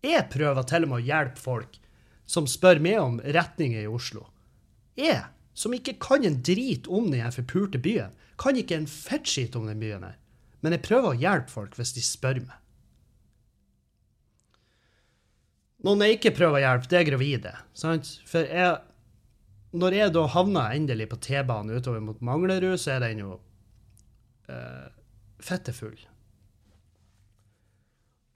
Jeg 0.02 0.28
prøver 0.30 0.66
til 0.66 0.84
og 0.84 0.90
med 0.92 1.00
å 1.00 1.06
hjelpe 1.06 1.42
folk 1.42 1.78
som 2.26 2.46
spør 2.50 2.80
meg 2.82 2.98
om 2.98 3.18
retninger 3.22 3.82
i 3.82 3.90
Oslo. 3.90 4.28
Jeg, 4.98 5.24
som 5.54 5.74
ikke 5.74 5.98
kan 6.02 6.24
en 6.26 6.40
drit 6.42 6.88
om 6.90 7.10
den 7.12 7.34
forpulte 7.34 7.78
byen, 7.82 8.14
kan 8.40 8.58
ikke 8.58 8.78
en 8.78 8.88
fettskit 8.90 9.56
om 9.58 9.68
den 9.68 9.82
byen 9.82 10.06
her. 10.06 10.16
Men 10.62 10.76
jeg 10.76 10.84
prøver 10.86 11.12
å 11.12 11.18
hjelpe 11.18 11.52
folk 11.52 11.76
hvis 11.78 11.94
de 11.96 12.02
spør 12.06 12.42
meg. 12.42 12.58
Noen 15.82 16.04
jeg 16.04 16.18
ikke 16.18 16.34
prøver 16.36 16.60
å 16.60 16.62
hjelpe, 16.62 16.88
det 16.90 16.98
er 17.00 17.08
gravide. 17.08 17.52
Sant? 17.74 18.08
For 18.28 18.46
jeg, 18.46 18.76
når 19.74 19.96
jeg 19.98 20.14
da 20.14 20.26
havner 20.30 20.76
endelig 20.76 21.08
på 21.10 21.18
T-banen 21.26 21.74
utover 21.74 22.02
mot 22.04 22.20
Manglerud, 22.22 22.78
så 22.78 22.96
er 22.96 23.06
den 23.06 23.24
jo 23.24 23.38
uh, 24.46 24.86
fettefull. 25.42 25.98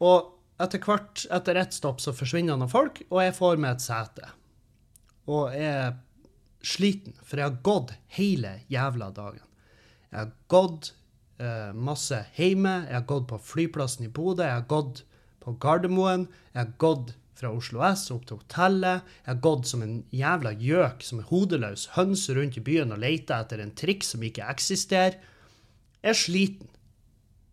Og 0.03 0.33
etter 0.63 0.83
hvert, 0.83 1.23
etter 1.33 1.61
ett 1.61 1.77
stopp, 1.77 2.03
så 2.03 2.15
forsvinner 2.17 2.59
noen 2.59 2.73
folk, 2.73 3.03
og 3.13 3.23
jeg 3.23 3.37
får 3.37 3.63
meg 3.63 3.77
et 3.77 3.85
sete. 3.85 4.33
Og 5.31 5.55
jeg 5.55 5.71
er 5.71 5.95
sliten, 6.67 7.15
for 7.23 7.39
jeg 7.39 7.51
har 7.51 7.61
gått 7.67 7.93
hele 8.17 8.57
jævla 8.73 9.13
dagen. 9.15 9.45
Jeg 10.11 10.19
har 10.19 10.33
gått 10.51 10.91
uh, 11.43 11.71
masse 11.77 12.19
hjemme, 12.35 12.75
jeg 12.89 12.99
har 12.99 13.07
gått 13.07 13.29
på 13.31 13.39
flyplassen 13.53 14.09
i 14.09 14.11
Bodø, 14.11 14.43
jeg 14.47 14.65
har 14.65 14.67
gått 14.71 15.05
på 15.45 15.55
Gardermoen, 15.63 16.27
jeg 16.55 16.63
har 16.65 16.75
gått 16.83 17.15
fra 17.37 17.51
Oslo 17.53 17.83
S 17.85 18.07
opp 18.15 18.25
til 18.29 18.41
hotellet, 18.41 19.05
jeg 19.25 19.29
har 19.29 19.43
gått 19.45 19.69
som 19.69 19.83
en 19.85 19.99
jævla 20.15 20.55
gjøk, 20.57 21.05
som 21.05 21.21
en 21.21 21.29
hodeløs 21.29 21.91
høns 21.97 22.25
rundt 22.33 22.57
i 22.57 22.65
byen 22.65 22.95
og 22.97 23.03
leter 23.03 23.45
etter 23.45 23.61
en 23.63 23.75
trikk 23.77 24.07
som 24.07 24.25
ikke 24.25 24.47
eksisterer. 24.55 25.19
Jeg 26.01 26.15
er 26.15 26.21
sliten. 26.21 26.71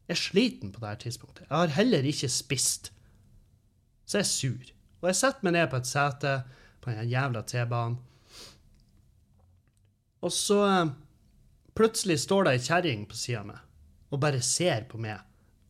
Jeg 0.08 0.16
er 0.16 0.22
sliten 0.22 0.72
på 0.72 0.84
dette 0.84 1.08
tidspunktet. 1.08 1.48
Jeg 1.50 1.56
har 1.56 1.76
heller 1.78 2.08
ikke 2.08 2.32
spist. 2.32 2.92
Så 4.06 4.20
jeg 4.20 4.26
er 4.26 4.32
sur. 4.32 4.74
Og 5.02 5.10
jeg 5.12 5.20
setter 5.20 5.48
meg 5.48 5.56
ned 5.58 5.70
på 5.72 5.80
et 5.80 5.90
sete 5.90 6.34
på 6.84 6.92
den 6.92 7.12
jævla 7.12 7.44
T-banen. 7.48 8.00
Og 10.24 10.32
så 10.32 10.62
eh, 10.70 10.94
plutselig 11.76 12.22
står 12.24 12.48
det 12.48 12.56
ei 12.56 12.64
kjerring 12.64 13.08
på 13.10 13.18
sida 13.20 13.42
av 13.42 13.50
meg 13.50 13.62
og 14.14 14.22
bare 14.22 14.44
ser 14.46 14.86
på 14.88 15.00
meg. 15.02 15.20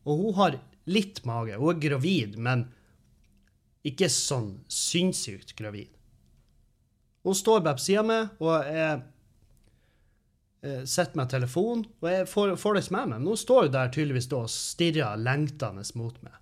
Og 0.04 0.20
hun 0.20 0.34
har 0.36 0.58
litt 0.90 1.22
mage. 1.24 1.56
Hun 1.56 1.72
er 1.72 1.80
gravid, 1.80 2.36
men 2.36 2.66
ikke 3.84 4.08
sånn 4.12 4.54
sinnssykt 4.72 5.52
gravid. 5.58 5.90
Hun 7.24 7.36
står 7.36 7.62
bare 7.64 7.78
på 7.78 7.84
sida 7.84 8.04
meg, 8.04 8.32
og 8.44 8.68
jeg 8.68 8.96
eh, 10.64 10.82
sitter 10.88 11.20
med 11.20 11.32
telefonen, 11.32 11.84
og 12.02 12.08
jeg 12.10 12.26
får, 12.28 12.54
får 12.60 12.76
det 12.76 12.84
ikke 12.84 12.96
med 12.96 13.12
meg. 13.12 13.20
Men 13.20 13.30
hun 13.32 13.40
står 13.40 13.66
jo 13.66 13.74
der 13.76 13.92
tydeligvis 13.92 14.28
da 14.32 14.40
og 14.44 14.52
stirrer 14.52 15.20
lengtende 15.20 15.84
mot 16.00 16.18
meg. 16.24 16.36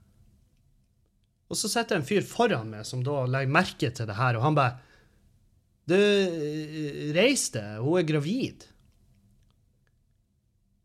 Og 1.52 1.58
så 1.58 1.68
sitter 1.68 1.98
en 1.98 2.08
fyr 2.08 2.24
foran 2.24 2.72
meg 2.72 2.86
som 2.88 3.02
da 3.04 3.22
legger 3.28 3.54
merke 3.54 3.92
til 3.92 4.08
det 4.08 4.18
her, 4.18 4.38
og 4.38 4.46
han 4.46 4.58
bare 4.58 4.90
Du, 5.90 5.98
reis 7.10 7.48
deg, 7.50 7.80
hun 7.82 7.98
er 7.98 8.04
gravid. 8.06 8.68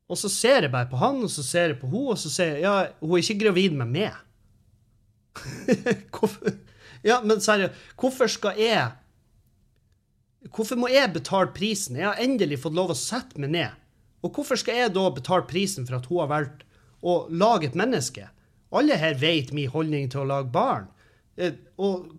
Og 0.09 0.17
så 0.17 0.29
ser 0.31 0.65
jeg 0.65 0.71
bare 0.73 0.89
på 0.89 0.97
han, 0.97 1.19
og 1.21 1.29
så 1.29 1.43
ser 1.45 1.73
jeg 1.73 1.77
på 1.81 1.89
hun, 1.91 2.07
og 2.15 2.17
så 2.17 2.31
sier 2.33 2.55
jeg 2.55 2.63
ja, 2.65 2.73
hun 3.01 3.13
er 3.13 3.21
ikke 3.21 3.43
gravid 3.45 3.75
med 3.77 3.91
meg. 3.93 4.17
hvorfor 6.15 6.55
Ja, 7.05 7.19
men 7.23 7.39
seriøst, 7.43 7.73
hvorfor 7.99 8.27
skal 8.31 8.57
jeg 8.59 8.87
Hvorfor 10.53 10.79
må 10.79 10.87
jeg 10.91 11.11
betale 11.13 11.51
prisen? 11.55 11.97
Jeg 11.99 12.07
har 12.07 12.19
endelig 12.23 12.59
fått 12.61 12.75
lov 12.77 12.93
å 12.93 12.95
sette 12.97 13.39
meg 13.41 13.51
ned. 13.51 13.73
Og 14.23 14.31
hvorfor 14.37 14.55
skal 14.59 14.77
jeg 14.79 14.93
da 14.95 15.03
betale 15.11 15.43
prisen 15.49 15.85
for 15.87 15.97
at 15.97 16.05
hun 16.07 16.21
har 16.21 16.29
valgt 16.31 16.61
å 17.03 17.15
lage 17.29 17.67
et 17.67 17.75
menneske? 17.77 18.29
Alle 18.71 18.95
her 18.99 19.17
vet 19.19 19.51
min 19.55 19.69
holdning 19.73 20.07
til 20.13 20.23
å 20.23 20.29
lage 20.29 20.51
barn. 20.53 20.87
Eh, 21.37 21.57
Og 21.77 22.13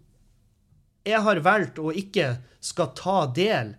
jeg 1.08 1.22
har 1.24 1.40
valgt 1.46 1.78
å 1.80 1.94
ikke 1.94 2.36
skal 2.60 2.92
ta 2.98 3.26
del 3.32 3.74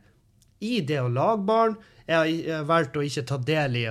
i 0.65 0.79
det 0.81 0.97
å 1.03 1.11
lage 1.13 1.45
barn. 1.45 1.77
Jeg 2.07 2.45
har- 2.47 2.63
valgt 2.65 2.97
å 2.97 3.05
ikke 3.05 3.27
ta 3.27 3.37
del 3.37 3.75
i 3.75 3.85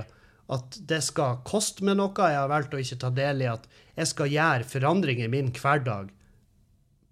at 0.55 0.79
det 0.89 1.03
skal 1.05 1.43
koste 1.49 1.85
meg 1.85 1.97
noe. 1.99 2.15
Jeg 2.17 2.41
har 2.41 2.49
valgt 2.51 2.75
å 2.75 2.81
ikke 2.81 3.01
ta 3.03 3.11
del 3.15 3.43
i 3.45 3.49
at 3.51 3.65
jeg 3.99 4.07
skal 4.13 4.33
gjøre 4.33 4.71
forandringer 4.71 5.25
i 5.27 5.33
min 5.33 5.51
hverdag 5.55 6.07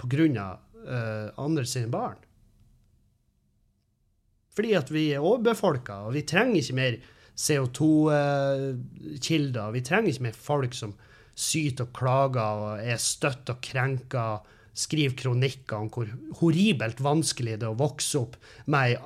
pga. 0.00 0.48
Uh, 0.86 1.26
andre 1.42 1.64
sine 1.66 1.90
barn. 1.90 2.18
Fordi 4.54 4.74
at 4.78 4.90
vi 4.94 5.12
er 5.12 5.24
overbefolka, 5.24 5.94
og 6.06 6.12
vi 6.14 6.22
trenger 6.28 6.56
ikke 6.60 6.78
mer 6.78 6.94
CO2-kilder. 7.36 9.72
Vi 9.74 9.82
trenger 9.84 10.08
ikke 10.12 10.26
mer 10.28 10.38
folk 10.46 10.72
som 10.78 10.92
syter 11.36 11.84
og 11.88 11.92
klager 11.96 12.50
og 12.62 12.72
er 12.80 12.98
støtt 13.02 13.50
og 13.52 13.58
krenka, 13.64 14.26
skriver 14.76 15.16
kronikker 15.16 15.76
om 15.80 15.88
hvor 15.92 16.06
horribelt 16.40 16.98
vanskelig 17.04 17.58
det 17.58 17.66
er 17.66 17.74
å 17.74 17.80
vokse 17.80 18.18
opp 18.20 18.34
med 18.68 18.80
ei 18.92 18.96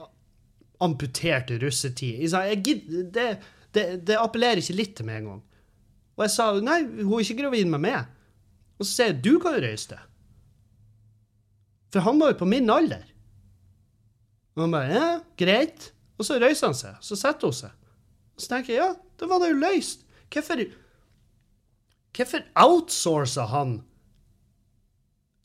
amputert 0.80 1.50
russetid. 1.60 2.22
Jeg 2.24 2.62
gidder, 2.64 3.02
det, 3.14 3.28
det, 3.76 3.84
det, 4.06 4.18
appellerer 4.18 4.62
ikke 4.62 4.78
litt 4.78 4.96
til 4.98 5.08
meg 5.08 5.22
engang. 5.22 5.42
Og 6.18 6.24
jeg 6.26 6.34
sa 6.34 6.50
nei, 6.64 6.80
hun 7.00 7.16
er 7.18 7.24
ikke 7.24 7.40
gravid 7.42 7.70
med 7.70 7.84
meg. 7.84 8.08
Og 8.80 8.86
så 8.86 8.90
sier 8.90 9.12
jeg 9.12 9.22
du 9.24 9.34
kan 9.42 9.56
jo 9.56 9.64
reise 9.64 9.92
deg. 9.92 10.06
For 11.90 12.06
han 12.06 12.20
var 12.20 12.32
jo 12.32 12.40
på 12.42 12.48
min 12.50 12.70
alder. 12.70 13.06
Og 14.56 14.64
han 14.64 14.74
bare 14.74 14.94
ja, 14.94 15.08
greit. 15.40 15.90
Og 16.18 16.26
så 16.26 16.38
røyser 16.40 16.70
han 16.70 16.78
seg. 16.78 16.98
Så 17.04 17.18
setter 17.18 17.50
hun 17.50 17.56
seg. 17.56 17.74
Og 18.36 18.44
så 18.44 18.52
tenker 18.52 18.74
jeg 18.74 18.82
ja, 18.82 18.90
da 19.20 19.28
var 19.30 19.42
det 19.42 19.52
jo 19.52 19.62
løst. 19.62 20.06
Hvorfor 20.30 20.62
Hvorfor 22.10 22.42
outsourca 22.58 23.44
han 23.52 23.76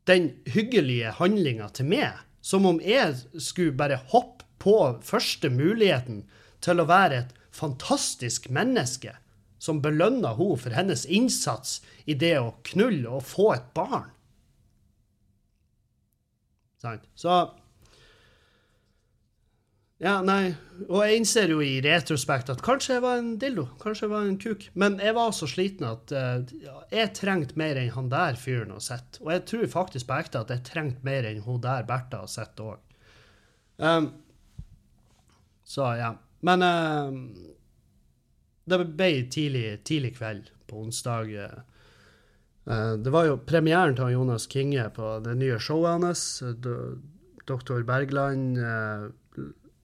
den 0.09 0.31
hyggelige 0.49 1.11
handlinga 1.17 1.67
til 1.73 1.87
meg, 1.89 2.21
som 2.41 2.65
om 2.69 2.79
jeg 2.81 3.15
skulle 3.41 3.73
bare 3.77 3.99
hoppe 4.11 4.45
på 4.61 4.75
første 5.05 5.49
muligheten 5.49 6.23
til 6.65 6.81
å 6.81 6.87
være 6.89 7.21
et 7.21 7.33
fantastisk 7.55 8.49
menneske 8.53 9.15
som 9.61 9.81
belønner 9.81 10.35
henne 10.37 10.61
for 10.61 10.75
hennes 10.75 11.05
innsats 11.07 11.79
i 12.05 12.13
det 12.13 12.35
å 12.39 12.55
knulle 12.67 13.17
og 13.17 13.25
få 13.25 13.53
et 13.55 13.69
barn? 13.77 14.11
Så 17.17 17.31
ja, 20.03 20.17
nei. 20.21 20.51
Og 20.89 20.99
jeg 21.05 21.21
innser 21.21 21.53
jo 21.53 21.61
i 21.63 21.77
retrospekt 21.83 22.49
at 22.51 22.61
kanskje 22.63 22.97
jeg 22.97 23.03
var 23.05 23.21
en 23.21 23.31
dildo. 23.39 23.63
Kanskje 23.79 24.05
jeg 24.05 24.11
var 24.11 24.25
en 24.27 24.39
kuk. 24.41 24.65
Men 24.75 24.97
jeg 24.99 25.15
var 25.15 25.31
så 25.33 25.47
sliten 25.47 25.87
at 25.87 26.11
uh, 26.11 26.43
jeg 26.91 27.13
trengte 27.15 27.55
mer 27.59 27.79
enn 27.79 27.93
han 27.95 28.11
der 28.11 28.35
fyren 28.39 28.75
å 28.75 28.81
sett. 28.83 29.21
Og 29.23 29.31
jeg 29.31 29.45
tror 29.49 29.71
faktisk 29.71 30.09
på 30.09 30.19
ekte 30.19 30.43
at 30.43 30.51
jeg 30.51 30.65
trengte 30.67 31.07
mer 31.07 31.29
enn 31.29 31.41
hun 31.47 31.63
der 31.63 31.87
Bertha 31.87 32.25
å 32.25 32.29
sett 32.29 32.59
òg. 32.59 32.83
Um, 33.79 34.11
så 35.65 35.95
ja. 35.97 36.11
Men 36.45 36.65
uh, 36.65 37.09
det 38.69 38.81
ble 38.83 39.09
tidlig, 39.33 39.79
tidlig 39.87 40.13
kveld 40.19 40.51
på 40.69 40.83
onsdag. 40.83 41.33
Uh, 42.65 42.93
det 43.01 43.13
var 43.13 43.29
jo 43.29 43.41
premieren 43.45 43.97
til 43.97 44.13
Jonas 44.15 44.47
Kinge 44.51 44.87
på 44.93 45.17
det 45.25 45.35
nye 45.41 45.57
showet 45.61 46.05
hans. 46.05 46.27
Doktor 47.45 47.83
Bergland. 47.85 48.57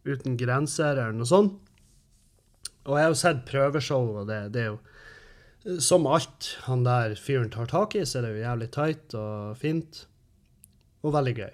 Uten 0.02 0.34
grenser, 0.34 0.96
eller 0.98 1.14
noe 1.14 1.30
sånt. 1.30 1.60
Og 2.88 2.98
jeg 2.98 3.06
har 3.06 3.12
jo 3.14 3.20
sett 3.20 3.44
prøveshow, 3.46 4.08
og 4.22 4.30
det, 4.30 4.40
det, 4.56 4.62
er 4.66 4.72
jo 4.72 5.78
Som 5.84 6.08
alt 6.10 6.56
han 6.66 6.86
der 6.86 7.14
fyren 7.20 7.52
tar 7.54 7.70
tak 7.70 7.96
i, 7.96 8.06
så 8.06 8.20
er 8.20 8.26
det 8.26 8.32
jo 8.34 8.46
jævlig 8.46 8.70
tight 8.74 9.18
og 9.18 9.58
fint. 9.62 10.06
Og 11.06 11.14
veldig 11.14 11.36
gøy. 11.38 11.54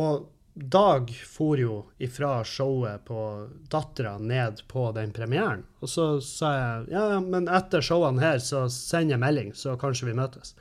Og 0.00 0.24
Dag 0.54 1.08
for 1.26 1.56
jo 1.56 1.78
ifra 2.02 2.42
showet 2.44 3.04
på 3.08 3.48
Dattera 3.72 4.18
ned 4.18 4.60
på 4.68 4.90
den 4.92 5.12
premieren. 5.16 5.62
Og 5.80 5.88
så 5.88 6.06
sa 6.20 6.50
jeg 6.52 6.92
ja, 6.92 7.20
men 7.24 7.48
etter 7.48 7.84
showene 7.84 8.20
her 8.20 8.42
så 8.44 8.66
sender 8.68 9.16
jeg 9.16 9.22
melding, 9.22 9.54
så 9.56 9.78
kanskje 9.80 10.10
vi 10.10 10.16
møtes. 10.18 10.52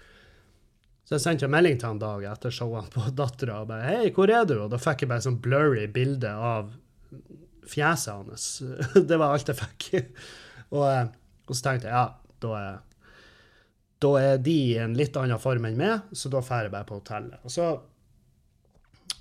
Så 1.04 1.18
jeg 1.18 1.26
sendte 1.26 1.50
en 1.50 1.52
melding 1.52 1.76
til 1.76 1.90
han 1.90 2.00
Dag 2.00 2.24
etter 2.24 2.54
showene 2.56 2.88
på 2.94 3.04
Dattera 3.12 3.60
og 3.66 3.68
bare 3.68 3.90
'Hei, 3.90 4.14
hvor 4.16 4.32
er 4.32 4.46
du?' 4.48 4.62
Og 4.64 4.70
da 4.72 4.80
fikk 4.80 5.04
jeg 5.04 5.12
bare 5.12 5.26
sånn 5.28 5.42
blurry 5.44 5.88
bilde 5.92 6.32
av 6.32 6.72
fjeset 7.68 8.14
hans. 8.14 8.62
Det 9.10 9.18
var 9.20 9.36
alt 9.36 9.52
jeg 9.52 9.60
fikk. 9.60 10.16
Og, 10.72 10.86
eh, 10.88 11.08
og 11.52 11.58
så 11.58 11.66
tenkte 11.66 11.90
jeg 11.90 11.98
ja, 11.98 12.06
da 12.40 12.52
er, 12.56 12.76
da 14.00 14.12
er 14.22 14.38
de 14.40 14.54
i 14.72 14.78
en 14.80 14.94
litt 14.96 15.18
annen 15.20 15.42
form 15.42 15.66
enn 15.68 15.76
meg, 15.76 16.06
så 16.16 16.32
da 16.32 16.40
drar 16.40 16.64
jeg 16.64 16.72
bare 16.72 16.88
på 16.88 17.00
hotellet. 17.02 17.42
Og 17.44 17.52
så, 17.52 17.66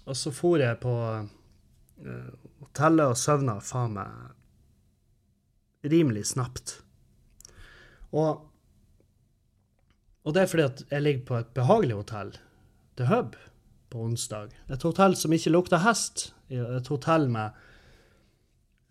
og 0.08 0.16
så 0.16 0.32
for 0.34 0.60
jeg 0.60 0.80
på 0.82 0.94
uh, 0.96 2.28
hotellet 2.62 3.12
og 3.12 3.18
søvna 3.18 3.58
faen 3.64 3.96
meg 3.98 5.90
rimelig 5.90 6.26
snapt. 6.34 6.80
Og, 8.12 8.46
og 10.24 10.34
det 10.34 10.42
er 10.42 10.50
fordi 10.50 10.66
at 10.66 10.82
jeg 10.90 11.04
ligger 11.04 11.26
på 11.28 11.38
et 11.40 11.52
behagelig 11.56 11.96
hotell, 12.00 12.32
The 13.00 13.06
Hub, 13.08 13.36
på 13.90 14.04
onsdag. 14.06 14.52
Et 14.70 14.82
hotell 14.86 15.16
som 15.18 15.32
ikke 15.34 15.52
lukter 15.54 15.82
hest. 15.82 16.30
Et 16.50 16.90
hotell 16.90 17.28
med 17.30 17.56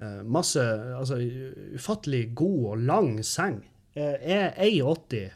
uh, 0.04 0.24
masse 0.24 0.60
Altså 0.60 1.20
ufattelig 1.76 2.34
god 2.36 2.66
og 2.74 2.86
lang 2.88 3.12
seng. 3.26 3.62
Jeg 3.96 4.20
er 4.22 4.52
1,80 4.56 5.30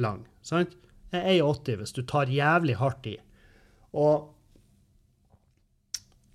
lang, 0.00 0.26
sant? 0.42 0.76
Jeg 1.12 1.38
er 1.38 1.44
1,80 1.44 1.80
hvis 1.80 1.94
du 1.96 2.02
tar 2.02 2.32
jævlig 2.32 2.76
hardt 2.80 3.06
i. 3.06 3.16
Og 3.96 4.35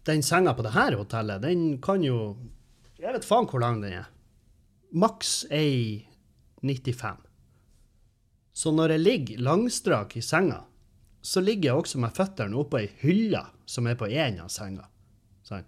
den 0.07 0.23
senga 0.23 0.53
på 0.53 0.65
det 0.65 0.73
her 0.75 0.97
hotellet, 0.97 1.43
den 1.43 1.77
kan 1.81 2.03
jo 2.03 2.37
Jeg 3.01 3.15
vet 3.15 3.25
faen 3.25 3.47
hvor 3.49 3.61
lang 3.61 3.81
den 3.81 3.95
er. 3.97 4.09
Maks 4.93 5.45
1,95. 5.49 7.23
Så 8.53 8.71
når 8.75 8.93
jeg 8.93 9.01
ligger 9.01 9.41
langstrak 9.41 10.13
i 10.17 10.21
senga, 10.21 10.59
så 11.21 11.41
ligger 11.41 11.69
jeg 11.69 11.81
også 11.81 12.01
med 12.01 12.13
føttene 12.13 12.57
oppå 12.61 12.81
ei 12.81 12.91
hylle 13.01 13.41
som 13.65 13.87
er 13.87 13.97
på 13.97 14.09
én 14.09 14.37
av 14.43 14.51
senga. 14.53 14.85
Sånn. 15.47 15.65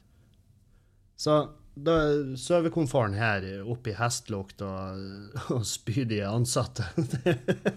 Så 1.18 1.40
da 1.74 1.98
sovekomforten 2.38 3.18
her 3.18 3.64
oppi 3.66 3.96
hestlukt 3.98 4.62
og, 4.62 5.34
og 5.56 5.66
spydige 5.66 6.30
ansatte 6.30 6.86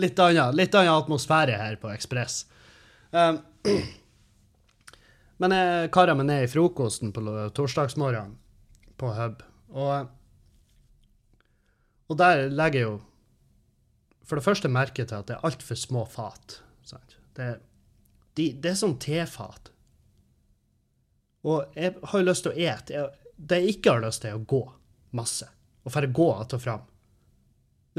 litt 0.00 0.20
annen 0.22 0.92
atmosfære 0.92 1.56
her 1.58 1.78
på 1.80 1.90
Ekspress. 1.92 2.44
Um, 3.10 3.40
men 5.40 5.54
jeg 5.56 5.92
kara 5.94 6.14
meg 6.16 6.28
ned 6.28 6.44
i 6.44 6.50
frokosten 6.52 7.14
på 7.16 7.24
torsdagsmorgenen 7.56 8.36
på 9.00 9.12
Hub, 9.16 9.44
og, 9.72 10.10
og 12.10 12.18
der 12.20 12.48
legger 12.52 12.82
jeg 12.82 12.88
jo 12.88 12.98
for 14.30 14.38
det 14.38 14.46
første 14.46 14.70
merke 14.70 15.02
til 15.02 15.16
at 15.16 15.26
det 15.26 15.34
er 15.34 15.46
altfor 15.48 15.74
små 15.74 16.04
fat. 16.06 16.60
Det, 17.34 17.48
de, 18.38 18.44
det 18.54 18.70
er 18.70 18.76
sånn 18.78 18.94
tefat. 19.02 19.72
Og 21.50 21.72
jeg 21.74 21.96
har 21.98 22.20
jo 22.20 22.28
lyst 22.28 22.46
til 22.46 22.52
å 22.52 22.68
ete. 22.70 23.02
Det 23.34 23.58
jeg 23.58 23.74
ikke 23.74 23.96
har 23.96 24.04
lyst 24.04 24.22
til, 24.22 24.30
er 24.30 24.38
å 24.38 24.46
gå 24.46 24.60
masse. 25.18 25.48
Og 25.82 25.90
bare 25.94 26.12
gå 26.14 26.28
att 26.34 26.54
og 26.54 26.62
fram. 26.62 26.86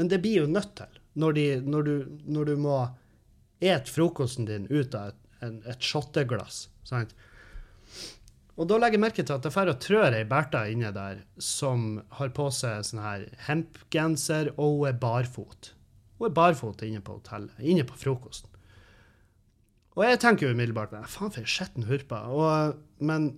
Men 0.00 0.08
det 0.08 0.22
blir 0.24 0.44
jo 0.44 0.46
nødt 0.46 0.72
til. 0.76 1.00
Når, 1.20 1.32
de, 1.36 1.46
når, 1.60 1.82
du, 1.82 2.18
når 2.24 2.44
du, 2.44 2.56
må 2.56 2.76
ete 3.60 3.92
frokosten 3.92 4.48
din 4.48 4.64
ut 4.70 4.94
av 4.94 5.12
et, 5.12 5.20
en, 5.44 5.58
et 5.68 5.84
shotteglass. 5.84 6.68
Sant? 6.88 7.12
Og 8.60 8.68
da 8.68 8.76
legger 8.76 8.98
jeg 8.98 9.04
merke 9.06 9.24
til 9.24 9.34
at 9.34 9.46
det 9.46 9.52
og 9.56 9.78
trør 9.80 10.12
ei 10.12 10.24
Bertha 10.28 10.66
inne 10.68 10.90
der 10.92 11.22
som 11.40 12.02
har 12.18 12.32
på 12.36 12.50
seg 12.52 12.84
sånn 12.84 13.00
her 13.00 13.26
hempgenser, 13.46 14.52
og 14.58 14.76
hun 14.76 14.88
er 14.90 14.98
barfot. 15.00 15.72
Hun 16.18 16.28
er 16.28 16.34
barfot 16.36 16.84
inne 16.84 17.00
på 17.00 17.16
hotellet, 17.16 17.54
inne 17.58 17.86
på 17.88 17.96
frokosten. 17.96 18.50
Og 19.96 20.04
jeg 20.06 20.20
tenker 20.22 20.46
jo 20.46 20.56
umiddelbart 20.56 20.92
faen 21.12 21.32
for 21.32 21.48
skitten 21.48 21.88
hurpa. 21.88 22.22
Og, 22.32 22.78
men 23.04 23.34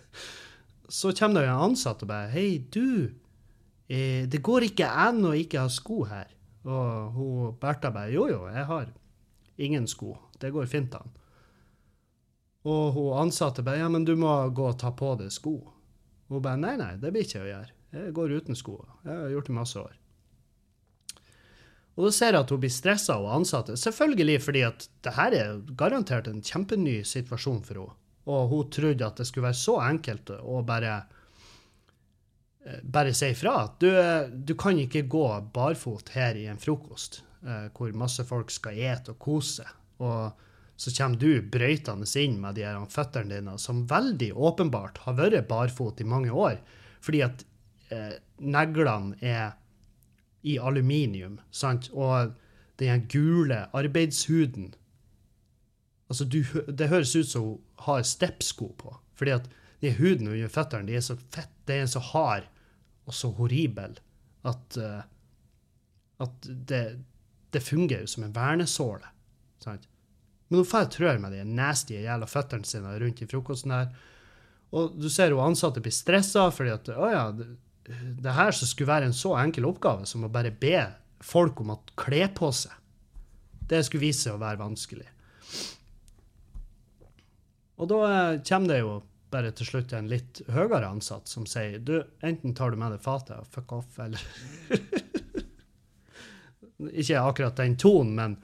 så 0.98 1.12
kommer 1.14 1.42
det 1.42 1.46
jo 1.46 1.54
en 1.54 1.66
ansatt 1.70 2.02
og 2.02 2.10
bare 2.10 2.30
Hei, 2.32 2.58
du. 2.74 3.10
Eh, 3.90 4.26
det 4.30 4.42
går 4.46 4.70
ikke 4.70 4.90
an 4.90 5.22
å 5.26 5.34
ikke 5.38 5.62
ha 5.62 5.70
sko 5.70 6.02
her. 6.10 6.30
Og 6.66 7.14
hun 7.14 7.54
Bertha 7.60 7.92
bare 7.94 8.14
Jo, 8.14 8.26
jo, 8.30 8.42
jeg 8.50 8.66
har 8.66 8.90
ingen 9.60 9.86
sko. 9.90 10.16
Det 10.42 10.50
går 10.54 10.70
fint 10.70 10.94
an. 10.98 11.14
Og 12.68 12.92
hun 12.96 13.18
ansatte 13.22 13.64
bare 13.64 13.80
Ja, 13.80 13.88
men 13.88 14.04
du 14.04 14.16
må 14.20 14.32
gå 14.52 14.66
og 14.72 14.78
ta 14.80 14.92
på 14.92 15.14
deg 15.20 15.32
sko. 15.32 15.56
Hun 16.28 16.42
bare 16.44 16.60
Nei, 16.60 16.76
nei, 16.80 16.94
det 17.00 17.12
blir 17.14 17.24
ikke 17.24 17.44
å 17.44 17.48
gjøre. 17.48 17.76
Jeg 17.96 18.12
går 18.14 18.36
uten 18.38 18.58
sko. 18.58 18.76
Jeg 19.04 19.16
har 19.16 19.32
gjort 19.34 19.48
det 19.50 19.56
masse 19.56 19.80
år. 19.80 19.96
Og 21.98 22.06
da 22.06 22.10
ser 22.14 22.36
jeg 22.36 22.44
at 22.44 22.52
hun 22.52 22.60
blir 22.62 22.72
stressa 22.72 23.16
og 23.20 23.32
ansatte. 23.34 23.76
Selvfølgelig 23.76 24.36
fordi 24.44 24.60
at 24.64 24.86
det 25.04 25.14
her 25.16 25.34
er 25.36 25.56
garantert 25.76 26.30
en 26.30 26.44
kjempeny 26.44 27.00
situasjon 27.06 27.64
for 27.66 27.80
henne. 27.80 27.96
Og 28.30 28.52
hun 28.52 28.68
trodde 28.70 29.06
at 29.06 29.18
det 29.18 29.26
skulle 29.26 29.48
være 29.48 29.58
så 29.58 29.78
enkelt 29.82 30.30
å 30.36 30.60
bare 30.66 30.92
eh, 32.62 32.78
bare 32.84 33.14
si 33.16 33.32
ifra. 33.32 33.56
Du, 33.80 33.88
du 34.30 34.54
kan 34.60 34.78
ikke 34.78 35.06
gå 35.10 35.24
barfot 35.54 36.12
her 36.14 36.38
i 36.38 36.46
en 36.52 36.60
frokost 36.60 37.22
eh, 37.42 37.66
hvor 37.74 37.96
masse 37.96 38.24
folk 38.28 38.52
skal 38.54 38.78
ete 38.78 39.16
og 39.16 39.18
kose. 39.24 39.66
Og 40.04 40.46
så 40.80 40.90
kommer 40.96 41.20
du 41.20 41.42
brøytende 41.52 42.08
inn 42.16 42.38
med 42.40 42.56
de 42.56 42.64
her 42.64 42.80
føttene 42.88 43.34
dine, 43.34 43.56
som 43.60 43.84
veldig 43.90 44.30
åpenbart 44.32 45.02
har 45.04 45.18
vært 45.18 45.48
barfot 45.50 46.00
i 46.00 46.08
mange 46.08 46.32
år. 46.32 46.60
fordi 47.00 47.20
at 47.24 47.44
eh, 47.90 48.16
neglene 48.38 49.16
er 49.20 49.52
i 50.42 50.58
aluminium, 50.58 51.38
sant? 51.50 51.90
Og 51.92 52.32
den 52.80 53.06
gule 53.08 53.66
arbeidshuden 53.72 54.74
Altså, 56.10 56.24
du, 56.24 56.42
det 56.66 56.88
høres 56.88 57.14
ut 57.14 57.28
som 57.28 57.42
hun 57.42 57.58
har 57.86 58.02
steppsko 58.02 58.72
på. 58.78 58.96
Fordi 59.14 59.30
at 59.30 59.44
de 59.80 59.92
huden 59.94 60.26
under 60.26 60.48
føttene 60.50 60.88
de 60.88 60.96
er 60.98 61.04
så 61.06 61.14
fett, 61.30 61.52
det 61.70 61.76
er 61.76 61.86
så 61.86 62.02
hard 62.02 62.48
og 63.06 63.14
så 63.14 63.30
horribel 63.36 63.94
at, 64.42 64.78
uh, 64.80 65.04
at 66.18 66.48
det, 66.66 66.82
det 67.54 67.62
fungerer 67.62 68.10
som 68.10 68.26
en 68.26 68.34
vernesåle. 68.34 69.06
Sant? 69.62 69.86
Men 70.50 70.60
hun 70.60 70.66
får 70.66 70.88
trør 70.90 71.20
med 71.22 71.32
de 71.32 71.44
nasty 71.46 71.94
jævla 71.94 72.26
føttene 72.26 72.66
sine 72.66 72.96
rundt 72.98 73.22
i 73.22 73.28
frokosten 73.30 73.74
her. 73.74 73.92
Og 74.74 74.96
du 74.98 75.06
ser 75.10 75.30
jo 75.30 75.42
ansatte 75.42 75.82
blir 75.82 75.94
stressa 75.94 76.48
fordi 76.54 76.72
at 76.74 76.90
å 76.90 77.10
ja, 77.10 77.22
det, 77.34 77.46
det 78.22 78.34
her 78.34 78.54
som 78.54 78.70
skulle 78.70 78.90
være 78.90 79.10
en 79.10 79.16
så 79.16 79.36
enkel 79.38 79.68
oppgave 79.70 80.06
som 80.10 80.26
å 80.26 80.32
bare 80.32 80.50
be 80.50 80.82
folk 81.22 81.62
om 81.62 81.74
å 81.74 81.80
kle 81.98 82.24
på 82.34 82.50
seg, 82.54 82.74
det 83.70 83.84
skulle 83.86 84.08
vise 84.08 84.26
seg 84.26 84.34
å 84.34 84.42
være 84.42 84.58
vanskelig. 84.62 85.06
Og 87.80 87.88
da 87.88 88.00
eh, 88.10 88.42
kommer 88.46 88.74
det 88.74 88.82
jo 88.82 88.98
bare 89.30 89.52
til 89.54 89.68
slutt 89.68 89.94
en 89.94 90.10
litt 90.10 90.42
høyere 90.50 90.88
ansatt 90.88 91.30
som 91.30 91.46
sier 91.46 91.78
du, 91.78 92.00
enten 92.26 92.54
tar 92.58 92.74
du 92.74 92.80
med 92.80 92.96
deg 92.96 93.04
fatet 93.04 93.38
og 93.38 93.50
fuck 93.54 93.78
off, 93.78 93.98
eller 94.02 94.20
Ikke 96.90 97.20
akkurat 97.20 97.58
den 97.60 97.76
tonen, 97.76 98.14
men 98.16 98.36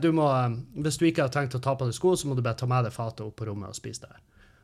du 0.00 0.08
må, 0.16 0.26
eh, 0.32 0.56
hvis 0.84 0.98
du 0.98 1.06
ikke 1.08 1.26
har 1.26 1.34
tenkt 1.34 1.54
å 1.54 1.62
ta 1.62 1.74
på 1.76 1.88
deg 1.88 1.94
sko, 1.96 2.14
så 2.16 2.28
må 2.28 2.36
du 2.36 2.42
bare 2.42 2.58
ta 2.58 2.66
med 2.70 2.86
deg 2.86 2.94
fatet 2.94 3.26
opp 3.26 3.36
på 3.36 3.48
rommet 3.48 3.68
og 3.68 3.76
spise 3.76 4.06
der. 4.06 4.22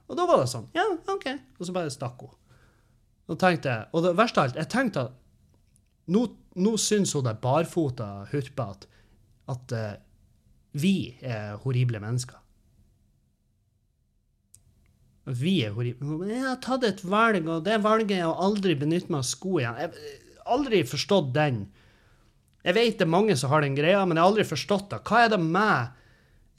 Og 0.08 0.16
da 0.16 0.26
var 0.28 0.40
det 0.40 0.50
sånn. 0.52 0.68
Ja, 0.76 0.86
OK. 1.12 1.28
Og 1.58 1.66
så 1.66 1.74
bare 1.74 1.92
stakk 1.92 2.22
hun. 2.22 2.34
Og 3.26 3.38
tenkte 3.42 3.72
jeg, 3.72 3.88
og 3.92 4.04
det 4.04 4.16
verste 4.16 4.40
av 4.40 4.48
alt, 4.48 4.58
jeg 4.60 4.70
tenkte 4.70 5.08
at 5.08 5.14
nå, 6.14 6.22
nå 6.62 6.76
syns 6.78 7.12
hun 7.16 7.26
der 7.26 7.38
barfota 7.42 8.26
hurpa 8.30 8.68
at, 8.76 8.86
at 9.50 9.74
uh, 9.74 9.94
vi 10.78 11.16
er 11.26 11.56
horrible 11.64 11.98
mennesker. 12.02 12.38
At 15.26 15.40
vi 15.40 15.56
er 15.66 15.74
horrible. 15.74 16.20
Jeg 16.30 16.44
har 16.44 16.60
tatt 16.62 16.86
et 16.86 17.02
valg, 17.02 17.50
og 17.50 17.66
det 17.66 17.80
valget 17.82 18.20
er 18.20 18.28
å 18.30 18.38
aldri 18.46 18.76
benytte 18.78 19.10
meg 19.10 19.24
av 19.24 19.26
sko 19.26 19.58
igjen. 19.58 19.80
Jeg 19.82 19.90
har 20.38 20.54
aldri 20.54 20.84
forstått 20.86 21.34
den. 21.34 21.64
Jeg 22.66 22.74
vet 22.74 22.98
det 22.98 23.06
er 23.06 23.12
mange 23.12 23.36
som 23.38 23.52
har 23.52 23.62
den 23.62 23.76
greia, 23.78 24.02
men 24.04 24.18
jeg 24.18 24.24
har 24.24 24.32
aldri 24.32 24.46
forstått 24.48 24.88
det. 24.90 25.02
Hva 25.06 25.24
er 25.24 25.32
det 25.32 25.40
med, 25.42 25.98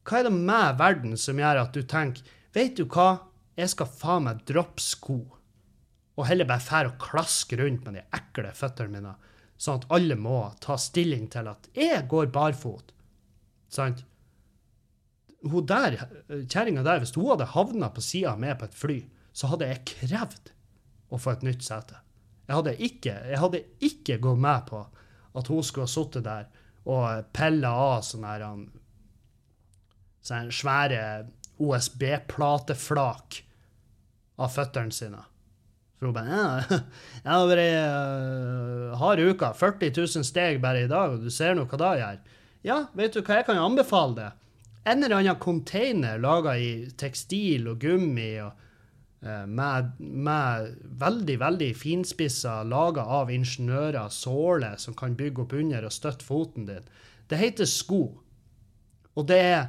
hva 0.08 0.20
er 0.20 0.28
det 0.30 0.36
med 0.36 0.78
verden 0.80 1.18
som 1.20 1.40
gjør 1.42 1.64
at 1.66 1.76
du 1.76 1.84
tenker 1.84 2.36
Vet 2.56 2.78
du 2.80 2.88
hva, 2.90 3.28
jeg 3.60 3.70
skal 3.70 3.90
faen 3.92 4.24
meg 4.26 4.40
droppe 4.48 4.82
sko, 4.82 5.18
og 6.18 6.26
heller 6.26 6.48
bare 6.50 6.64
fære 6.64 6.94
og 6.94 7.02
klaske 7.04 7.60
rundt 7.60 7.84
med 7.86 8.00
de 8.00 8.06
ekle 8.18 8.54
føttene 8.56 8.96
mine, 8.96 9.12
sånn 9.62 9.84
at 9.84 9.92
alle 9.94 10.18
må 10.18 10.40
ta 10.64 10.78
stilling 10.82 11.28
til 11.34 11.52
at 11.52 11.68
jeg 11.78 12.08
går 12.10 12.32
barfot. 12.34 12.96
Sant? 13.70 14.02
hun 15.46 15.66
der, 15.70 15.98
kjerringa 16.50 16.84
der, 16.84 17.02
hvis 17.02 17.14
hun 17.16 17.30
hadde 17.32 17.52
havna 17.54 17.90
på 17.94 18.04
sida 18.04 18.34
av 18.34 18.42
meg 18.42 18.58
på 18.60 18.68
et 18.68 18.78
fly, 18.78 18.98
så 19.38 19.52
hadde 19.52 19.70
jeg 19.70 19.84
krevd 19.92 20.52
å 21.14 21.20
få 21.22 21.36
et 21.36 21.46
nytt 21.46 21.66
sete. 21.66 22.00
Jeg 22.48 22.56
hadde 22.56 22.74
ikke, 22.88 23.14
jeg 23.32 23.42
hadde 23.42 23.64
ikke 23.84 24.20
gått 24.24 24.42
med 24.42 24.66
på 24.70 24.82
at 25.38 25.50
hun 25.52 25.64
skulle 25.66 25.88
ha 25.88 25.92
sittet 25.92 26.26
der 26.28 26.48
og 26.88 27.32
pilla 27.36 27.74
av 27.76 28.06
sånne, 28.08 28.30
her, 28.32 28.46
um, 28.48 28.62
sånne 30.24 30.56
svære 30.56 31.02
OSB-plateflak 31.60 33.42
av 34.38 34.54
føttene 34.54 34.96
sine. 34.96 35.20
For 35.98 36.08
hun 36.08 36.16
bare 36.16 36.40
'Jeg 37.26 37.28
har 37.28 37.48
vært 37.50 37.64
uh, 37.92 38.98
hard 39.02 39.20
uke. 39.26 39.52
40 39.60 39.92
000 39.98 40.28
steg 40.28 40.62
bare 40.64 40.86
i 40.86 40.92
dag, 40.92 41.18
og 41.18 41.26
du 41.26 41.32
ser 41.34 41.58
nå 41.58 41.68
hva 41.68 41.82
det 41.84 41.94
gjør.' 42.02 42.26
Ja, 42.68 42.78
vet 42.96 43.14
du 43.14 43.22
hva, 43.22 43.42
jeg 43.42 43.48
kan 43.48 43.60
anbefale 43.60 44.16
det 44.16 44.32
en 44.88 45.04
eller 45.04 45.16
annen 45.16 45.36
container 45.36 46.20
laga 46.20 46.56
i 46.58 46.88
tekstil 46.98 47.68
og 47.72 47.82
gummi 47.84 48.32
og, 48.44 48.64
med, 49.20 49.92
med, 50.00 50.76
veldig, 51.02 51.40
veldig 51.42 51.72
finspissa, 51.76 52.60
laga 52.64 53.02
av 53.02 53.32
ingeniører, 53.34 54.12
såler 54.14 54.78
som 54.78 54.96
kan 54.98 55.18
bygge 55.18 55.44
opp 55.44 55.56
under 55.58 55.88
og 55.88 55.96
støtte 55.96 56.26
foten 56.28 56.68
din. 56.70 56.86
Det 57.28 57.40
heter 57.42 57.66
sko. 57.70 58.02
Og 59.18 59.28
det 59.28 59.40
er 59.42 59.64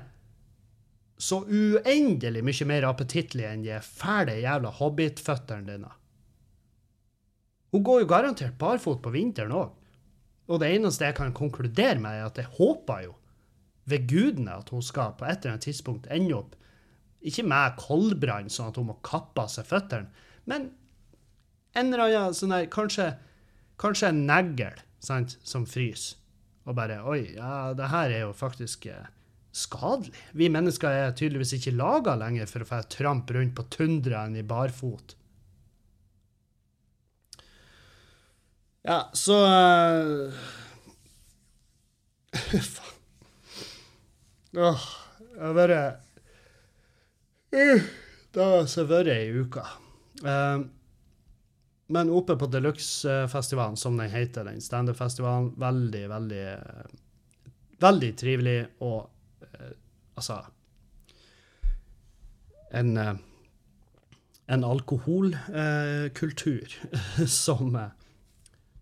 så 1.18 1.40
uendelig 1.42 2.44
mye 2.46 2.66
mer 2.68 2.86
appetittlig 2.86 3.46
enn 3.49 3.64
de 3.64 3.80
fæle 3.82 4.36
jævla 4.38 4.70
hobbitføttene 4.78 5.66
dine. 5.66 5.94
Hun 7.72 7.84
går 7.84 8.05
jo 8.05 8.11
garantert 8.12 8.57
barfot 8.61 9.01
på 9.03 9.12
vinteren 9.12 9.57
òg. 9.57 9.72
Og 10.49 10.61
det 10.62 10.70
eneste 10.76 11.05
jeg 11.05 11.16
kan 11.18 11.34
konkludere 11.36 11.99
med, 12.01 12.20
er 12.20 12.28
at 12.28 12.38
jeg 12.40 12.49
håper 12.57 13.03
jo 13.09 13.16
ved 13.88 14.07
gudene 14.09 14.55
at 14.61 14.70
hun 14.72 14.84
skal 14.84 15.16
på 15.18 15.26
et 15.26 15.40
eller 15.40 15.57
annet 15.57 15.66
tidspunkt 15.66 16.09
ende 16.12 16.36
opp 16.36 16.55
ikke 17.26 17.44
med 17.48 17.78
koldbrann, 17.80 18.50
sånn 18.52 18.70
at 18.70 18.78
hun 18.78 18.90
må 18.90 18.98
kappe 19.06 19.42
av 19.42 19.50
seg 19.52 19.66
føttene, 19.68 20.10
men 20.48 20.70
en 21.76 21.92
eller 21.92 22.04
annen 22.06 22.36
sånn 22.36 22.54
der, 22.54 22.68
kanskje, 22.72 23.12
kanskje 23.80 24.12
en 24.12 24.24
negl 24.28 24.78
som 25.02 25.66
fryser. 25.68 26.16
Og 26.68 26.76
bare 26.76 26.98
Oi, 27.08 27.34
ja, 27.36 27.72
det 27.76 27.88
her 27.88 28.12
er 28.12 28.26
jo 28.26 28.32
faktisk 28.36 28.86
eh, 28.92 29.06
skadelig. 29.56 30.12
Vi 30.36 30.50
mennesker 30.52 30.92
er 30.92 31.14
tydeligvis 31.16 31.54
ikke 31.56 31.76
laga 31.78 32.16
lenger 32.20 32.50
for 32.50 32.64
å 32.64 32.68
få 32.68 32.82
trampe 32.92 33.36
rundt 33.38 33.54
på 33.56 33.64
tundraen 33.72 34.36
i 34.36 34.44
barfot. 34.44 35.14
Ja, 38.88 39.08
så 39.16 39.38
Faen. 42.32 42.84
Åh, 44.58 44.84
jeg 45.38 45.56
uh, 45.70 46.07
Det 47.51 48.44
har 48.44 48.68
jeg 48.68 48.88
vært 48.88 49.09
ei 49.12 49.30
uke. 49.32 49.62
Uh, 50.24 50.64
men 51.88 52.11
oppe 52.12 52.36
på 52.36 52.46
Deluxe-festivalen, 52.53 53.76
som 53.80 53.96
den 53.96 54.11
heter, 54.12 54.44
den 54.44 54.61
standup-festivalen, 54.61 55.55
veldig, 55.57 56.05
veldig 56.12 56.44
Veldig 57.78 58.11
trivelig 58.18 58.66
og 58.82 59.07
altså 60.18 60.40
En, 62.74 62.99
en 64.51 64.64
alkoholkultur 64.66 66.74
som, 67.44 67.78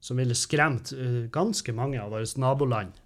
som 0.01 0.17
ville 0.17 0.35
skremt 0.35 0.93
ganske 1.31 1.73
mange 1.77 2.01
av 2.01 2.11
våre 2.17 2.25
naboland 2.41 2.97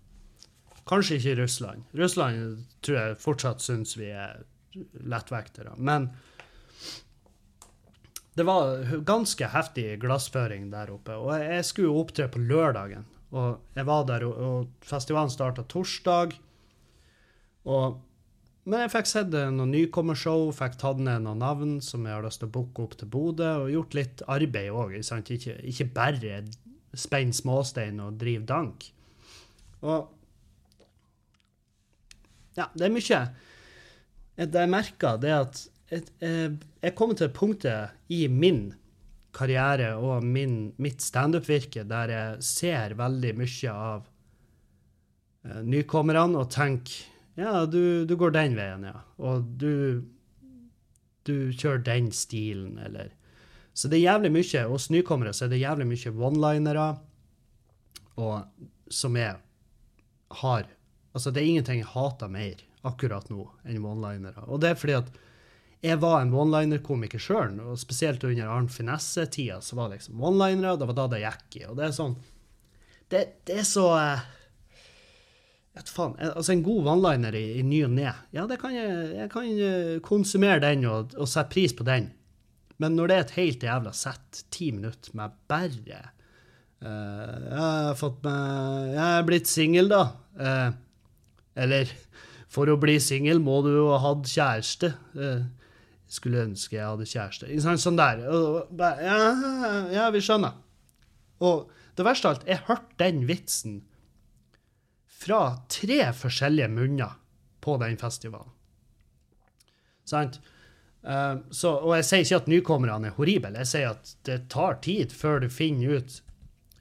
Kanskje 0.90 1.18
ikke 1.18 1.34
Russland. 1.42 1.82
Russland 1.94 2.64
tror 2.82 2.96
jeg 2.98 3.20
fortsatt 3.22 3.62
syns 3.62 3.98
vi 3.98 4.08
er 4.14 4.42
lettvektere. 4.74 5.74
Men 5.76 6.10
det 8.34 8.46
var 8.46 8.84
ganske 9.04 9.48
heftig 9.52 9.86
glassføring 10.00 10.70
der 10.72 10.92
oppe. 10.94 11.16
Og 11.18 11.34
jeg 11.42 11.64
skulle 11.66 11.96
opptre 12.02 12.28
på 12.30 12.42
lørdagen. 12.42 13.08
Og 13.30 13.58
jeg 13.76 13.86
var 13.86 14.06
der, 14.08 14.26
og, 14.26 14.70
festivalen 14.86 15.30
starta 15.30 15.64
torsdag. 15.68 16.36
Og, 17.70 17.98
men 18.64 18.84
jeg 18.84 18.92
fikk 18.94 19.10
sett 19.10 19.34
noen 19.34 19.74
nykommershow, 19.74 20.48
fikk 20.56 20.78
tatt 20.80 21.02
ned 21.02 21.26
noen 21.26 21.42
navn 21.42 21.76
som 21.84 22.06
jeg 22.06 22.16
har 22.16 22.24
lyst 22.26 22.42
til 22.42 22.50
å 22.50 22.54
booke 22.54 22.86
opp 22.86 22.96
til 22.98 23.10
Bodø, 23.10 23.50
og 23.64 23.74
gjort 23.74 23.98
litt 23.98 24.24
arbeid 24.30 24.72
òg. 24.72 24.96
Ikke, 25.02 25.58
ikke 25.66 25.90
bare 25.94 26.40
spenne 26.96 27.36
småstein 27.36 28.00
og 28.02 28.18
drive 28.18 28.46
dank. 28.48 28.88
Og 29.86 30.08
ja, 32.58 32.66
det 32.74 32.86
er 32.86 32.92
mye. 32.92 33.20
Det 34.40 34.62
jeg 34.64 34.72
merka, 34.72 35.16
det 35.20 35.32
at 35.36 35.64
jeg 35.90 36.56
er 36.80 36.94
kommet 36.96 37.18
til 37.20 37.32
punktet 37.34 37.96
i 38.08 38.22
min 38.30 38.70
karriere 39.36 39.92
og 39.98 40.24
min, 40.24 40.72
mitt 40.80 41.02
standup-virke 41.04 41.84
der 41.88 42.12
jeg 42.14 42.46
ser 42.46 42.94
veldig 42.98 43.34
mye 43.38 43.74
av 43.74 44.06
uh, 45.46 45.60
nykommerne 45.66 46.40
og 46.40 46.50
tenker 46.54 47.06
ja, 47.38 47.64
du, 47.64 48.04
du, 48.04 48.16
går 48.18 48.34
den 48.34 48.56
veien, 48.58 48.82
ja. 48.84 48.98
Og 49.22 49.46
du, 49.60 50.02
du 51.24 51.34
kjører 51.54 51.84
den 51.86 52.10
stilen, 52.12 52.76
eller 52.82 53.14
Så 53.72 53.88
det 53.88 54.00
er 54.00 54.10
jævlig 54.10 54.32
mye 54.34 54.64
hos 54.68 54.90
nykommere 54.90 55.32
så 55.32 55.46
er 55.46 55.52
det 55.54 55.62
jævlig 55.62 55.86
mye 55.88 56.12
one-linere 56.16 56.88
som 58.90 59.16
jeg 59.16 59.38
har 60.42 60.66
Altså, 61.14 61.30
det 61.30 61.40
er 61.42 61.48
ingenting 61.48 61.80
jeg 61.80 61.90
hater 61.90 62.28
mer 62.30 62.60
akkurat 62.86 63.28
nå 63.32 63.44
enn 63.64 63.84
one-linere. 63.84 64.46
Og 64.48 64.62
det 64.62 64.72
er 64.72 64.80
fordi 64.80 64.96
at 64.98 65.12
jeg 65.80 65.96
var 66.02 66.20
en 66.20 66.34
one-liner-komiker 66.36 67.22
sjøl, 67.22 67.54
og 67.64 67.78
spesielt 67.80 68.24
under 68.26 68.50
Arn 68.52 68.68
Finesse-tida 68.72 69.62
så 69.64 69.78
var 69.78 69.88
det 69.88 70.00
liksom 70.00 70.20
one-linere, 70.20 70.74
og 70.74 70.82
det 70.82 70.90
var 70.90 70.98
da 70.98 71.06
det 71.14 71.22
gikk 71.22 71.56
i. 71.62 71.64
Og 71.70 71.78
det 71.78 71.86
er 71.88 71.96
sånn 71.96 72.18
Det, 73.10 73.22
det 73.48 73.62
er 73.62 73.66
så 73.66 73.88
vet 75.74 75.90
faen, 75.90 76.16
altså 76.20 76.54
En 76.54 76.64
god 76.66 76.88
one-liner 76.94 77.36
i, 77.38 77.44
i 77.60 77.64
ny 77.66 77.82
og 77.86 77.94
ne, 77.96 78.12
ja, 78.34 78.46
det 78.50 78.60
kan 78.60 78.74
jeg, 78.74 79.10
jeg 79.16 79.32
kan 79.32 79.50
eh, 79.50 79.98
konsumere 80.04 80.62
den 80.64 80.86
og, 80.90 81.14
og 81.16 81.30
sette 81.30 81.52
pris 81.54 81.74
på 81.76 81.86
den. 81.86 82.10
Men 82.80 82.96
når 82.96 83.10
det 83.10 83.16
er 83.16 83.26
et 83.26 83.36
helt 83.36 83.64
jævla 83.66 83.92
sett, 83.96 84.44
ti 84.52 84.70
minutter 84.72 85.12
med 85.18 85.34
bare 85.50 85.98
uh, 86.80 87.34
Jeg 87.44 87.58
har 87.58 87.98
fått 88.00 88.22
meg 88.24 88.94
Jeg 88.94 89.18
er 89.18 89.26
blitt 89.28 89.50
singel, 89.50 89.90
da. 89.92 90.04
Uh, 90.40 90.70
eller 91.60 91.92
for 92.50 92.70
å 92.70 92.78
bli 92.82 92.96
singel 93.02 93.42
må 93.42 93.60
du 93.64 93.70
jo 93.72 93.88
ha 93.92 94.00
hatt 94.02 94.30
kjæreste. 94.30 94.92
Eh, 95.14 95.42
skulle 96.10 96.42
ønske 96.48 96.74
jeg 96.74 96.86
hadde 96.86 97.06
kjæreste. 97.06 97.78
Sånn 97.78 97.98
der. 98.00 98.24
Ja, 98.24 99.18
ja, 99.94 100.08
vi 100.10 100.22
skjønner. 100.24 100.56
Og 101.46 101.70
det 101.96 102.06
verste 102.06 102.28
av 102.28 102.34
alt, 102.34 102.48
jeg 102.50 102.64
hørte 102.66 102.98
den 103.00 103.22
vitsen 103.28 103.80
fra 105.20 105.60
tre 105.70 106.02
forskjellige 106.16 106.70
munner 106.72 107.18
på 107.62 107.76
den 107.80 107.98
festivalen. 108.00 108.50
Sant? 110.08 110.40
Eh, 111.06 111.36
så, 111.54 111.76
og 111.78 111.94
jeg 111.96 112.08
sier 112.08 112.24
ikke 112.24 112.40
at 112.42 112.50
nykommerne 112.50 113.10
er 113.10 113.16
horrible, 113.16 113.54
jeg 113.62 113.70
sier 113.70 113.94
at 113.94 114.14
det 114.28 114.42
tar 114.52 114.80
tid 114.84 115.14
før 115.16 115.44
du 115.44 115.48
finner 115.52 116.00
ut 116.00 116.18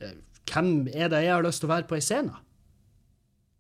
eh, 0.04 0.18
hvem 0.50 0.90
er 0.92 1.12
det 1.12 1.22
jeg 1.24 1.36
har 1.36 1.46
lyst 1.46 1.64
til 1.64 1.70
å 1.70 1.76
være 1.76 1.88
på 1.88 2.00
ei 2.00 2.04
scene. 2.04 2.40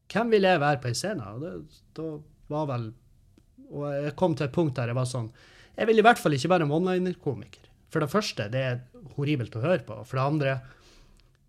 Hvem 0.09 0.33
vil 0.33 0.47
jeg 0.47 0.61
være 0.61 0.81
på 0.81 0.89
ei 0.89 0.97
scene? 0.97 1.25
Og 1.35 1.43
det, 1.43 1.53
da 1.97 2.09
var 2.49 2.67
vel 2.71 2.89
Og 3.69 3.85
jeg 3.93 4.15
kom 4.17 4.35
til 4.35 4.47
et 4.47 4.55
punkt 4.55 4.77
der 4.79 4.89
jeg 4.89 4.97
var 4.97 5.09
sånn 5.09 5.29
Jeg 5.77 5.89
vil 5.89 6.01
i 6.01 6.05
hvert 6.05 6.19
fall 6.21 6.35
ikke 6.35 6.49
være 6.51 6.65
en 6.65 6.73
one-liner-komiker. 6.75 7.69
For 7.93 8.03
det 8.03 8.11
første, 8.11 8.49
det 8.51 8.61
er 8.61 8.81
horribelt 9.15 9.55
å 9.55 9.61
høre 9.63 9.85
på. 9.85 9.95
For 10.05 10.19
det 10.19 10.25
andre, 10.25 10.55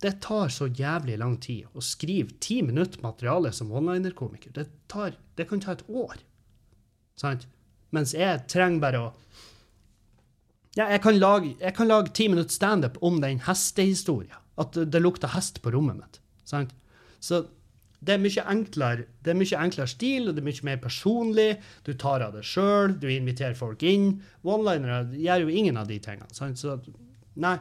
det 0.00 0.12
tar 0.24 0.52
så 0.54 0.68
jævlig 0.68 1.18
lang 1.20 1.34
tid 1.42 1.66
å 1.76 1.82
skrive 1.84 2.36
ti 2.40 2.60
minutter 2.64 3.02
materiale 3.04 3.50
som 3.52 3.72
one-liner-komiker. 3.74 4.54
Det, 4.56 4.68
tar, 4.88 5.18
det 5.36 5.48
kan 5.50 5.60
ta 5.60 5.74
et 5.74 5.82
år. 5.88 6.22
Sant? 7.20 7.48
Mens 7.92 8.14
jeg 8.16 8.46
trenger 8.48 8.84
bare 8.84 9.02
å 9.02 9.10
Ja, 10.78 10.86
jeg 10.86 11.02
kan 11.02 11.18
lage, 11.18 11.56
jeg 11.58 11.74
kan 11.74 11.90
lage 11.90 12.14
ti 12.14 12.28
minutter 12.30 12.54
standup 12.54 13.00
om 13.02 13.18
den 13.20 13.42
hestehistoria. 13.42 14.38
At 14.60 14.78
det 14.78 15.00
lukter 15.02 15.34
hest 15.34 15.58
på 15.64 15.72
rommet 15.74 15.98
mitt. 15.98 16.20
Sant? 16.46 16.70
Så 17.18 17.42
det 18.00 18.14
er 18.14 18.22
mye 18.22 18.44
enklere 18.48 19.04
det 19.20 19.32
er 19.32 19.36
mye 19.36 19.60
enklere 19.60 19.90
stil, 19.92 20.28
og 20.28 20.36
det 20.36 20.40
er 20.40 20.48
mye 20.48 20.66
mer 20.70 20.80
personlig. 20.80 21.50
Du 21.84 21.92
tar 22.00 22.24
av 22.24 22.32
det 22.36 22.46
sjøl, 22.48 22.96
du 23.00 23.06
inviterer 23.12 23.56
folk 23.58 23.84
inn. 23.84 24.14
One-linere 24.46 25.02
gjør 25.20 25.44
jo 25.44 25.54
ingen 25.60 25.76
av 25.80 25.90
de 25.90 25.98
tingene. 26.00 26.32
Sant? 26.32 26.60
Så 26.60 26.78
nei. 27.40 27.58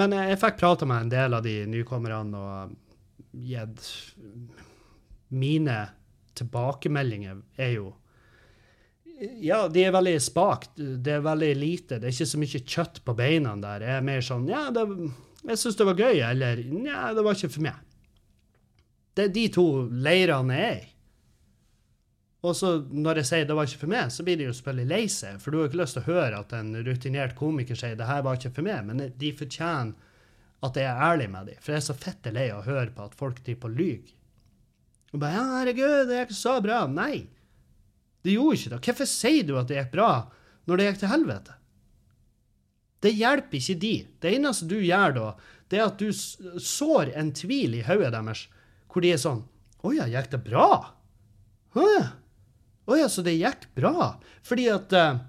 Men 0.00 0.14
jeg, 0.16 0.32
jeg 0.32 0.40
fikk 0.40 0.60
prata 0.62 0.88
med 0.88 1.04
en 1.04 1.12
del 1.12 1.36
av 1.36 1.44
de 1.44 1.56
nykommerne 1.68 2.40
og 2.40 2.76
gitt 3.30 3.88
Mine 5.30 5.76
tilbakemeldinger 6.34 7.42
er 7.60 7.74
jo 7.76 7.90
ja, 9.44 9.66
de 9.68 9.82
er 9.84 9.92
veldig 9.92 10.14
spakt. 10.24 10.78
Det 10.80 11.12
er 11.18 11.24
veldig 11.24 11.50
lite. 11.58 11.98
Det 12.00 12.08
er 12.08 12.14
ikke 12.14 12.26
så 12.30 12.38
mye 12.40 12.60
kjøtt 12.72 13.02
på 13.04 13.14
beina 13.18 13.52
der. 13.60 13.84
Jeg 13.84 13.98
er 13.98 14.06
mer 14.06 14.24
sånn 14.24 14.46
Ja, 14.48 14.62
det, 14.72 14.86
jeg 15.44 15.60
syns 15.60 15.76
det 15.76 15.86
var 15.90 16.00
gøy, 16.00 16.22
eller 16.24 16.62
Nja, 16.64 17.10
det 17.12 17.24
var 17.26 17.36
ikke 17.36 17.52
for 17.52 17.66
meg. 17.66 17.89
Det 19.16 19.26
er 19.26 19.34
de 19.34 19.46
to 19.52 19.66
leirene 19.90 20.56
jeg 20.56 20.70
er 20.70 20.80
i. 20.80 20.90
Og 22.40 22.54
så 22.56 22.70
når 22.88 23.20
jeg 23.20 23.28
sier 23.28 23.48
det 23.48 23.56
var 23.56 23.68
ikke 23.68 23.82
for 23.82 23.92
meg, 23.92 24.12
så 24.12 24.24
blir 24.24 24.38
de 24.40 24.46
jo 24.46 24.54
selvfølgelig 24.56 24.88
lei 24.88 25.02
seg. 25.12 25.40
For 25.42 25.52
du 25.52 25.60
har 25.60 25.68
ikke 25.68 25.80
lyst 25.82 25.98
til 25.98 26.04
å 26.06 26.08
høre 26.08 26.38
at 26.40 26.54
en 26.56 26.70
rutinert 26.86 27.34
komiker 27.36 27.76
sier 27.76 27.98
det 27.98 28.08
her 28.08 28.22
var 28.24 28.38
ikke 28.38 28.54
for 28.56 28.64
meg, 28.64 28.86
men 28.88 29.02
de 29.20 29.32
fortjener 29.36 29.92
at 30.64 30.76
jeg 30.76 30.88
er 30.88 31.04
ærlig 31.04 31.28
med 31.32 31.50
dem. 31.50 31.60
For 31.60 31.74
jeg 31.74 31.82
er 31.82 31.86
så 31.88 31.96
fette 31.96 32.32
lei 32.32 32.48
av 32.52 32.62
å 32.62 32.68
høre 32.68 32.94
på 32.96 33.04
at 33.08 33.16
folk 33.16 33.42
driver 33.44 33.60
på 33.66 33.72
lyver. 33.74 34.16
Og 35.10 35.20
bare 35.20 35.36
ja, 35.36 35.44
herregud, 35.58 36.08
det 36.08 36.18
gikk 36.20 36.34
så 36.38 36.56
bra. 36.64 36.82
Nei. 36.88 37.26
Det 38.24 38.36
gjorde 38.36 38.58
ikke 38.58 38.72
det. 38.72 38.80
Hvorfor 38.86 39.08
sier 39.10 39.48
du 39.48 39.56
at 39.58 39.70
det 39.70 39.80
gikk 39.80 39.94
bra 39.96 40.10
når 40.68 40.80
det 40.80 40.86
gikk 40.86 41.00
til 41.02 41.12
helvete? 41.12 41.56
Det 43.00 43.12
hjelper 43.16 43.58
ikke 43.58 43.78
de. 43.80 43.94
Det 44.20 44.32
eneste 44.36 44.68
du 44.68 44.76
gjør 44.78 45.16
da, 45.16 45.28
det 45.72 45.80
er 45.80 45.86
at 45.88 46.00
du 46.02 46.10
sår 46.12 47.12
en 47.16 47.32
tvil 47.36 47.78
i 47.78 47.84
hodet 47.86 48.12
deres, 48.12 48.44
hvor 48.90 49.04
de 49.04 49.14
er 49.14 49.20
sånn 49.22 49.44
Å 49.80 49.94
ja, 49.96 50.06
gikk 50.10 50.30
det 50.34 50.42
bra? 50.44 50.68
Å 51.72 51.86
ja. 51.86 52.06
Å 52.90 52.96
ja, 52.98 53.08
så 53.08 53.22
det 53.24 53.38
gikk 53.38 53.68
bra? 53.76 54.12
Fordi 54.46 54.66
at 54.72 54.94
uh, 54.96 55.20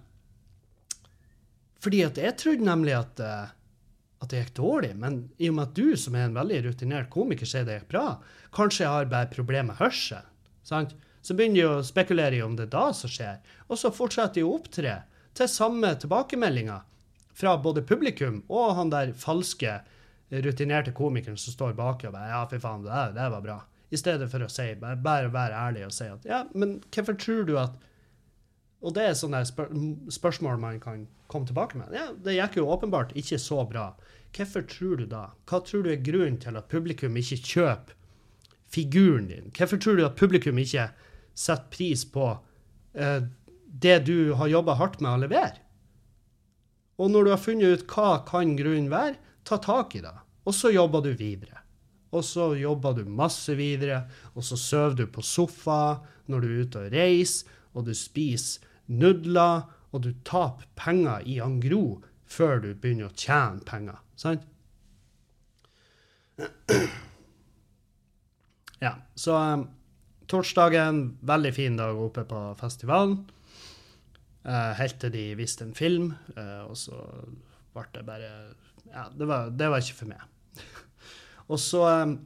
Fordi 1.84 2.03
at 2.07 2.20
jeg 2.20 2.38
trodde 2.41 2.68
nemlig 2.68 2.97
at 2.97 3.22
uh, 3.24 3.51
at 4.22 4.30
det 4.30 4.43
gikk 4.43 4.51
dårlig, 4.59 4.91
men 5.01 5.16
i 5.41 5.49
og 5.49 5.55
med 5.57 5.72
at 5.72 5.78
du, 5.78 5.95
som 5.97 6.14
er 6.14 6.28
en 6.28 6.36
veldig 6.38 6.59
rutinert 6.68 7.09
komiker, 7.14 7.49
sier 7.49 7.66
det 7.66 7.80
gikk 7.80 7.88
bra, 7.95 8.05
kanskje 8.53 8.84
jeg 8.84 8.93
har 8.93 9.09
bare 9.09 9.32
problemer 9.32 9.72
med 9.72 9.80
hørsel. 9.82 10.28
sant? 10.62 10.93
Så 11.26 11.34
begynner 11.38 11.57
de 11.57 11.66
å 11.70 11.86
spekulere 11.86 12.38
i 12.38 12.43
om 12.45 12.53
det 12.57 12.68
er 12.68 12.76
da 12.76 12.84
som 12.97 13.09
skjer, 13.09 13.39
og 13.68 13.82
så 13.82 13.89
fortsetter 13.93 14.41
de 14.41 14.45
å 14.45 14.53
opptre 14.59 14.99
til 15.38 15.49
samme 15.49 15.93
tilbakemeldinger 16.01 16.86
fra 17.38 17.55
både 17.62 17.82
publikum 17.88 18.41
og 18.49 18.76
han 18.78 18.93
der 18.93 19.14
falske, 19.18 19.80
rutinerte 20.32 20.93
komikeren 20.95 21.38
som 21.38 21.53
står 21.53 21.75
bak 21.77 22.05
og 22.07 22.15
bare 22.15 22.32
Ja, 22.32 22.41
fy 22.49 22.59
faen, 22.63 22.86
det, 22.86 23.03
det 23.17 23.29
var 23.34 23.43
bra. 23.43 23.59
I 23.91 23.99
stedet 23.99 24.29
for 24.32 24.45
å 24.45 24.51
si, 24.51 24.69
bare, 24.79 24.99
bare 25.03 25.32
være 25.34 25.63
ærlig 25.67 25.88
og 25.89 25.95
si 25.95 26.07
at 26.07 26.27
ja, 26.27 26.45
men 26.55 26.77
hvorfor 26.88 27.17
tror 27.19 27.47
du 27.47 27.57
at 27.59 27.79
Og 28.82 28.95
det 28.95 29.03
er 29.05 29.17
sånne 29.17 29.43
spør 29.45 29.67
spørsmål 30.09 30.57
man 30.57 30.79
kan 30.82 31.03
komme 31.29 31.45
tilbake 31.45 31.77
med. 31.77 31.91
Ja, 31.93 32.07
det 32.11 32.34
gikk 32.34 32.57
jo 32.57 32.69
åpenbart 32.73 33.11
ikke 33.15 33.38
så 33.39 33.61
bra. 33.69 33.91
Hvorfor 34.36 34.63
tror 34.67 34.95
du 34.97 35.05
da? 35.05 35.27
Hva 35.45 35.59
tror 35.63 35.84
du 35.86 35.91
er 35.91 36.01
grunnen 36.01 36.39
til 36.41 36.57
at 36.57 36.71
publikum 36.71 37.19
ikke 37.19 37.38
kjøper 37.38 37.93
figuren 38.71 39.27
din? 39.29 39.51
Hvorfor 39.53 39.77
tror 39.77 39.99
du 39.99 40.05
at 40.07 40.17
publikum 40.17 40.57
ikke 40.57 40.88
setter 41.38 41.69
pris 41.71 42.03
på 42.09 42.32
eh, 42.97 43.27
det 43.86 43.99
du 44.09 44.34
har 44.39 44.49
jobba 44.51 44.79
hardt 44.79 44.97
med 45.03 45.13
å 45.13 45.21
levere? 45.27 45.61
Og 46.97 47.13
når 47.13 47.27
du 47.27 47.34
har 47.36 47.45
funnet 47.45 47.77
ut 47.77 47.86
hva 47.91 48.23
kan 48.27 48.55
grunnen 48.57 48.89
være, 48.91 49.19
ta 49.47 49.57
tak 49.61 49.95
i 49.97 50.03
det. 50.03 50.17
Og 50.46 50.56
så 50.58 50.72
jobber 50.74 51.04
du 51.06 51.12
videre. 51.18 51.62
Og 52.12 52.26
så 52.28 52.52
jobber 52.60 52.98
du 52.98 53.06
masse 53.08 53.54
videre, 53.56 54.04
og 54.36 54.44
så 54.44 54.58
sover 54.60 54.98
du 55.00 55.06
på 55.08 55.24
sofa 55.24 56.02
når 56.28 56.44
du 56.44 56.48
er 56.50 56.64
ute 56.66 56.86
og 56.86 56.96
reiser, 56.96 57.60
og 57.72 57.88
du 57.88 57.94
spiser 57.96 58.66
nudler, 58.92 59.70
og 59.92 60.04
du 60.04 60.12
taper 60.28 60.68
penger 60.76 61.24
i 61.28 61.39
angro 61.44 62.02
før 62.32 62.62
du 62.64 62.72
begynner 62.74 63.10
å 63.10 63.16
tjene 63.16 63.64
penger. 63.68 64.00
Sant? 64.20 64.48
Ja, 68.82 68.96
så 69.20 69.36
um, 69.38 69.68
torsdagen, 70.32 71.04
veldig 71.28 71.52
fin 71.54 71.78
dag 71.78 72.00
oppe 72.00 72.24
på 72.28 72.39
festivalen. 72.60 73.20
Uh, 74.42 74.72
helt 74.80 74.98
til 75.04 75.14
de 75.14 75.26
viste 75.38 75.68
en 75.68 75.76
film, 75.78 76.14
uh, 76.34 76.64
og 76.66 76.80
så 76.80 76.98
ble 77.76 77.86
det 77.94 78.08
bare 78.08 78.32
Ja, 78.92 79.08
det 79.16 79.28
var, 79.28 79.52
det 79.56 79.72
var 79.72 79.84
ikke 79.84 80.02
for 80.04 80.12
meg. 80.12 80.28
og 81.52 81.60
så 81.60 81.88
um, 82.04 82.20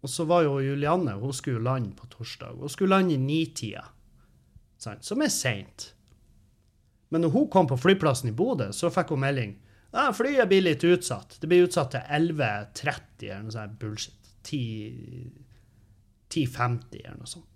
og 0.00 0.10
så 0.10 0.24
var 0.30 0.42
jo 0.46 0.60
Julianne 0.62 1.12
hun 1.18 1.32
skulle 1.34 1.64
lande 1.64 1.90
på 1.98 2.06
torsdag. 2.12 2.52
Hun 2.60 2.68
skulle 2.70 2.94
lande 2.94 3.14
i 3.14 3.18
nitida, 3.18 3.84
som 4.78 5.22
er 5.22 5.28
seint. 5.34 5.94
Men 7.10 7.20
når 7.24 7.30
hun 7.34 7.48
kom 7.50 7.66
på 7.66 7.76
flyplassen 7.80 8.30
i 8.30 8.36
Bodø, 8.36 8.68
så 8.72 8.90
fikk 8.94 9.08
hun 9.14 9.24
melding. 9.24 9.52
Ja, 9.90 10.12
flyet 10.14 10.48
blir 10.50 10.62
litt 10.62 10.84
utsatt. 10.84 11.38
Det 11.40 11.46
blir 11.50 11.66
utsatt 11.66 11.90
til 11.96 12.02
11.30 12.04 13.26
eller 13.26 13.42
noe 13.46 13.54
sånt 13.56 13.78
bullshit. 13.80 14.14
10.50 14.48 17.02
eller 17.02 17.18
noe 17.18 17.28
sånt. 17.28 17.46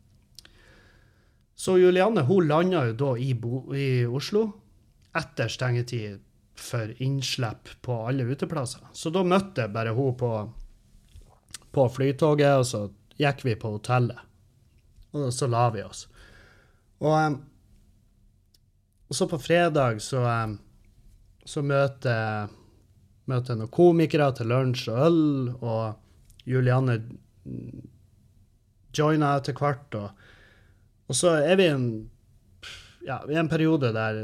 Så 1.55 1.79
Julianne 1.79 2.23
hun 2.27 2.49
landa 2.49 2.87
jo 2.89 2.95
da 2.99 3.17
i, 3.21 3.35
Bo 3.39 3.75
i 3.77 4.07
Oslo 4.09 4.53
etter 5.15 5.49
stengetid 5.53 6.21
for 6.63 6.95
innslipp 7.03 7.71
på 7.83 7.99
alle 8.07 8.27
uteplasser. 8.31 8.85
Så 8.93 9.11
da 9.11 9.25
møtte 9.27 9.69
bare 9.73 9.95
hun 9.97 10.17
på, 10.19 10.33
på 11.75 11.87
flytoget, 11.97 12.59
og 12.61 12.67
så 12.69 12.83
gikk 13.21 13.45
vi 13.47 13.57
på 13.59 13.75
hotellet. 13.77 14.19
Og 15.13 15.33
så 15.35 15.49
la 15.51 15.67
vi 15.75 15.83
oss. 15.85 16.07
Og, 17.03 17.13
um, 17.13 17.39
og 19.11 19.19
så 19.19 19.29
på 19.29 19.41
fredag 19.43 20.01
så, 20.01 20.23
um, 20.23 20.57
så 21.45 21.65
møter 21.67 22.51
møter 23.31 23.59
noen 23.59 23.71
komikere 23.73 24.31
til 24.37 24.51
lunsj 24.51 24.89
og 24.91 25.03
øl, 25.07 25.21
og 25.63 26.49
Julianne 26.49 26.99
joina 28.97 29.37
etter 29.39 29.57
hvert. 29.59 29.95
Og, 29.99 30.25
og, 31.09 31.17
så 31.17 31.37
er 31.43 31.59
vi 31.61 31.69
en, 31.71 31.87
ja, 33.07 33.21
i 33.31 33.39
en 33.39 33.51
periode 33.53 33.93
der 33.95 34.21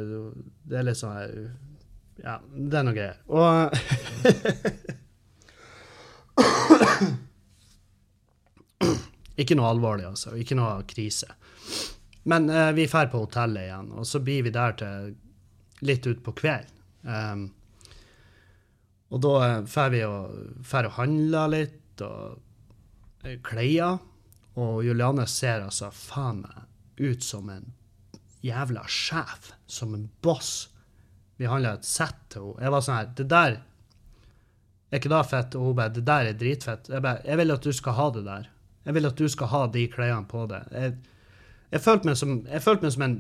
det 0.68 0.80
er 0.80 0.88
litt 0.88 1.00
sånn 1.00 1.48
Ja, 2.22 2.38
det 2.42 2.78
er 2.78 2.84
noe 2.86 2.96
greier. 2.96 3.18
Og 3.30 3.70
Ikke 9.38 9.54
noe 9.58 9.68
alvorlig, 9.70 10.06
altså. 10.08 10.34
Ikke 10.38 10.56
noe 10.58 10.82
krise. 10.90 11.28
Men 12.28 12.50
eh, 12.50 12.72
vi 12.76 12.88
drar 12.90 13.06
på 13.12 13.22
hotellet 13.22 13.68
igjen, 13.68 13.92
og 13.94 14.06
så 14.06 14.20
blir 14.24 14.42
vi 14.46 14.50
der 14.54 14.72
til 14.80 15.14
litt 15.86 16.06
utpå 16.10 16.34
kvelden. 16.40 16.74
Um, 17.06 17.44
og 19.14 19.22
da 19.24 19.62
drar 19.62 19.92
vi 19.94 20.02
og, 20.04 20.34
og 20.60 20.90
handler 20.98 21.52
litt, 21.54 22.02
og 22.04 23.38
klær. 23.46 24.00
Og 24.58 24.82
Juliane 24.84 25.26
ser 25.30 25.62
altså 25.64 25.92
faen 25.94 26.42
meg 26.42 26.64
ut 26.98 27.22
som 27.22 27.48
en 27.52 27.70
jævla 28.42 28.84
sjef, 28.90 29.52
som 29.70 29.94
en 29.94 30.08
boss. 30.22 30.68
Vi 31.38 31.46
handla 31.46 31.76
et 31.78 31.86
sett 31.86 32.18
til 32.32 32.50
henne. 32.50 32.62
Jeg 32.64 32.74
var 32.74 32.84
sånn 32.84 32.98
her 32.98 33.10
Det 33.16 33.26
der 33.30 33.58
er 34.88 35.00
ikke 35.00 35.12
da 35.12 35.22
fett? 35.26 35.54
Og 35.54 35.70
hun 35.70 35.78
bare 35.78 35.94
Det 35.94 36.04
der 36.06 36.30
er 36.30 36.38
dritfett. 36.38 36.90
Jeg 36.90 37.04
bare 37.04 37.22
Jeg 37.24 37.38
vil 37.40 37.54
at 37.54 37.64
du 37.64 37.72
skal 37.72 37.98
ha 37.98 38.10
det 38.14 38.24
der. 38.26 38.50
Jeg 38.84 38.94
vil 38.94 39.06
at 39.06 39.18
du 39.18 39.28
skal 39.28 39.52
ha 39.52 39.66
de 39.72 39.86
klærne 39.92 40.28
på 40.28 40.46
deg. 40.50 40.68
Jeg, 40.72 40.94
jeg 41.72 41.84
følte 41.84 42.08
meg 42.08 42.16
som 42.20 42.38
Jeg 42.46 42.64
følte 42.64 42.88
meg 42.88 42.94
som 42.96 43.06
en 43.08 43.18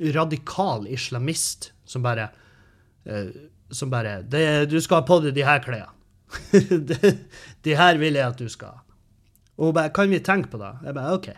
radikal 0.00 0.86
islamist 0.88 1.72
som 1.84 2.02
bare 2.02 2.30
eh, 3.04 3.32
Som 3.70 3.90
bare 3.90 4.22
det, 4.22 4.66
'Du 4.70 4.80
skal 4.80 4.96
ha 4.96 5.06
på 5.06 5.20
deg 5.22 5.34
de 5.34 5.44
her 5.44 5.60
klærne.' 5.62 5.94
de, 6.88 7.18
de 7.64 7.76
her 7.76 7.98
vil 7.98 8.14
jeg 8.14 8.26
at 8.26 8.38
du 8.38 8.48
skal 8.48 8.68
ha. 8.68 8.80
Og 9.56 9.66
hun 9.66 9.74
bare 9.74 9.90
'Kan 9.90 10.10
vi 10.10 10.18
tenke 10.18 10.50
på 10.50 10.58
det?' 10.58 10.78
Jeg 10.84 10.94
bare 10.94 11.18
'OK'. 11.18 11.36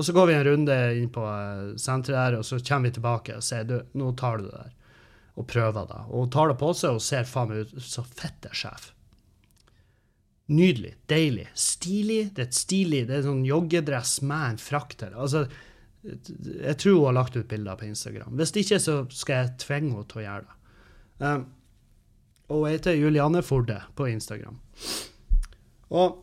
Og 0.00 0.04
så 0.06 0.14
går 0.16 0.30
vi 0.30 0.34
en 0.38 0.46
runde 0.46 0.76
inn 0.96 1.10
på 1.12 1.22
eh, 1.28 1.74
senteret 1.76 2.16
der, 2.16 2.38
og 2.38 2.46
så 2.48 2.56
kommer 2.64 2.88
vi 2.88 2.96
tilbake 2.96 3.34
og 3.36 3.44
sier 3.44 3.66
'Du, 3.68 3.74
nå 4.00 4.14
tar 4.16 4.38
du 4.38 4.46
det 4.46 4.54
der', 4.54 4.94
og 5.36 5.46
prøver 5.50 5.90
det. 5.90 5.98
Og 6.08 6.22
hun 6.22 6.30
tar 6.32 6.48
det 6.48 6.56
på 6.62 6.70
seg 6.72 6.96
og 6.96 7.02
ser 7.04 7.28
faen 7.28 7.50
meg 7.50 7.66
ut 7.66 7.82
så 7.84 8.04
fette 8.08 8.48
sjef. 8.56 8.94
Nydelig, 10.48 10.94
deilig, 11.12 11.44
stilig. 11.52 12.22
Det 12.34 12.46
er 12.46 12.48
et 12.48 12.56
stilig, 12.56 13.02
det 13.10 13.18
er 13.18 13.28
sånn 13.28 13.44
joggedress 13.44 14.14
med 14.24 14.46
en 14.46 14.62
frakk 14.64 14.96
til. 15.02 15.12
Altså, 15.12 15.44
jeg 16.00 16.78
tror 16.80 16.96
hun 16.96 17.06
har 17.10 17.18
lagt 17.20 17.36
ut 17.36 17.52
bilder 17.52 17.76
på 17.76 17.90
Instagram. 17.90 18.32
Hvis 18.40 18.56
ikke, 18.56 18.80
så 18.80 18.96
skal 19.12 19.36
jeg 19.36 19.52
tvinge 19.66 19.92
henne 19.92 20.08
til 20.08 20.22
å 20.22 20.24
gjøre 20.24 20.48
det. 20.48 20.56
Um, 21.20 21.46
og 22.48 22.64
hun 22.64 22.72
heter 22.72 22.96
Julianne 22.96 23.44
Forde 23.44 23.82
på 24.00 24.08
Instagram. 24.08 24.56
Og 25.92 26.18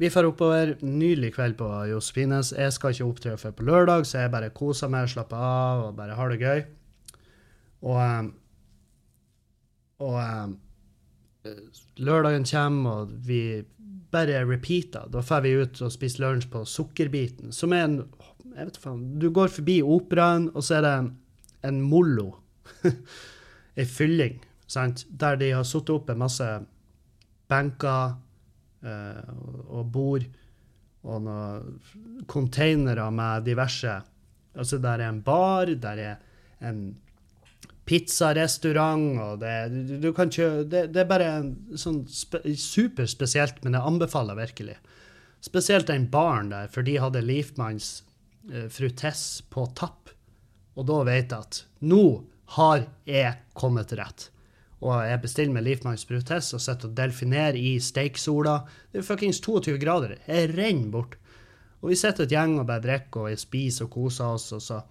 vi 0.00 0.10
drar 0.10 0.28
oppover. 0.28 0.76
Nydelig 0.82 1.34
kveld 1.36 1.58
på 1.60 1.68
Josefines. 1.90 2.52
Jeg 2.56 2.72
skal 2.74 2.94
ikke 2.94 3.08
opptre 3.08 3.36
før 3.40 3.56
på 3.58 3.66
lørdag, 3.68 4.06
så 4.08 4.24
jeg 4.24 4.32
bare 4.32 4.52
koser 4.54 4.90
meg, 4.92 5.10
slapper 5.12 5.36
av 5.36 5.86
og 5.88 5.98
bare 5.98 6.16
har 6.18 6.32
det 6.32 6.40
gøy. 6.42 6.64
Og, 7.82 7.98
um, 7.98 8.32
og 10.02 10.18
um, 10.22 10.56
lørdagen 11.98 12.46
kommer, 12.48 13.02
og 13.02 13.14
vi 13.26 13.42
bare 14.12 14.44
repeater. 14.46 15.08
Da 15.12 15.22
drar 15.22 15.44
vi 15.44 15.56
ut 15.60 15.80
og 15.82 15.92
spiser 15.94 16.24
lunsj 16.26 16.48
på 16.52 16.64
Sukkerbiten, 16.68 17.52
som 17.52 17.72
er 17.72 17.88
en 17.88 17.98
jeg 18.52 18.68
vet 18.68 18.80
faen, 18.80 19.04
Du 19.18 19.30
går 19.32 19.48
forbi 19.48 19.80
operaen, 19.82 20.50
og 20.54 20.64
så 20.64 20.78
er 20.78 20.82
det 20.86 20.96
en 21.68 21.80
mollo. 21.80 22.34
Ei 23.78 23.86
fylling, 23.88 24.42
sant? 24.66 25.06
der 25.08 25.38
de 25.40 25.52
har 25.54 25.64
satt 25.64 25.90
opp 25.90 26.10
en 26.12 26.20
masse 26.20 26.48
benker 27.48 28.18
og 28.82 29.90
bord 29.94 30.24
og 31.02 31.22
noen 31.22 32.24
containere 32.30 33.10
med 33.14 33.46
diverse 33.46 34.00
Altså, 34.52 34.76
der 34.84 35.00
er 35.00 35.08
en 35.08 35.22
bar, 35.24 35.70
der 35.80 35.96
er 35.96 36.16
en 36.60 36.80
pizzarestaurant, 37.88 39.18
og 39.20 39.40
det, 39.40 39.52
du, 39.88 39.94
du 40.02 40.10
kan 40.12 40.28
kjø, 40.28 40.48
det, 40.68 40.82
det 40.92 41.02
er 41.02 41.08
bare 41.08 41.30
sånn 41.80 42.02
spe, 42.12 42.42
superspesielt, 42.60 43.62
men 43.64 43.78
jeg 43.78 43.88
anbefaler 43.88 44.36
virkelig. 44.38 44.76
Spesielt 45.42 45.88
den 45.90 46.04
baren 46.12 46.52
der, 46.52 46.68
for 46.70 46.86
de 46.86 46.98
hadde 47.02 47.24
Leifmanns 47.24 48.02
eh, 48.52 48.68
frutess 48.68 49.40
på 49.50 49.66
tapp. 49.78 50.12
Og 50.76 50.86
da 50.88 51.00
vet 51.08 51.32
jeg 51.32 51.48
at 51.48 51.62
nå 51.88 52.04
har 52.58 52.86
jeg 53.08 53.34
kommet 53.58 53.96
rett. 53.96 54.28
Og 54.82 54.96
jeg 55.06 55.20
bestiller 55.22 55.54
meg 55.54 55.66
Leifmanns 55.66 56.06
brutess 56.08 56.50
og 56.56 56.62
sitter 56.62 56.90
og 56.90 56.96
delfinerer 56.98 57.58
i 57.58 57.76
steiksola. 57.82 58.56
Det 58.90 59.02
er 59.02 59.06
fuckings 59.06 59.38
22 59.44 59.78
grader. 59.82 60.16
Jeg 60.26 60.50
renner 60.56 60.90
bort. 60.90 61.14
Og 61.82 61.92
vi 61.92 61.98
sitter 61.98 62.26
et 62.26 62.34
gjeng 62.34 62.58
og 62.58 62.66
bare 62.66 62.82
drikker 62.82 63.28
og 63.28 63.38
spiser 63.38 63.86
og 63.86 63.94
koser 63.94 64.34
oss, 64.36 64.50
og 64.54 64.62
så 64.62 64.82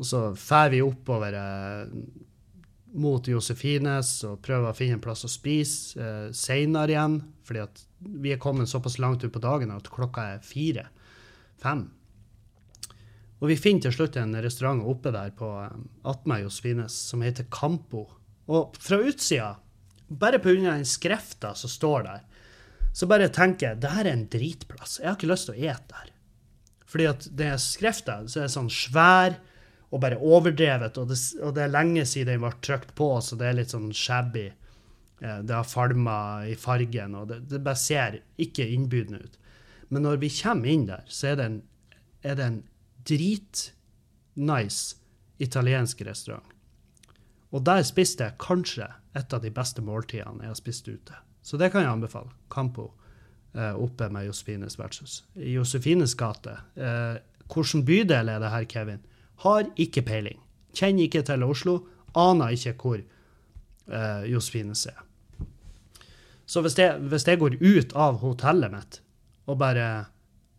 og 0.00 0.06
så 0.06 0.20
drar 0.32 0.70
vi 0.72 0.80
oppover 0.80 1.34
eh, 1.36 1.88
mot 3.04 3.26
Josefines 3.28 4.14
og 4.24 4.40
prøver 4.40 4.70
å 4.70 4.76
finne 4.76 4.96
en 4.96 5.02
plass 5.04 5.26
å 5.28 5.30
spise 5.30 6.00
eh, 6.00 6.30
seinere 6.32 6.94
igjen. 6.94 7.18
Fordi 7.44 7.60
at 7.66 7.82
vi 8.00 8.32
er 8.32 8.40
kommet 8.40 8.70
såpass 8.70 8.96
langt 8.98 9.26
ut 9.26 9.34
på 9.34 9.42
dagen 9.44 9.74
at 9.74 9.90
klokka 9.92 10.24
er 10.36 10.46
fire. 10.46 10.86
Fem. 11.60 11.84
Og 13.40 13.52
vi 13.52 13.58
finner 13.60 13.84
til 13.84 13.98
slutt 13.98 14.16
en 14.20 14.32
restaurant 14.40 14.80
oppe 14.88 15.12
der 15.12 15.36
på 15.36 15.52
eh, 15.66 15.76
attmed 16.08 16.46
Josefines 16.46 16.96
som 17.12 17.20
heter 17.26 17.50
Campo. 17.52 18.06
Og 18.50 18.76
fra 18.82 18.98
utsida, 19.06 19.54
bare 20.08 20.40
pga. 20.42 20.74
den 20.74 20.86
skrifta 20.86 21.54
som 21.54 21.70
står 21.70 22.02
der, 22.08 22.20
så 22.92 23.06
bare 23.06 23.28
tenker 23.30 23.68
jeg 23.68 23.80
det 23.82 23.92
her 23.94 24.08
er 24.08 24.16
en 24.16 24.28
dritplass. 24.30 24.98
Jeg 24.98 25.08
har 25.08 25.18
ikke 25.18 25.30
lyst 25.30 25.46
til 25.48 25.54
å 25.54 25.70
ete 25.70 25.94
der. 25.94 26.08
Fordi 26.90 27.06
at 27.06 27.28
det 27.38 27.52
skrifta 27.62 28.16
så 28.26 28.42
er 28.42 28.50
sånn 28.50 28.70
svær 28.74 29.36
og 29.90 30.00
bare 30.02 30.18
overdrevet. 30.18 30.98
Og 30.98 31.10
det, 31.12 31.18
og 31.38 31.54
det, 31.54 31.62
er 31.64 31.74
lenge 31.76 32.04
siden 32.06 32.34
den 32.34 32.42
ble 32.42 32.52
trykt 32.66 32.94
på, 32.98 33.12
så 33.22 33.38
det 33.38 33.46
er 33.46 33.58
litt 33.60 33.74
sånn 33.74 33.92
shabby. 33.94 34.48
Eh, 35.20 35.40
det 35.46 35.54
har 35.54 35.68
falma 35.68 36.46
i 36.50 36.56
fargen, 36.58 37.14
og 37.18 37.28
det, 37.30 37.38
det, 37.50 37.62
bare 37.62 37.78
ser 37.78 38.20
ikke 38.42 38.66
innbydende 38.74 39.22
ut. 39.22 39.38
Men 39.90 40.06
når 40.06 40.16
vi 40.22 40.30
kommer 40.34 40.70
inn 40.70 40.86
der, 40.90 41.04
så 41.10 41.32
er 41.32 41.38
det 41.38 41.46
en, 41.46 41.60
er 42.26 42.34
det 42.38 42.46
en 42.46 42.60
dritnice 43.06 44.82
italiensk 45.42 46.02
restaurant. 46.06 46.46
Og 47.50 47.64
der 47.66 47.82
spiste 47.86 48.28
jeg 48.28 48.38
kanskje 48.42 48.86
et 49.18 49.34
av 49.34 49.42
de 49.42 49.50
beste 49.50 49.82
måltidene 49.82 50.44
jeg 50.44 50.52
har 50.52 50.58
spist 50.58 50.88
ute. 50.88 51.16
Så 51.42 51.58
det 51.58 51.72
kan 51.72 51.82
jeg 51.82 51.90
anbefale. 51.90 52.30
Campo 52.52 52.90
eh, 53.54 53.74
oppe 53.74 54.10
med 54.12 54.28
Josefines 54.28 54.78
vertshus. 54.78 55.24
Josefines 55.34 56.14
gate. 56.14 56.56
Eh, 56.76 57.18
hvilken 57.50 57.84
bydel 57.86 58.30
er 58.30 58.42
det 58.42 58.52
her, 58.52 58.66
Kevin? 58.70 59.02
Har 59.42 59.66
ikke 59.80 60.04
peiling. 60.06 60.38
Kjenner 60.76 61.08
ikke 61.08 61.24
til 61.26 61.42
Oslo. 61.42 61.80
Aner 62.14 62.54
ikke 62.54 62.76
hvor 62.78 63.00
eh, 63.00 64.22
Josefines 64.30 64.86
er. 64.86 65.02
Så 66.50 66.62
hvis 66.62 66.78
jeg, 66.78 66.98
hvis 67.10 67.26
jeg, 67.26 67.38
går 67.38 67.58
ut 67.62 67.92
av 67.94 68.18
hotellet 68.22 68.72
mitt, 68.74 69.02
og 69.46 69.58
bare 69.58 69.86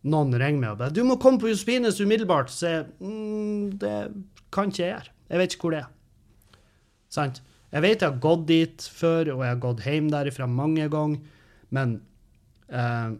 noen 0.08 0.32
ringer 0.34 0.60
meg 0.60 0.70
og 0.72 0.78
bare 0.80 0.90
'Du 0.90 1.04
må 1.04 1.18
komme 1.20 1.38
på 1.38 1.48
Josefines 1.52 2.00
umiddelbart', 2.00 2.50
så 2.50 2.68
jeg, 2.68 2.86
mm, 3.00 3.78
det 3.78 4.12
kan 4.52 4.72
ikke 4.72 4.82
jeg 4.82 4.92
gjøre. 4.92 5.12
Jeg 5.28 5.38
vet 5.38 5.52
ikke 5.52 5.60
hvor 5.60 5.70
det 5.70 5.78
er. 5.78 5.90
Sant? 7.12 7.42
Jeg 7.72 7.84
vet 7.84 8.02
jeg 8.02 8.08
har 8.10 8.22
gått 8.22 8.46
dit 8.48 8.88
før, 8.92 9.34
og 9.36 9.44
jeg 9.44 9.54
har 9.54 9.60
gått 9.60 9.84
hjem 9.86 10.08
derifra 10.12 10.48
mange 10.48 10.88
ganger, 10.92 11.44
men 11.72 11.94
eh, 12.68 13.14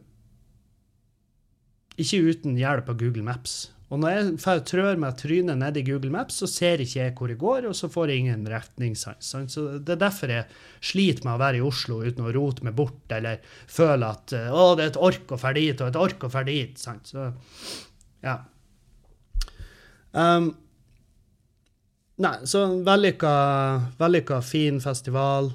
ikke 2.02 2.20
uten 2.28 2.58
hjelp 2.60 2.90
av 2.92 2.98
Google 3.00 3.24
Maps. 3.24 3.62
Og 3.92 4.00
når 4.00 4.14
jeg 4.40 4.62
trør 4.68 5.00
meg 5.00 5.18
trynet 5.20 5.58
ned 5.60 5.76
i 5.76 5.84
Google 5.84 6.12
Maps, 6.14 6.38
så 6.40 6.48
ser 6.48 6.80
ikke 6.80 6.98
jeg 6.98 7.14
hvor 7.16 7.32
jeg 7.32 7.40
går, 7.40 7.66
og 7.68 7.74
så 7.76 7.90
får 7.92 8.08
jeg 8.08 8.22
ingen 8.22 8.46
retningssans. 8.48 9.32
Så 9.52 9.66
det 9.84 9.96
er 9.96 10.00
derfor 10.00 10.32
jeg 10.32 10.46
sliter 10.80 11.26
med 11.26 11.34
å 11.34 11.42
være 11.42 11.60
i 11.60 11.66
Oslo 11.66 12.00
uten 12.00 12.24
å 12.24 12.32
rote 12.32 12.64
meg 12.64 12.76
bort, 12.78 13.04
eller 13.12 13.42
føle 13.68 14.08
at 14.08 14.32
å, 14.32 14.70
det 14.78 14.86
er 14.86 14.94
et 14.94 15.02
ork 15.08 15.36
å 15.36 15.40
dra 15.42 15.52
dit, 15.58 15.76
og 15.76 15.92
et 15.92 16.00
ork 16.06 16.24
å 16.24 16.32
dra 16.32 16.44
dit. 16.48 16.80
Sant? 16.80 17.12
Så, 17.12 17.28
ja. 18.24 18.38
Um, 20.16 20.54
nei, 22.22 22.36
så 22.48 22.64
vellykka, 22.86 23.34
vellykka, 23.98 24.40
fin 24.46 24.80
festival. 24.80 25.52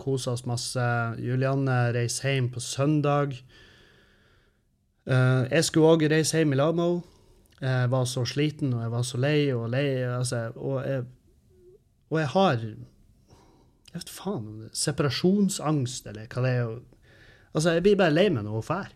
Kosa 0.00 0.34
oss 0.34 0.46
masse. 0.48 0.86
Julianne 1.20 1.90
reiser 1.96 2.34
hjem 2.34 2.50
på 2.54 2.62
søndag. 2.64 3.36
Uh, 5.10 5.44
jeg 5.50 5.66
skulle 5.66 5.94
òg 5.94 6.04
reise 6.12 6.40
hjem 6.40 6.54
i 6.54 6.60
lag 6.60 6.76
med 6.76 6.86
henne. 6.86 7.16
Jeg 7.60 7.90
var 7.92 8.06
så 8.08 8.22
sliten, 8.24 8.70
og 8.72 8.86
jeg 8.86 8.92
var 8.94 9.02
så 9.04 9.18
lei 9.20 9.40
og 9.52 9.66
lei. 9.74 9.88
Altså, 10.08 10.46
og, 10.56 10.78
jeg, 10.86 11.02
og 12.08 12.22
jeg 12.22 12.30
har 12.34 12.62
Jeg 12.64 13.98
vet 13.98 14.12
faen 14.14 14.46
om 14.46 14.62
det 14.62 14.70
Separasjonsangst, 14.78 16.06
eller 16.06 16.30
hva 16.30 16.44
det 16.46 16.54
er. 16.56 16.70
Altså, 17.52 17.74
jeg 17.74 17.84
blir 17.84 17.98
bare 18.00 18.14
lei 18.14 18.28
meg 18.30 18.46
når 18.46 18.56
hun 18.56 18.64
drar. 18.68 18.94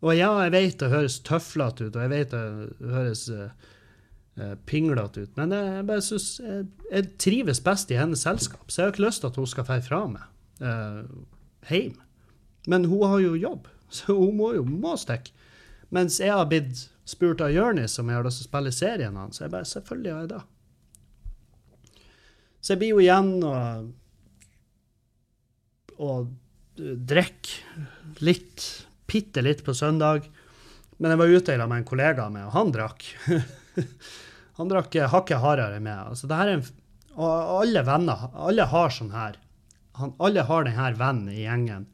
Og 0.00 0.16
ja, 0.16 0.30
jeg 0.46 0.52
vet 0.54 0.80
det 0.80 0.88
høres 0.94 1.18
tøflete 1.26 1.90
ut, 1.90 1.96
og 1.96 2.02
jeg 2.06 2.12
vet 2.14 2.32
det 2.32 2.92
høres 2.94 3.26
uh, 3.28 3.50
pinglete 4.68 5.24
ut, 5.24 5.32
men 5.38 5.54
jeg, 5.56 5.82
bare 5.88 6.04
synes 6.04 6.28
jeg, 6.40 6.68
jeg, 6.90 7.08
trives 7.22 7.62
best 7.64 7.90
i 7.92 7.98
hennes 7.98 8.22
selskap, 8.26 8.64
så 8.68 8.80
jeg 8.80 8.86
har 8.86 8.94
ikke 8.94 9.06
lyst 9.06 9.24
til 9.24 9.30
at 9.32 9.40
hun 9.40 9.50
skal 9.50 9.66
dra 9.68 9.80
fra 9.84 10.00
meg 10.10 10.64
eh, 10.64 11.02
hjem. 11.70 11.98
Men 12.70 12.86
hun 12.90 13.04
har 13.08 13.20
jo 13.24 13.34
jobb, 13.40 13.68
så 13.96 14.16
hun 14.16 14.38
må 14.40 14.54
jo 14.58 14.64
må 14.66 14.96
stikke. 15.00 15.36
Mens 15.90 16.20
jeg 16.22 16.30
har 16.30 16.46
blitt 16.46 16.86
spurt 17.08 17.40
av 17.42 17.50
Jonis 17.50 17.98
om 17.98 18.10
jeg 18.10 18.20
har 18.20 18.26
lyst 18.26 18.44
til 18.44 18.46
å 18.46 18.50
spille 18.52 18.72
serien 18.74 19.16
hans. 19.18 19.40
Så 19.40 19.42
jeg 19.42 19.50
bare 19.50 19.66
selvfølgelig 19.66 20.12
har 20.12 20.20
jeg 20.20 20.28
det. 20.30 20.42
Så 22.60 22.72
jeg 22.72 22.78
blir 22.78 22.92
jo 22.92 23.00
igjen 23.02 23.32
og 23.42 23.88
og 26.00 26.30
drikker 26.80 28.20
litt, 28.24 28.66
bitte 29.10 29.44
litt 29.44 29.62
på 29.66 29.74
søndag. 29.76 30.24
Men 31.00 31.12
jeg 31.12 31.20
var 31.20 31.34
ute 31.34 31.56
med 31.60 31.78
en 31.80 31.88
kollega 31.88 32.28
med, 32.32 32.46
og 32.48 32.56
han 32.56 32.72
drakk. 32.74 33.06
han 34.60 34.68
drakk 34.68 34.92
hakket 35.08 35.40
hardere 35.40 35.80
meg. 35.80 36.10
Altså, 36.12 36.28
det 36.28 36.36
her 36.36 36.50
er 36.50 36.58
en, 36.58 36.66
og 37.16 37.54
alle 37.62 37.82
venner, 37.86 38.26
alle 38.36 38.66
har 38.68 38.92
sånn 38.92 39.14
her. 39.14 39.38
Han, 39.96 40.12
alle 40.20 40.44
har 40.48 40.66
denne 40.68 40.90
vennen 41.00 41.32
i 41.32 41.44
gjengen 41.46 41.86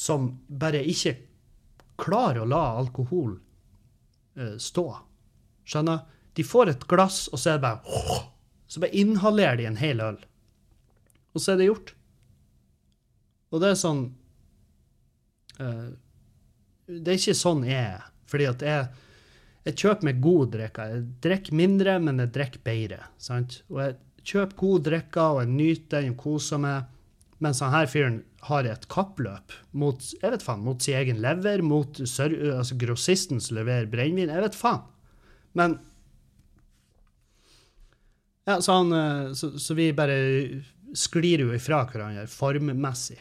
som 0.00 0.30
bare 0.48 0.82
ikke 0.88 1.14
klarer 2.00 2.42
å 2.42 2.48
la 2.48 2.62
alkohol 2.80 3.34
uh, 4.36 4.56
stå. 4.60 4.86
Skjønner? 5.68 6.04
De 6.36 6.44
får 6.46 6.72
et 6.72 6.86
glass, 6.88 7.24
og 7.32 7.40
så 7.40 7.54
er 7.54 7.58
det 7.58 7.64
bare 7.66 8.20
Så 8.70 8.80
bare 8.80 8.96
inhalerer 8.96 9.58
de 9.58 9.66
en 9.66 9.80
hel 9.80 10.00
øl. 10.00 10.20
Og 11.34 11.42
så 11.42 11.52
er 11.52 11.60
det 11.60 11.66
gjort. 11.68 11.94
Og 13.50 13.60
det 13.60 13.72
er 13.72 13.80
sånn 13.80 14.04
uh, 15.58 15.88
Det 16.86 17.12
er 17.12 17.18
ikke 17.18 17.36
sånn 17.38 17.64
jeg 17.66 17.96
er. 17.96 18.06
Fordi 18.30 18.46
at 18.46 18.62
jeg, 18.64 18.88
jeg 19.68 19.76
kjøper 19.76 20.08
meg 20.08 20.22
god 20.24 20.54
drikke. 20.54 20.86
Jeg 20.94 21.02
drikker 21.24 21.56
mindre, 21.58 21.98
men 22.00 22.22
jeg 22.22 22.32
drikker 22.36 22.62
bedre. 22.64 23.02
Sant? 23.20 23.60
Og 23.68 23.82
jeg 23.84 23.98
kjøper 24.30 24.58
god 24.62 24.86
drikke, 24.88 25.26
og 25.34 25.42
jeg 25.42 25.52
nyter 25.52 26.00
den 26.06 26.14
og 26.14 26.22
koser 26.24 26.62
meg. 26.62 26.88
Mens 27.40 27.60
han 27.64 27.72
her 27.72 27.88
fyren 27.88 28.18
har 28.44 28.66
et 28.68 28.82
kappløp 28.92 29.52
mot 29.76 30.00
jeg 30.00 30.32
vet 30.32 30.42
faen, 30.44 30.60
mot 30.64 30.80
sin 30.84 30.96
egen 30.98 31.20
lever, 31.24 31.62
mot 31.64 32.00
altså 32.00 32.76
grossisten 32.80 33.40
som 33.40 33.56
leverer 33.56 33.88
brennevin. 33.88 34.32
Jeg 34.32 34.44
vet 34.44 34.58
faen. 34.58 34.82
Men 35.56 35.78
ja, 38.48 38.58
så, 38.60 38.72
han, 38.80 38.92
eh, 38.92 39.32
så, 39.36 39.52
så 39.60 39.76
vi 39.78 39.90
bare 39.96 40.16
sklir 40.96 41.44
jo 41.44 41.52
ifra 41.54 41.82
hverandre 41.88 42.26
formmessig. 42.30 43.20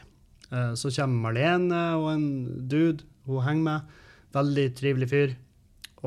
Eh, 0.52 0.74
Så 0.80 0.92
kommer 0.96 1.30
Marlene 1.30 1.82
og 2.00 2.12
en 2.14 2.28
dude 2.72 3.06
hun 3.30 3.44
henger 3.46 3.66
med. 3.68 3.98
Veldig 4.36 4.68
trivelig 4.78 5.10
fyr. 5.12 5.36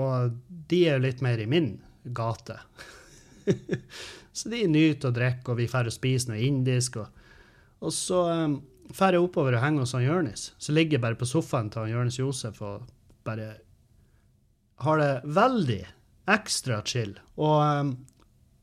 Og 0.01 0.36
de 0.70 0.82
er 0.88 1.03
litt 1.03 1.20
mer 1.24 1.40
i 1.43 1.49
min 1.49 1.74
gate. 2.16 2.59
så 4.32 4.53
de 4.53 4.62
nyter 4.70 5.11
å 5.11 5.16
drikke, 5.16 5.53
og 5.53 5.61
vi 5.61 5.68
drar 5.68 5.90
og 5.90 5.95
spiser 5.95 6.32
noe 6.32 6.45
indisk. 6.45 7.01
Og, 7.03 7.24
og 7.84 7.95
så 7.95 8.22
um, 8.30 8.57
jeg 8.93 9.20
oppover 9.20 9.57
og 9.57 9.64
henger 9.64 9.84
hos 9.84 9.97
han 9.97 10.07
Jonis. 10.07 10.47
Så 10.59 10.74
ligger 10.74 10.99
jeg 10.99 11.05
bare 11.05 11.18
på 11.20 11.28
sofaen 11.28 11.70
til 11.72 11.84
han 11.84 11.93
Jonis 11.95 12.20
Josef 12.20 12.62
og 12.64 12.88
bare 13.26 13.51
har 14.82 14.99
det 14.99 15.12
veldig 15.24 15.82
ekstra 16.32 16.80
chill. 16.88 17.14
Og 17.36 17.61
um, 17.61 17.93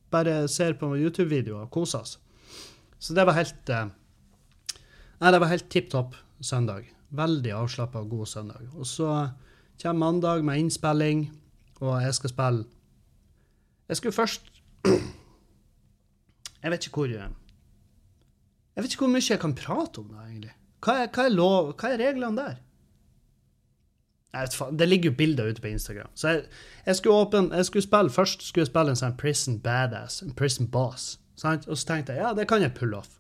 bare 0.09 0.47
ser 0.51 0.75
på 0.79 0.91
YouTube-videoer 0.97 1.67
og 1.67 1.73
koser 1.73 2.03
oss. 2.03 2.17
Så 2.99 3.15
det 3.15 3.25
var 3.27 3.37
helt 3.37 3.71
uh, 3.71 3.87
Nei, 5.19 5.33
det 5.35 5.39
var 5.43 5.51
helt 5.51 5.67
tipp 5.71 5.89
topp 5.91 6.13
søndag. 6.39 6.85
Veldig 7.11 7.51
avslappa 7.51 7.99
og 7.99 8.13
god 8.13 8.29
søndag. 8.31 8.67
Og 8.79 8.87
så 8.87 9.09
kommer 9.81 10.05
mandag 10.05 10.43
med 10.43 10.59
innspilling, 10.59 11.29
og 11.79 12.01
jeg 12.01 12.13
skal 12.13 12.29
spille 12.29 12.65
Jeg 13.89 13.97
skulle 13.97 14.13
først 14.13 14.41
Jeg 16.63 16.71
vet 16.71 16.85
ikke 16.85 16.95
hvor 16.95 17.07
Jeg 17.07 17.29
vet 18.75 18.91
ikke 18.91 19.05
hvor 19.05 19.13
mye 19.13 19.29
jeg 19.29 19.39
kan 19.39 19.55
prate 19.55 19.99
om 19.99 20.07
det, 20.07 20.17
egentlig. 20.27 20.51
Hva 20.83 20.95
er, 21.03 21.07
hva 21.11 21.23
er, 21.25 21.29
lov, 21.29 21.73
hva 21.79 21.93
er 21.93 21.99
reglene 21.99 22.37
der? 22.37 22.57
Jeg 24.33 24.41
vet 24.41 24.55
faen, 24.55 24.79
Det 24.79 24.87
ligger 24.87 25.09
jo 25.09 25.17
bilder 25.17 25.49
ute 25.49 25.61
på 25.61 25.67
Instagram. 25.67 26.11
Så 26.15 26.27
jeg, 26.27 26.43
jeg 26.85 26.95
skulle 26.95 27.15
åpne, 27.15 27.55
jeg 27.55 27.65
skulle 27.65 27.83
spille, 27.83 28.09
Først 28.09 28.43
skulle 28.47 28.61
jeg 28.61 28.71
spille 28.71 28.89
en 28.89 28.99
sånn 28.99 29.17
Prison 29.17 29.59
Badass, 29.59 30.21
en 30.21 30.35
Prison 30.35 30.67
Boss. 30.67 31.19
Sant? 31.39 31.67
Og 31.67 31.77
så 31.77 31.87
tenkte 31.87 32.13
jeg 32.13 32.23
ja, 32.23 32.33
det 32.35 32.47
kan 32.47 32.61
jeg 32.61 32.75
pulle 32.75 32.99
off. 32.99 33.15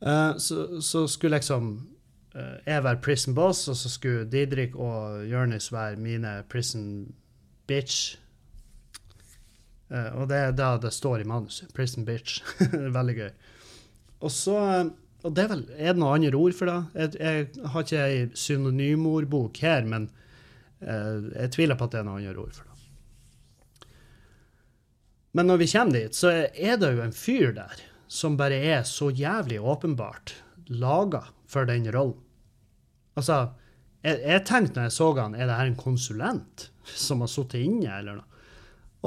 Uh, 0.00 0.38
så, 0.38 0.80
så 0.80 1.06
skulle 1.10 1.36
liksom 1.36 1.70
eh, 1.74 1.97
jeg 2.66 2.84
være 2.84 3.00
Prison 3.02 3.34
Boss, 3.34 3.68
og 3.68 3.76
så 3.76 3.90
skulle 3.90 4.28
Didrik 4.30 4.76
og 4.76 5.24
Jonis 5.26 5.72
være 5.72 5.96
mine 5.96 6.42
Prison 6.50 7.08
Bitch. 7.68 8.18
Eh, 9.88 10.08
og 10.16 10.28
det 10.28 10.38
er 10.38 10.54
da 10.56 10.74
det 10.80 10.92
står 10.94 11.22
i 11.22 11.28
manuset. 11.28 11.72
Prison 11.76 12.06
Bitch. 12.08 12.42
Veldig 12.98 13.16
gøy. 13.22 13.30
Og 14.20 14.32
så 14.34 14.56
eh, 14.58 14.88
Og 15.26 15.34
det 15.34 15.44
er 15.44 15.50
vel 15.50 15.64
Er 15.74 15.94
det 15.94 15.98
noe 15.98 16.14
andre 16.14 16.38
ord 16.38 16.54
for 16.54 16.70
det? 16.70 16.78
Jeg, 16.94 17.16
jeg 17.18 17.70
har 17.72 17.84
ikke 17.84 18.02
ei 18.06 18.20
synonymordbok 18.38 19.58
her, 19.64 19.86
men 19.88 20.08
eh, 20.80 21.24
jeg 21.34 21.54
tviler 21.56 21.78
på 21.78 21.88
at 21.88 21.96
det 21.96 22.02
er 22.02 22.06
noe 22.06 22.20
andre 22.22 22.44
ord 22.44 22.54
for 22.54 22.64
det. 22.64 23.88
Men 25.34 25.50
når 25.50 25.58
vi 25.60 25.70
kommer 25.72 25.98
dit, 25.98 26.16
så 26.16 26.30
er 26.46 26.78
det 26.80 26.92
jo 26.94 27.02
en 27.04 27.14
fyr 27.14 27.52
der 27.56 27.82
som 28.08 28.38
bare 28.40 28.56
er 28.70 28.86
så 28.88 29.10
jævlig 29.12 29.58
åpenbart 29.60 30.36
laga 30.68 31.26
for 31.48 31.68
den 31.68 31.90
rollen. 31.92 32.16
Altså, 33.18 33.38
jeg, 34.06 34.20
jeg 34.22 34.44
tenkte 34.46 34.78
når 34.78 34.88
jeg 34.88 34.96
så 34.96 35.12
han, 35.18 35.34
er 35.34 35.48
det 35.48 35.58
her 35.58 35.70
en 35.70 35.78
konsulent 35.78 36.68
som 36.88 37.24
har 37.24 37.30
sittet 37.32 37.64
inne, 37.66 37.90
eller 37.98 38.20
noe? 38.20 38.42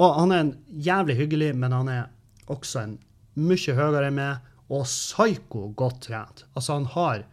Og 0.00 0.16
han 0.16 0.32
er 0.32 0.42
en 0.44 0.54
jævlig 0.68 1.18
hyggelig, 1.18 1.50
men 1.58 1.74
han 1.74 1.90
er 1.92 2.10
også 2.52 2.84
en 2.84 2.96
mye 3.40 3.76
høyere 3.76 4.08
enn 4.08 4.18
meg, 4.18 4.48
og 4.72 4.86
psyko 4.88 5.66
godt 5.76 6.06
trent. 6.06 6.44
Altså, 6.54 6.78
han 6.78 6.88
har 6.94 7.24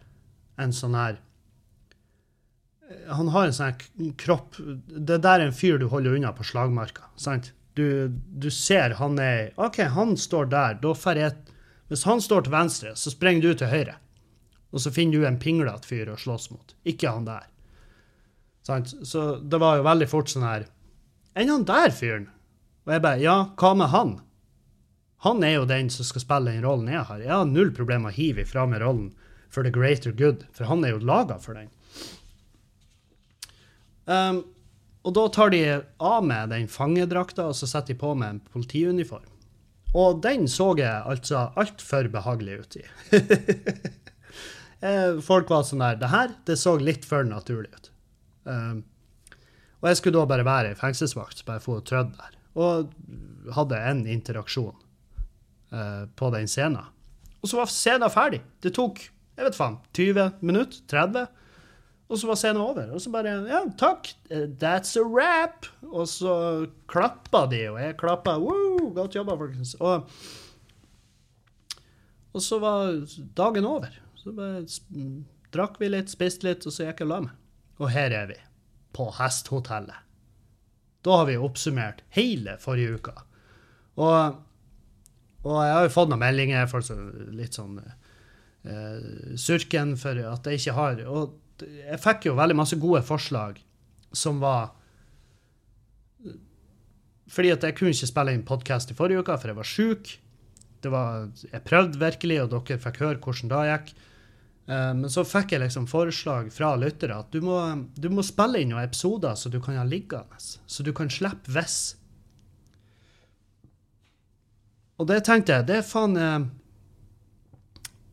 en 0.60 0.74
sånn 0.76 0.96
her 0.98 1.20
Han 3.08 3.30
har 3.32 3.46
en 3.46 3.54
sånn 3.54 3.70
her 3.70 4.10
kropp 4.18 4.58
Det 4.58 5.20
der 5.22 5.38
er 5.38 5.46
en 5.46 5.54
fyr 5.54 5.78
du 5.78 5.86
holder 5.88 6.18
unna 6.18 6.34
på 6.36 6.44
slagmarka, 6.44 7.06
sant? 7.16 7.52
Du, 7.78 8.10
du 8.10 8.50
ser 8.52 8.98
han 8.98 9.16
er 9.22 9.54
OK, 9.56 9.78
han 9.94 10.16
står 10.18 10.50
der. 10.52 10.76
Da 10.82 10.92
får 10.92 11.20
jeg 11.22 11.36
Hvis 11.88 12.04
han 12.04 12.20
står 12.20 12.44
til 12.44 12.52
venstre, 12.52 12.92
så 12.98 13.12
springer 13.14 13.46
du 13.46 13.54
til 13.54 13.70
høyre. 13.70 13.96
Og 14.70 14.82
så 14.82 14.92
finner 14.94 15.18
du 15.18 15.26
en 15.26 15.40
pinglete 15.42 15.88
fyr 15.88 16.10
å 16.12 16.18
slåss 16.20 16.50
mot. 16.52 16.74
Ikke 16.86 17.10
han 17.10 17.26
der. 17.26 17.46
Sant? 18.66 18.92
Så 19.06 19.40
det 19.40 19.58
var 19.62 19.78
jo 19.80 19.86
veldig 19.86 20.08
fort 20.10 20.28
sånn 20.30 20.44
her 20.44 20.66
Enn 21.38 21.48
han 21.48 21.62
der 21.64 21.92
fyren? 21.94 22.26
Og 22.84 22.92
jeg 22.92 23.02
bare 23.04 23.22
Ja, 23.22 23.36
hva 23.58 23.70
med 23.78 23.92
han? 23.94 24.18
Han 25.24 25.44
er 25.46 25.58
jo 25.58 25.68
den 25.68 25.90
som 25.92 26.06
skal 26.08 26.24
spille 26.24 26.52
den 26.54 26.64
rollen 26.64 26.88
jeg 26.90 27.04
har. 27.06 27.20
Jeg 27.22 27.32
har 27.32 27.48
null 27.48 27.70
problem 27.76 28.06
med 28.06 28.14
å 28.14 28.16
hive 28.16 28.42
ifra 28.42 28.64
meg 28.66 28.80
rollen 28.82 29.10
for 29.52 29.66
the 29.66 29.72
greater 29.74 30.14
good, 30.16 30.46
for 30.54 30.64
han 30.70 30.84
er 30.86 30.94
jo 30.94 31.02
laga 31.04 31.36
for 31.42 31.58
den. 31.58 31.68
Um, 34.06 34.40
og 35.04 35.14
da 35.16 35.26
tar 35.32 35.52
de 35.52 35.60
av 36.00 36.24
meg 36.24 36.48
den 36.52 36.70
fangedrakta, 36.72 37.50
og 37.50 37.58
så 37.58 37.68
setter 37.68 37.94
de 37.94 38.00
på 38.00 38.14
meg 38.16 38.36
en 38.36 38.40
politiuniform. 38.54 39.28
Og 39.98 40.22
den 40.24 40.46
så 40.48 40.70
jeg 40.78 40.88
altså 40.88 41.48
altfor 41.58 42.08
behagelig 42.12 42.60
ut 42.62 42.80
i. 42.80 42.84
Eh, 44.80 45.20
Folk 45.24 45.50
var 45.52 45.66
sånn 45.68 45.82
der 45.84 45.98
Det 46.00 46.08
her, 46.12 46.34
det 46.48 46.56
så 46.58 46.76
litt 46.80 47.04
for 47.08 47.26
naturlig 47.26 47.72
ut. 47.74 47.90
Um, 48.48 48.84
og 49.80 49.90
jeg 49.90 50.00
skulle 50.00 50.20
da 50.20 50.28
bare 50.28 50.44
være 50.44 50.72
ei 50.72 50.78
fengselsvakt, 50.78 51.44
bare 51.48 51.62
få 51.64 51.78
trødd 51.84 52.14
der. 52.16 52.36
Og 52.60 52.90
hadde 53.56 53.78
en 53.90 54.02
interaksjon 54.10 54.74
uh, 55.72 56.04
på 56.16 56.30
den 56.34 56.48
scenen. 56.50 56.88
Og 57.40 57.48
så 57.48 57.60
var 57.60 57.70
scenen 57.72 58.12
ferdig. 58.12 58.42
Det 58.60 58.74
tok 58.76 59.00
jeg 59.40 59.46
vet 59.46 59.56
faen, 59.56 59.78
20 59.96 60.24
minutter? 60.44 60.82
30? 60.92 61.28
Og 62.10 62.18
så 62.20 62.28
var 62.28 62.36
scenen 62.36 62.60
over. 62.60 62.90
Og 62.92 63.00
så 63.00 63.12
bare 63.14 63.38
Ja, 63.48 63.62
takk. 63.80 64.10
That's 64.60 64.98
a 65.00 65.04
wrap. 65.06 65.64
Og 65.86 66.04
så 66.10 66.66
klappa 66.90 67.46
de, 67.48 67.62
og 67.70 67.78
jeg 67.80 67.96
klappa. 67.96 68.34
Woo, 68.42 68.90
godt 68.92 69.16
jobba, 69.16 69.38
folkens. 69.40 69.72
Og, 69.80 70.10
og 72.34 72.44
så 72.44 72.58
var 72.60 72.92
dagen 73.38 73.64
over. 73.64 73.96
Så 74.20 74.34
bare 74.36 74.60
drakk 75.54 75.78
vi 75.80 75.88
litt, 75.88 76.12
spiste 76.12 76.46
litt, 76.48 76.66
og 76.68 76.74
så 76.74 76.86
gikk 76.86 77.00
jeg 77.02 77.08
og 77.08 77.12
la 77.12 77.20
meg. 77.24 77.36
Og 77.80 77.92
her 77.94 78.12
er 78.12 78.28
vi. 78.28 78.36
På 78.92 79.08
Hesthotellet. 79.16 80.06
Da 81.00 81.16
har 81.22 81.28
vi 81.30 81.38
oppsummert 81.40 82.02
hele 82.12 82.58
forrige 82.60 82.98
uka. 83.00 83.14
Og, 84.00 84.36
og 85.46 85.56
jeg 85.64 85.76
har 85.76 85.86
jo 85.86 85.94
fått 85.94 86.10
noen 86.12 86.20
meldinger, 86.20 86.68
folk 86.68 86.84
som 86.84 87.06
litt 87.32 87.56
sånn 87.56 87.78
uh, 87.80 88.98
surken 89.40 89.94
for 90.00 90.20
at 90.20 90.50
jeg 90.50 90.60
ikke 90.60 90.76
har 90.76 91.00
Og 91.08 91.64
jeg 91.80 92.00
fikk 92.00 92.28
jo 92.28 92.36
veldig 92.38 92.58
masse 92.60 92.76
gode 92.80 93.02
forslag 93.04 93.58
som 94.16 94.40
var 94.42 94.72
Fordi 97.30 97.52
at 97.54 97.64
jeg 97.64 97.76
kunne 97.78 97.94
ikke 97.94 98.10
spille 98.10 98.34
inn 98.36 98.46
podkast 98.46 98.92
i 98.92 98.98
forrige 98.98 99.24
uke, 99.24 99.36
for 99.38 99.52
jeg 99.52 99.58
var 99.60 99.68
sjuk. 99.68 100.12
Jeg 100.82 101.64
prøvde 101.64 102.00
virkelig, 102.00 102.40
og 102.42 102.54
dere 102.54 102.80
fikk 102.82 103.04
høre 103.04 103.20
hvordan 103.22 103.52
det 103.52 103.66
gikk. 103.70 103.92
Eh, 104.70 104.90
Men 104.94 105.10
så 105.10 105.24
fikk 105.26 105.56
jeg 105.56 105.64
liksom 105.64 105.88
forslag 105.90 106.52
fra 106.54 106.74
lyttere 106.78 107.18
at 107.24 107.32
du 107.34 107.40
må, 107.44 107.56
du 107.98 108.08
må 108.12 108.22
spille 108.26 108.62
inn 108.62 108.70
noen 108.74 108.86
episoder 108.86 109.34
så 109.38 109.50
du 109.50 109.58
kan 109.62 109.78
ha 109.80 109.84
liggende. 109.86 110.38
Så 110.40 110.86
du 110.86 110.92
kan 110.96 111.10
slippe 111.10 111.50
hvis. 111.56 111.78
Og 115.00 115.08
det 115.08 115.22
tenkte 115.26 115.56
jeg, 115.58 115.66
det 115.68 115.78
er 115.80 115.86
faen 115.86 116.16
eh, 116.20 116.40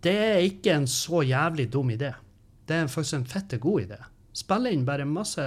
Det 0.06 0.14
er 0.18 0.46
ikke 0.48 0.76
en 0.78 0.88
så 0.88 1.24
jævlig 1.28 1.70
dum 1.74 1.90
idé. 1.92 2.14
Det 2.68 2.76
er 2.76 2.92
faktisk 2.92 3.20
en 3.20 3.28
fette 3.28 3.58
god 3.64 3.82
idé. 3.88 3.98
Spille 4.36 4.72
inn 4.74 4.86
bare 4.88 5.06
masse 5.08 5.44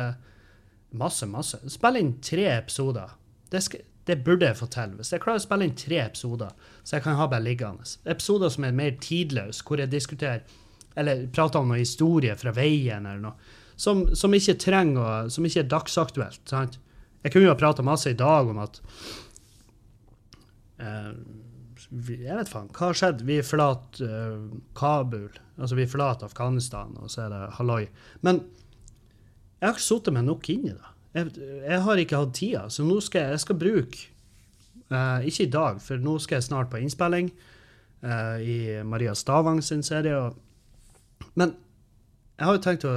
Masse, 0.90 1.22
masse. 1.30 1.58
Spille 1.70 2.00
inn 2.02 2.16
tre 2.18 2.48
episoder. 2.50 3.12
Det, 3.52 3.60
skal, 3.62 3.84
det 4.08 4.16
burde 4.26 4.48
jeg 4.48 4.56
få 4.58 4.66
til. 4.74 4.96
Hvis 4.98 5.12
jeg 5.14 5.22
klarer 5.22 5.38
å 5.38 5.44
spille 5.44 5.68
inn 5.68 5.76
tre 5.78 6.00
episoder, 6.02 6.50
så 6.82 6.96
jeg 6.96 7.04
kan 7.04 7.14
ha 7.14 7.28
bare 7.30 7.44
liggende. 7.44 7.86
Episoder 8.10 8.50
som 8.50 8.66
er 8.66 8.74
mer 8.74 8.96
tidløse, 8.98 9.62
hvor 9.62 9.78
jeg 9.78 9.92
diskuterer 9.92 10.42
eller 10.98 11.26
prata 11.34 11.60
om 11.60 11.70
noe 11.70 11.80
historie 11.80 12.34
fra 12.38 12.52
veien, 12.54 13.06
eller 13.06 13.22
noe, 13.22 13.56
som, 13.80 14.04
som 14.16 14.34
ikke 14.36 14.58
trenger 14.60 15.00
å, 15.00 15.12
som 15.32 15.46
ikke 15.46 15.62
er 15.62 15.70
dagsaktuelt. 15.70 16.42
Sant? 16.48 16.78
Jeg 17.22 17.32
kunne 17.32 17.48
jo 17.48 17.52
ha 17.52 17.60
prata 17.60 17.84
masse 17.84 18.10
i 18.10 18.18
dag 18.18 18.48
om 18.48 18.60
at 18.62 18.80
eh, 20.80 21.12
Jeg 21.90 22.36
vet 22.36 22.50
faen, 22.50 22.70
hva 22.72 22.90
har 22.90 22.96
skjedd? 22.96 23.24
Vi 23.28 23.40
forlater 23.44 24.06
eh, 24.06 24.38
Kabul, 24.76 25.30
altså 25.56 25.78
vi 25.78 25.88
forlater 25.90 26.28
Afghanistan, 26.28 26.96
og 27.00 27.12
så 27.12 27.26
er 27.26 27.34
det 27.34 27.42
halloi. 27.58 27.82
Men 28.26 28.44
jeg 29.60 29.68
har 29.68 29.76
ikke 29.76 29.84
sittet 29.84 30.16
meg 30.16 30.24
nok 30.28 30.48
inn 30.52 30.70
i 30.70 30.76
det. 30.76 30.92
jeg, 31.18 31.32
jeg 31.66 31.80
har 31.84 32.00
ikke 32.00 32.22
hatt 32.22 32.36
tida, 32.36 32.66
så 32.72 32.84
nå 32.86 33.00
skal 33.04 33.26
jeg, 33.26 33.36
jeg 33.36 33.44
skal 33.44 33.60
bruke 33.60 34.04
eh, 34.88 35.26
Ikke 35.28 35.46
i 35.46 35.52
dag, 35.52 35.80
for 35.84 36.00
nå 36.00 36.18
skal 36.20 36.38
jeg 36.38 36.48
snart 36.48 36.70
på 36.72 36.80
innspilling 36.80 37.32
eh, 38.02 38.36
i 38.40 38.60
Maria 38.84 39.14
Stavang 39.14 39.60
sin 39.64 39.84
serie. 39.84 40.16
Og, 40.16 40.38
men 41.34 41.56
jeg 42.40 42.48
har 42.48 42.56
jo 42.56 42.62
tenkt 42.64 42.86
å 42.88 42.92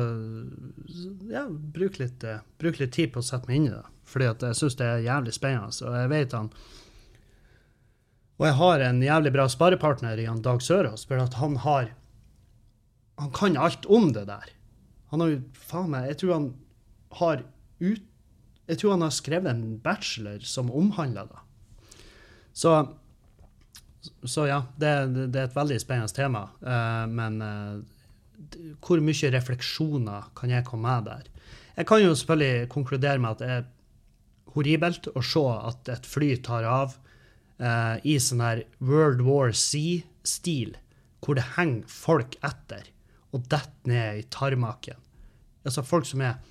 ja, 1.27 1.43
bruke, 1.49 1.99
litt, 1.99 2.23
uh, 2.23 2.39
bruke 2.61 2.79
litt 2.79 2.93
tid 2.95 3.11
på 3.11 3.19
å 3.19 3.25
sette 3.27 3.49
meg 3.49 3.57
inn 3.57 3.65
i 3.67 3.73
det. 3.73 3.83
Fordi 4.07 4.29
at 4.29 4.45
jeg 4.47 4.55
syns 4.55 4.77
det 4.79 4.87
er 4.87 5.03
jævlig 5.03 5.33
spennende. 5.35 5.75
Og 5.83 5.97
jeg 5.99 6.11
vet 6.11 6.35
han 6.37 6.47
Og 8.39 8.45
jeg 8.47 8.55
har 8.59 8.83
en 8.85 9.01
jævlig 9.03 9.33
bra 9.35 9.47
sparepartner 9.51 10.19
i 10.19 10.29
han 10.29 10.41
Dag 10.45 10.63
Sørås, 10.63 11.03
for 11.09 11.19
at 11.19 11.35
han 11.41 11.57
har 11.65 11.91
Han 13.19 13.31
kan 13.35 13.59
alt 13.59 13.85
om 13.85 14.13
det 14.15 14.25
der. 14.31 14.47
Han 15.11 15.19
har 15.19 15.33
jo 15.33 15.43
faen 15.53 15.91
meg 15.91 16.07
Jeg 16.13 16.21
tror 16.23 16.33
han 16.37 16.49
har 17.19 17.43
ut 17.83 18.09
Jeg 18.71 18.79
tror 18.79 18.95
han 18.95 19.03
har 19.03 19.15
skrevet 19.15 19.51
en 19.51 19.77
bachelor 19.83 20.39
som 20.47 20.71
omhandler 20.71 21.27
det. 21.27 21.39
Så 22.55 22.77
så 24.23 24.47
ja, 24.47 24.65
det, 24.75 24.89
det, 25.31 25.39
er 25.39 25.45
et 25.47 25.55
veldig 25.55 25.77
spennende 25.79 26.11
tema. 26.11 26.49
Uh, 26.59 27.05
men 27.07 27.37
uh, 27.39 27.79
hvor 28.83 29.01
mye 29.03 29.31
refleksjoner 29.33 30.29
kan 30.37 30.51
jeg 30.53 30.65
komme 30.67 30.89
med 30.89 31.09
der? 31.09 31.29
Jeg 31.77 31.89
kan 31.89 32.03
jo 32.03 32.13
selvfølgelig 32.13 32.69
konkludere 32.69 33.21
med 33.21 33.31
at 33.31 33.41
det 33.41 33.49
er 33.49 33.65
horribelt 34.53 35.09
å 35.13 35.23
se 35.25 35.43
at 35.53 35.89
et 35.89 36.07
fly 36.09 36.35
tar 36.45 36.67
av 36.69 36.97
eh, 37.57 37.97
i 38.05 38.17
sånn 38.21 38.43
her 38.43 38.63
World 38.83 39.23
War 39.25 39.53
C-stil, 39.57 40.75
hvor 41.23 41.39
det 41.39 41.53
henger 41.55 41.89
folk 41.89 42.37
etter 42.45 42.89
og 43.33 43.47
detter 43.49 43.89
ned 43.89 44.21
i 44.21 44.25
tarmaken. 44.29 44.99
Altså 45.65 45.85
folk 45.85 46.05
som 46.05 46.21
er 46.21 46.41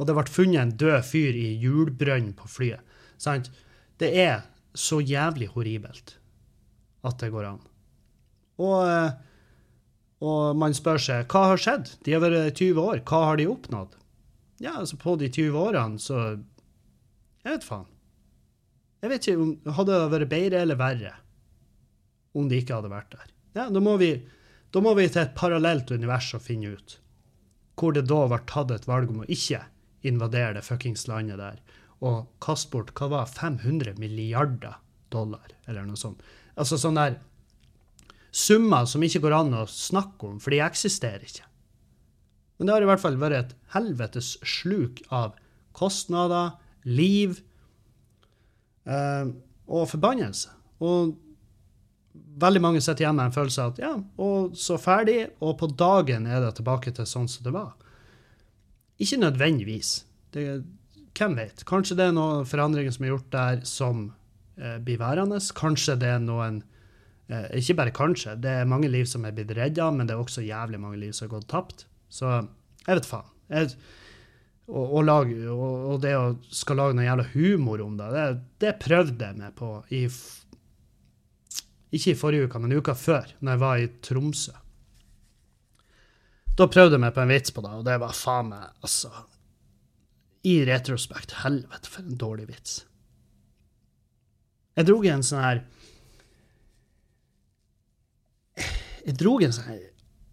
Og 0.00 0.06
det 0.08 0.14
ble 0.16 0.24
funnet 0.26 0.58
en 0.58 0.70
død 0.80 1.04
fyr 1.04 1.36
i 1.36 1.50
hjulbrønnen 1.60 2.32
på 2.34 2.48
flyet. 2.48 2.80
Sant? 3.20 3.50
Det 4.00 4.08
er 4.18 4.40
så 4.74 4.98
jævlig 5.04 5.50
horribelt 5.52 6.16
at 7.06 7.18
det 7.20 7.28
går 7.30 7.44
an. 7.46 7.60
Og, 8.58 8.78
eh, 8.88 9.12
og 10.22 10.58
man 10.58 10.74
spør 10.76 11.00
seg 11.02 11.32
hva 11.32 11.48
har 11.50 11.60
skjedd? 11.60 11.96
De 12.06 12.14
har 12.14 12.22
vært 12.22 12.60
20 12.60 12.78
år, 12.78 13.02
hva 13.08 13.24
har 13.30 13.40
de 13.40 13.48
oppnådd? 13.50 13.96
Ja, 14.62 14.76
altså 14.78 14.98
på 15.00 15.16
de 15.18 15.30
20 15.32 15.58
årene, 15.58 15.98
så 15.98 16.38
Jeg 17.42 17.56
vet 17.56 17.64
faen. 17.66 17.88
Jeg 19.02 19.10
vet 19.10 19.26
ikke 19.26 19.42
om 19.42 19.74
Hadde 19.74 19.96
det 19.98 20.12
vært 20.12 20.30
bedre 20.30 20.60
eller 20.62 20.78
verre 20.78 21.14
om 22.38 22.46
de 22.48 22.62
ikke 22.62 22.78
hadde 22.78 22.88
vært 22.92 23.10
der? 23.12 23.32
Ja, 23.58 23.64
da 23.68 23.80
må 23.82 23.98
vi, 24.00 24.14
da 24.72 24.80
må 24.80 24.94
vi 24.96 25.08
til 25.10 25.20
et 25.24 25.34
parallelt 25.36 25.90
univers 25.92 26.30
og 26.38 26.44
finne 26.46 26.76
ut 26.76 26.98
hvor 27.76 27.94
det 27.96 28.04
da 28.06 28.20
ble 28.28 28.38
tatt 28.46 28.70
et 28.70 28.86
valg 28.86 29.10
om 29.10 29.22
å 29.24 29.28
ikke 29.32 29.58
invadere 30.06 30.58
det 30.58 30.64
fuckings 30.66 31.06
landet 31.08 31.40
der 31.40 31.58
og 32.02 32.28
kaste 32.42 32.70
bort 32.72 32.92
hva 32.98 33.08
var 33.10 33.30
500 33.30 33.98
milliarder 33.98 34.76
dollar, 35.12 35.52
eller 35.66 35.86
noe 35.86 35.98
sånt. 35.98 36.22
Altså 36.58 36.78
sånn 36.80 36.98
der 36.98 37.18
summer 38.32 38.88
som 38.88 39.02
ikke 39.04 39.20
går 39.26 39.36
an 39.36 39.56
å 39.60 39.66
snakke 39.68 40.30
om, 40.30 40.38
for 40.40 40.54
de 40.54 40.62
eksisterer 40.64 41.24
ikke. 41.26 41.46
Men 42.56 42.68
det 42.68 42.74
har 42.76 42.84
i 42.84 42.88
hvert 42.88 43.02
fall 43.02 43.18
vært 43.20 43.38
et 43.38 43.54
helvetes 43.74 44.36
sluk 44.46 45.02
av 45.12 45.36
kostnader, 45.76 46.56
liv 46.86 47.40
eh, 48.88 49.28
og 49.68 49.88
forbannelse. 49.90 50.52
Og 50.82 51.14
veldig 52.42 52.62
mange 52.64 52.82
sitter 52.82 53.04
igjen 53.04 53.18
med 53.18 53.30
en 53.30 53.34
følelse 53.34 53.64
av 53.64 53.74
at 53.74 53.82
ja, 53.82 53.92
og 54.22 54.56
så 54.58 54.78
ferdig, 54.80 55.18
og 55.44 55.56
på 55.60 55.68
dagen 55.78 56.26
er 56.26 56.42
det 56.44 56.54
tilbake 56.58 56.92
til 56.96 57.08
sånn 57.08 57.28
som 57.30 57.46
det 57.46 57.54
var. 57.54 57.72
Ikke 59.02 59.20
nødvendigvis. 59.20 59.94
Det, 60.32 60.46
hvem 61.18 61.36
vet? 61.38 61.64
Kanskje 61.68 61.96
det 61.98 62.08
er 62.08 62.16
noen 62.16 62.46
forandringer 62.48 62.94
som 62.94 63.06
er 63.06 63.14
gjort 63.14 63.32
der 63.34 63.64
som 63.68 64.04
eh, 64.56 64.78
blir 64.82 65.00
værende. 65.00 65.40
Kanskje 65.56 65.98
det 66.00 66.14
er 66.14 66.22
noen 66.22 66.62
Ikke 67.30 67.76
bare 67.78 67.94
kanskje, 67.94 68.34
det 68.42 68.50
er 68.60 68.68
mange 68.68 68.90
liv 68.90 69.06
som 69.08 69.24
er 69.24 69.34
blitt 69.36 69.52
redda, 69.56 69.88
men 69.94 70.08
det 70.08 70.16
er 70.16 70.20
også 70.20 70.44
jævlig 70.44 70.80
mange 70.82 70.98
liv 71.00 71.12
som 71.16 71.28
har 71.28 71.36
gått 71.36 71.48
tapt. 71.52 71.86
Så 72.12 72.28
jeg 72.28 72.98
vet 72.98 73.08
faen. 73.08 73.28
Jeg, 73.52 73.74
og, 74.72 74.84
og, 74.84 75.02
lag, 75.04 75.32
og, 75.52 75.72
og, 75.92 75.96
det 76.02 76.12
å 76.16 76.26
skal 76.54 76.78
lage 76.78 76.96
noe 76.96 77.06
jævla 77.06 77.26
humor 77.34 77.82
om 77.84 77.96
det, 77.98 78.08
det, 78.14 78.26
det 78.62 78.72
prøvde 78.80 79.28
jeg 79.28 79.38
meg 79.38 79.54
på 79.58 79.74
i 79.92 80.04
Ikke 81.92 82.14
i 82.14 82.18
forrige 82.18 82.48
uke, 82.48 82.60
men 82.62 82.76
uka 82.78 82.94
før, 82.96 83.34
når 83.40 83.52
jeg 83.52 83.62
var 83.62 83.80
i 83.82 83.90
Tromsø. 84.06 84.54
Da 86.56 86.68
prøvde 86.68 86.96
jeg 86.96 87.04
meg 87.04 87.12
på 87.16 87.22
en 87.24 87.32
vits 87.32 87.52
på 87.52 87.64
det, 87.64 87.74
og 87.80 87.84
det 87.88 87.98
var 88.00 88.16
faen 88.16 88.50
meg 88.52 88.84
altså 88.84 89.12
I 90.48 90.56
retrospekt, 90.68 91.36
helvete, 91.42 91.88
for 91.88 92.04
en 92.04 92.18
dårlig 92.18 92.48
vits. 92.50 92.80
Jeg 94.76 94.88
dro 94.88 94.98
i 95.04 95.12
en 95.12 95.24
sånn 95.26 95.44
her 95.44 95.62
Jeg 99.02 99.18
dro 99.18 99.38
en 99.42 99.54
sånn 99.54 99.80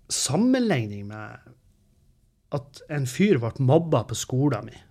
sammenligning 0.09 1.07
med 1.09 1.49
at 2.55 2.81
en 2.89 3.05
fyr 3.09 3.37
ble 3.41 3.51
mobba 3.65 4.03
på 4.09 4.17
skolen 4.17 4.69
min. 4.69 4.85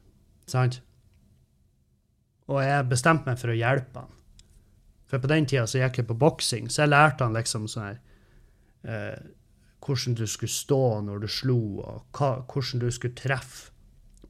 Sant? 0.49 0.81
Og 2.49 2.63
jeg 2.65 2.87
bestemte 2.89 3.29
meg 3.29 3.41
for 3.41 3.53
å 3.53 3.59
hjelpe 3.59 4.05
han. 4.05 4.15
For 5.09 5.23
på 5.23 5.31
den 5.31 5.49
tida 5.49 5.67
så 5.69 5.81
gikk 5.83 6.03
jeg 6.03 6.09
på 6.09 6.19
boksing, 6.21 6.69
så 6.71 6.85
jeg 6.85 6.93
lærte 6.93 7.27
han 7.27 7.37
liksom 7.37 7.67
sånn 7.71 7.89
her 7.89 7.99
eh, 8.85 9.19
Hvordan 9.79 10.17
du 10.19 10.27
skulle 10.29 10.53
stå 10.53 10.83
når 11.07 11.21
du 11.23 11.29
slo, 11.33 11.61
og 11.81 12.19
hva, 12.19 12.43
hvordan 12.51 12.83
du 12.83 12.89
skulle 12.93 13.17
treffe 13.17 13.71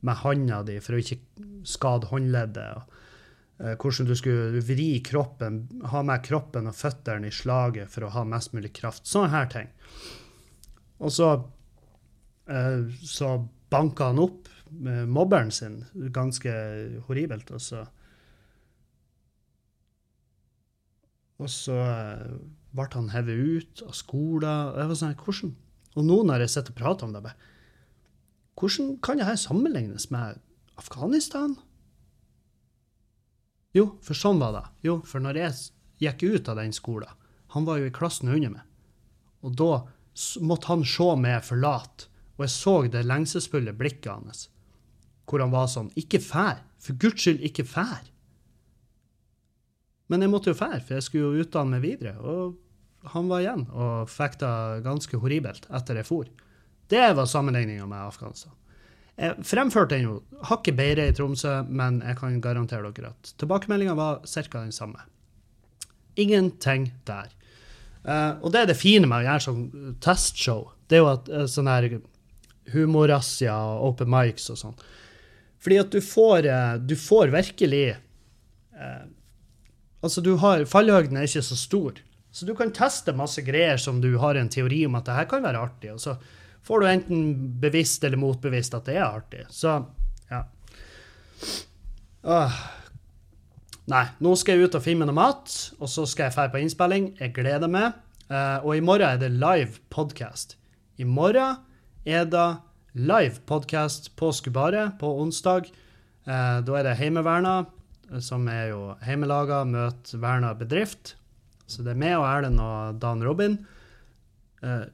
med 0.07 0.21
handa 0.21 0.61
di 0.63 0.77
for 0.85 0.95
å 0.95 1.01
ikke 1.01 1.17
skade 1.67 2.11
håndleddet. 2.13 2.77
og 2.77 2.98
hvordan 3.59 4.07
du 4.07 4.15
skulle 4.15 4.63
vri 4.63 5.01
kroppen, 5.03 5.65
ha 5.91 6.03
med 6.07 6.23
kroppen 6.23 6.71
og 6.71 6.77
føttene 6.79 7.27
i 7.27 7.35
slaget 7.35 7.91
for 7.91 8.07
å 8.07 8.13
ha 8.15 8.23
mest 8.29 8.53
mulig 8.55 8.71
kraft. 8.77 9.07
Sånne 9.11 9.33
her 9.33 9.49
ting. 9.51 9.73
Og 11.03 11.11
så, 11.15 11.33
eh, 12.47 12.87
så 13.03 13.33
banka 13.71 14.13
han 14.13 14.23
opp 14.23 14.47
mobberen 14.71 15.51
sin, 15.51 15.85
ganske 16.13 16.53
horribelt, 17.07 17.51
og 17.51 17.63
så 17.63 17.87
Og 21.39 21.47
så 21.47 21.77
eh, 21.79 22.39
ble 22.75 22.89
han 22.97 23.13
hevet 23.13 23.39
ut 23.39 23.83
av 23.87 23.95
skolen. 23.95 24.73
Jeg 24.75 24.91
var 24.91 24.97
sånn, 24.99 25.15
hvordan? 25.23 25.53
Og 25.95 26.07
nå 26.09 26.17
når 26.27 26.43
jeg 26.43 26.51
sitter 26.51 26.75
og 26.75 26.81
prater 26.81 27.07
om 27.07 27.15
det, 27.15 27.35
hvordan 28.59 28.97
kan 29.07 29.21
dette 29.23 29.37
sammenlignes 29.39 30.09
med 30.11 30.41
Afghanistan? 30.83 31.55
Jo, 33.79 33.87
for 34.03 34.19
sånn 34.19 34.43
var 34.43 34.57
det. 34.57 34.65
Jo, 34.89 34.99
for 35.07 35.23
når 35.23 35.41
jeg 35.43 35.57
gikk 36.03 36.27
ut 36.27 36.51
av 36.51 36.59
den 36.61 36.75
skolen, 36.75 37.15
han 37.55 37.65
var 37.69 37.81
jo 37.81 37.89
i 37.89 37.95
klassen 37.95 38.31
under 38.33 38.53
meg, 38.59 38.65
og 39.47 39.55
da 39.57 39.73
måtte 40.43 40.73
han 40.73 40.85
se 40.87 41.09
meg 41.21 41.47
forlate, 41.47 42.11
og 42.37 42.45
jeg 42.47 42.55
så 42.55 42.75
det 42.91 43.07
lengselsfulle 43.07 43.75
blikket 43.79 44.13
hans, 44.13 44.47
hvor 45.29 45.43
han 45.43 45.53
var 45.53 45.67
sånn 45.71 45.91
Ikke 46.01 46.21
fær! 46.23 46.63
For 46.79 46.95
Guds 47.01 47.25
skyld, 47.25 47.43
ikke 47.45 47.67
fær! 47.67 48.07
Men 50.09 50.25
jeg 50.25 50.33
måtte 50.33 50.53
jo 50.53 50.59
fære, 50.59 50.81
for 50.87 50.97
jeg 50.97 51.05
skulle 51.05 51.37
jo 51.37 51.45
utdanne 51.45 51.77
meg 51.77 51.85
videre. 51.85 52.15
Og 52.25 53.11
han 53.13 53.29
var 53.31 53.45
igjen 53.45 53.67
og 53.69 54.09
fikk 54.11 54.39
det 54.41 54.53
ganske 54.87 55.21
horribelt 55.21 55.69
etter 55.75 56.01
jeg 56.01 56.09
for. 56.09 56.31
Det 56.89 57.05
var 57.17 57.29
sammenligninga 57.29 57.85
med 57.87 58.07
Afghanistan. 58.07 58.55
Jeg 59.19 59.43
fremførte 59.43 59.97
den 59.97 60.05
jo 60.05 60.13
hakket 60.47 60.77
bedre 60.79 61.09
i 61.11 61.15
Tromsø, 61.15 61.63
men 61.67 61.99
jeg 62.07 62.19
kan 62.21 62.37
garantere 62.43 62.93
dere 62.95 63.11
at 63.11 63.33
tilbakemeldinga 63.41 63.97
var 63.99 64.21
ca. 64.23 64.61
den 64.61 64.73
samme. 64.73 65.03
Ingenting 66.17 66.93
der. 67.07 67.33
Uh, 68.07 68.39
og 68.43 68.53
det 68.55 68.61
er 68.61 68.71
det 68.71 68.79
fine 68.79 69.09
med 69.11 69.25
å 69.25 69.27
gjøre 69.27 69.45
sånn 69.45 69.97
testshow. 70.05 70.69
Det 70.89 70.97
er 70.99 71.03
jo 71.03 71.11
at 71.11 71.27
uh, 71.35 71.45
sånn 71.51 71.71
her 71.71 71.89
humorrazzia 72.73 73.57
og 73.59 73.91
open 73.91 74.11
mics 74.13 74.47
og 74.55 74.61
sånn. 74.61 74.79
Fordi 75.59 75.81
at 75.83 75.91
du 75.91 75.99
får, 76.05 76.47
uh, 76.47 76.77
du 76.79 76.97
får 76.99 77.35
virkelig 77.35 77.87
Altså, 79.99 80.23
du 80.23 80.37
har 80.39 80.61
Fallhøyden 80.71 81.17
er 81.19 81.25
ikke 81.27 81.41
så 81.43 81.57
stor. 81.59 81.97
Så 82.31 82.47
du 82.47 82.53
kan 82.55 82.71
teste 82.71 83.11
masse 83.19 83.43
greier 83.43 83.81
som 83.83 83.97
du 83.99 84.13
har 84.23 84.39
en 84.39 84.47
teori 84.47 84.85
om 84.87 84.95
at 84.95 85.09
det 85.09 85.17
her 85.17 85.27
kan 85.27 85.43
være 85.43 85.59
artig. 85.67 85.91
og 85.91 85.99
så 85.99 86.15
får 86.69 86.81
du 86.81 86.89
enten 86.91 87.21
bevisst 87.63 88.05
eller 88.05 88.21
motbevisst 88.21 88.77
at 88.77 88.89
det 88.89 88.99
er 88.99 89.07
artig. 89.07 89.47
Så 89.49 89.79
ja. 90.29 90.43
Åh. 92.29 92.59
Nei, 93.89 94.05
nå 94.21 94.35
skal 94.37 94.59
jeg 94.59 94.69
ut 94.69 94.77
og 94.77 94.85
finne 94.85 95.07
noe 95.09 95.17
mat, 95.17 95.49
og 95.81 95.89
så 95.89 96.05
skal 96.05 96.27
jeg 96.27 96.37
dra 96.37 96.45
på 96.53 96.61
innspilling. 96.61 97.15
Jeg 97.17 97.33
gleder 97.39 97.71
meg. 97.73 97.97
Uh, 98.29 98.61
og 98.61 98.75
i 98.77 98.85
morgen 98.85 99.09
er 99.09 99.21
det 99.23 99.31
live 99.33 99.81
podcast. 99.89 100.59
I 101.01 101.07
morgen 101.09 101.63
er 102.05 102.29
det 102.29 102.49
live 102.99 103.41
podcast 103.49 104.11
på 104.21 104.29
Skubare 104.37 104.91
på 105.01 105.15
onsdag. 105.23 105.71
Uh, 106.29 106.61
da 106.61 106.77
er 106.77 106.85
det 106.91 106.99
Heimeverna, 107.01 107.63
som 108.21 108.45
er 108.53 108.75
jo 108.75 108.83
heimelaga, 109.05 109.63
møter 109.65 110.21
verna 110.21 110.53
bedrift. 110.59 111.15
Så 111.65 111.81
det 111.85 111.95
er 111.95 112.03
meg 112.05 112.19
og 112.19 112.29
Erlend 112.29 112.61
og 112.61 113.01
Dan 113.01 113.25
Robin. 113.25 113.57
Uh, 114.61 114.85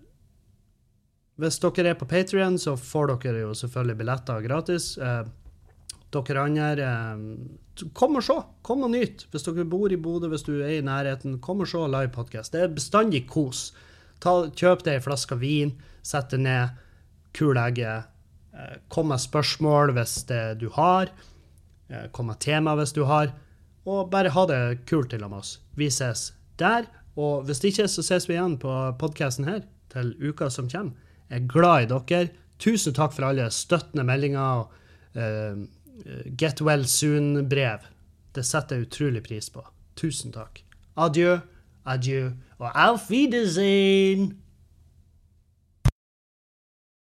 hvis 1.41 1.59
dere 1.63 1.91
er 1.91 1.99
på 1.99 2.07
Patrion, 2.07 2.59
så 2.59 2.77
får 2.79 3.15
dere 3.25 3.41
jo 3.43 3.55
selvfølgelig 3.59 3.99
billetter 4.03 4.45
gratis. 4.47 4.93
Eh, 4.99 5.25
Dere 6.15 6.45
andre, 6.45 6.67
eh, 6.79 7.87
kom 7.93 8.15
og 8.17 8.23
se. 8.23 8.37
Kom 8.63 8.85
og 8.87 8.91
nyt. 8.93 9.25
Hvis 9.33 9.43
dere 9.49 9.65
bor 9.67 9.91
i 9.91 9.97
Bodø, 9.99 10.29
hvis 10.31 10.45
du 10.47 10.53
er 10.63 10.77
i 10.77 10.81
nærheten, 10.87 11.41
kom 11.43 11.61
og 11.65 11.67
se 11.67 11.81
livepodkast. 11.91 12.53
Det 12.53 12.61
er 12.63 12.69
bestandig 12.77 13.25
kos. 13.27 13.73
Ta, 14.23 14.47
kjøp 14.55 14.85
deg 14.87 14.95
ei 15.01 15.03
flaske 15.03 15.35
vin, 15.41 15.73
sett 16.07 16.31
deg 16.31 16.45
ned, 16.47 16.69
kul 17.35 17.59
egget. 17.59 18.07
Eh, 18.55 18.77
kom 18.89 19.09
med 19.11 19.19
spørsmål 19.19 19.91
hvis 19.97 20.21
det 20.31 20.59
du 20.61 20.69
har. 20.77 21.11
Eh, 21.91 22.07
Kom 22.13 22.27
med 22.31 22.39
tema 22.39 22.77
hvis 22.79 22.95
du 22.95 23.03
har. 23.11 23.33
Og 23.85 24.07
bare 24.11 24.31
ha 24.31 24.47
det 24.47 24.87
kult 24.87 25.11
til 25.11 25.27
med 25.27 25.41
oss. 25.43 25.59
Vi 25.75 25.91
ses 25.91 26.33
der. 26.57 26.87
Og 27.19 27.43
hvis 27.45 27.61
ikke, 27.67 27.89
så 27.91 28.03
ses 28.07 28.29
vi 28.29 28.35
igjen 28.39 28.55
på 28.63 28.71
podkasten 28.99 29.45
her 29.51 29.65
til 29.91 30.15
uka 30.23 30.49
som 30.49 30.71
kommer. 30.71 30.95
Jeg 31.31 31.43
er 31.43 31.49
glad 31.51 31.87
i 31.87 31.91
dere. 31.91 32.29
Tusen 32.59 32.95
takk 32.95 33.15
for 33.17 33.29
alle 33.29 33.49
støttende 33.53 34.05
meldinger 34.07 34.41
og 34.41 34.73
uh, 35.19 35.65
Get 36.39 36.61
well 36.63 36.85
soon-brev. 36.91 37.85
Det 38.35 38.43
setter 38.47 38.77
jeg 38.77 38.89
utrolig 38.89 39.23
pris 39.23 39.51
på. 39.51 39.63
Tusen 39.97 40.35
takk. 40.35 40.63
Adjø, 40.99 41.39
adjø 41.87 42.33
og 42.59 42.71
auf 42.75 43.11
Wiedersehen! 43.11 44.44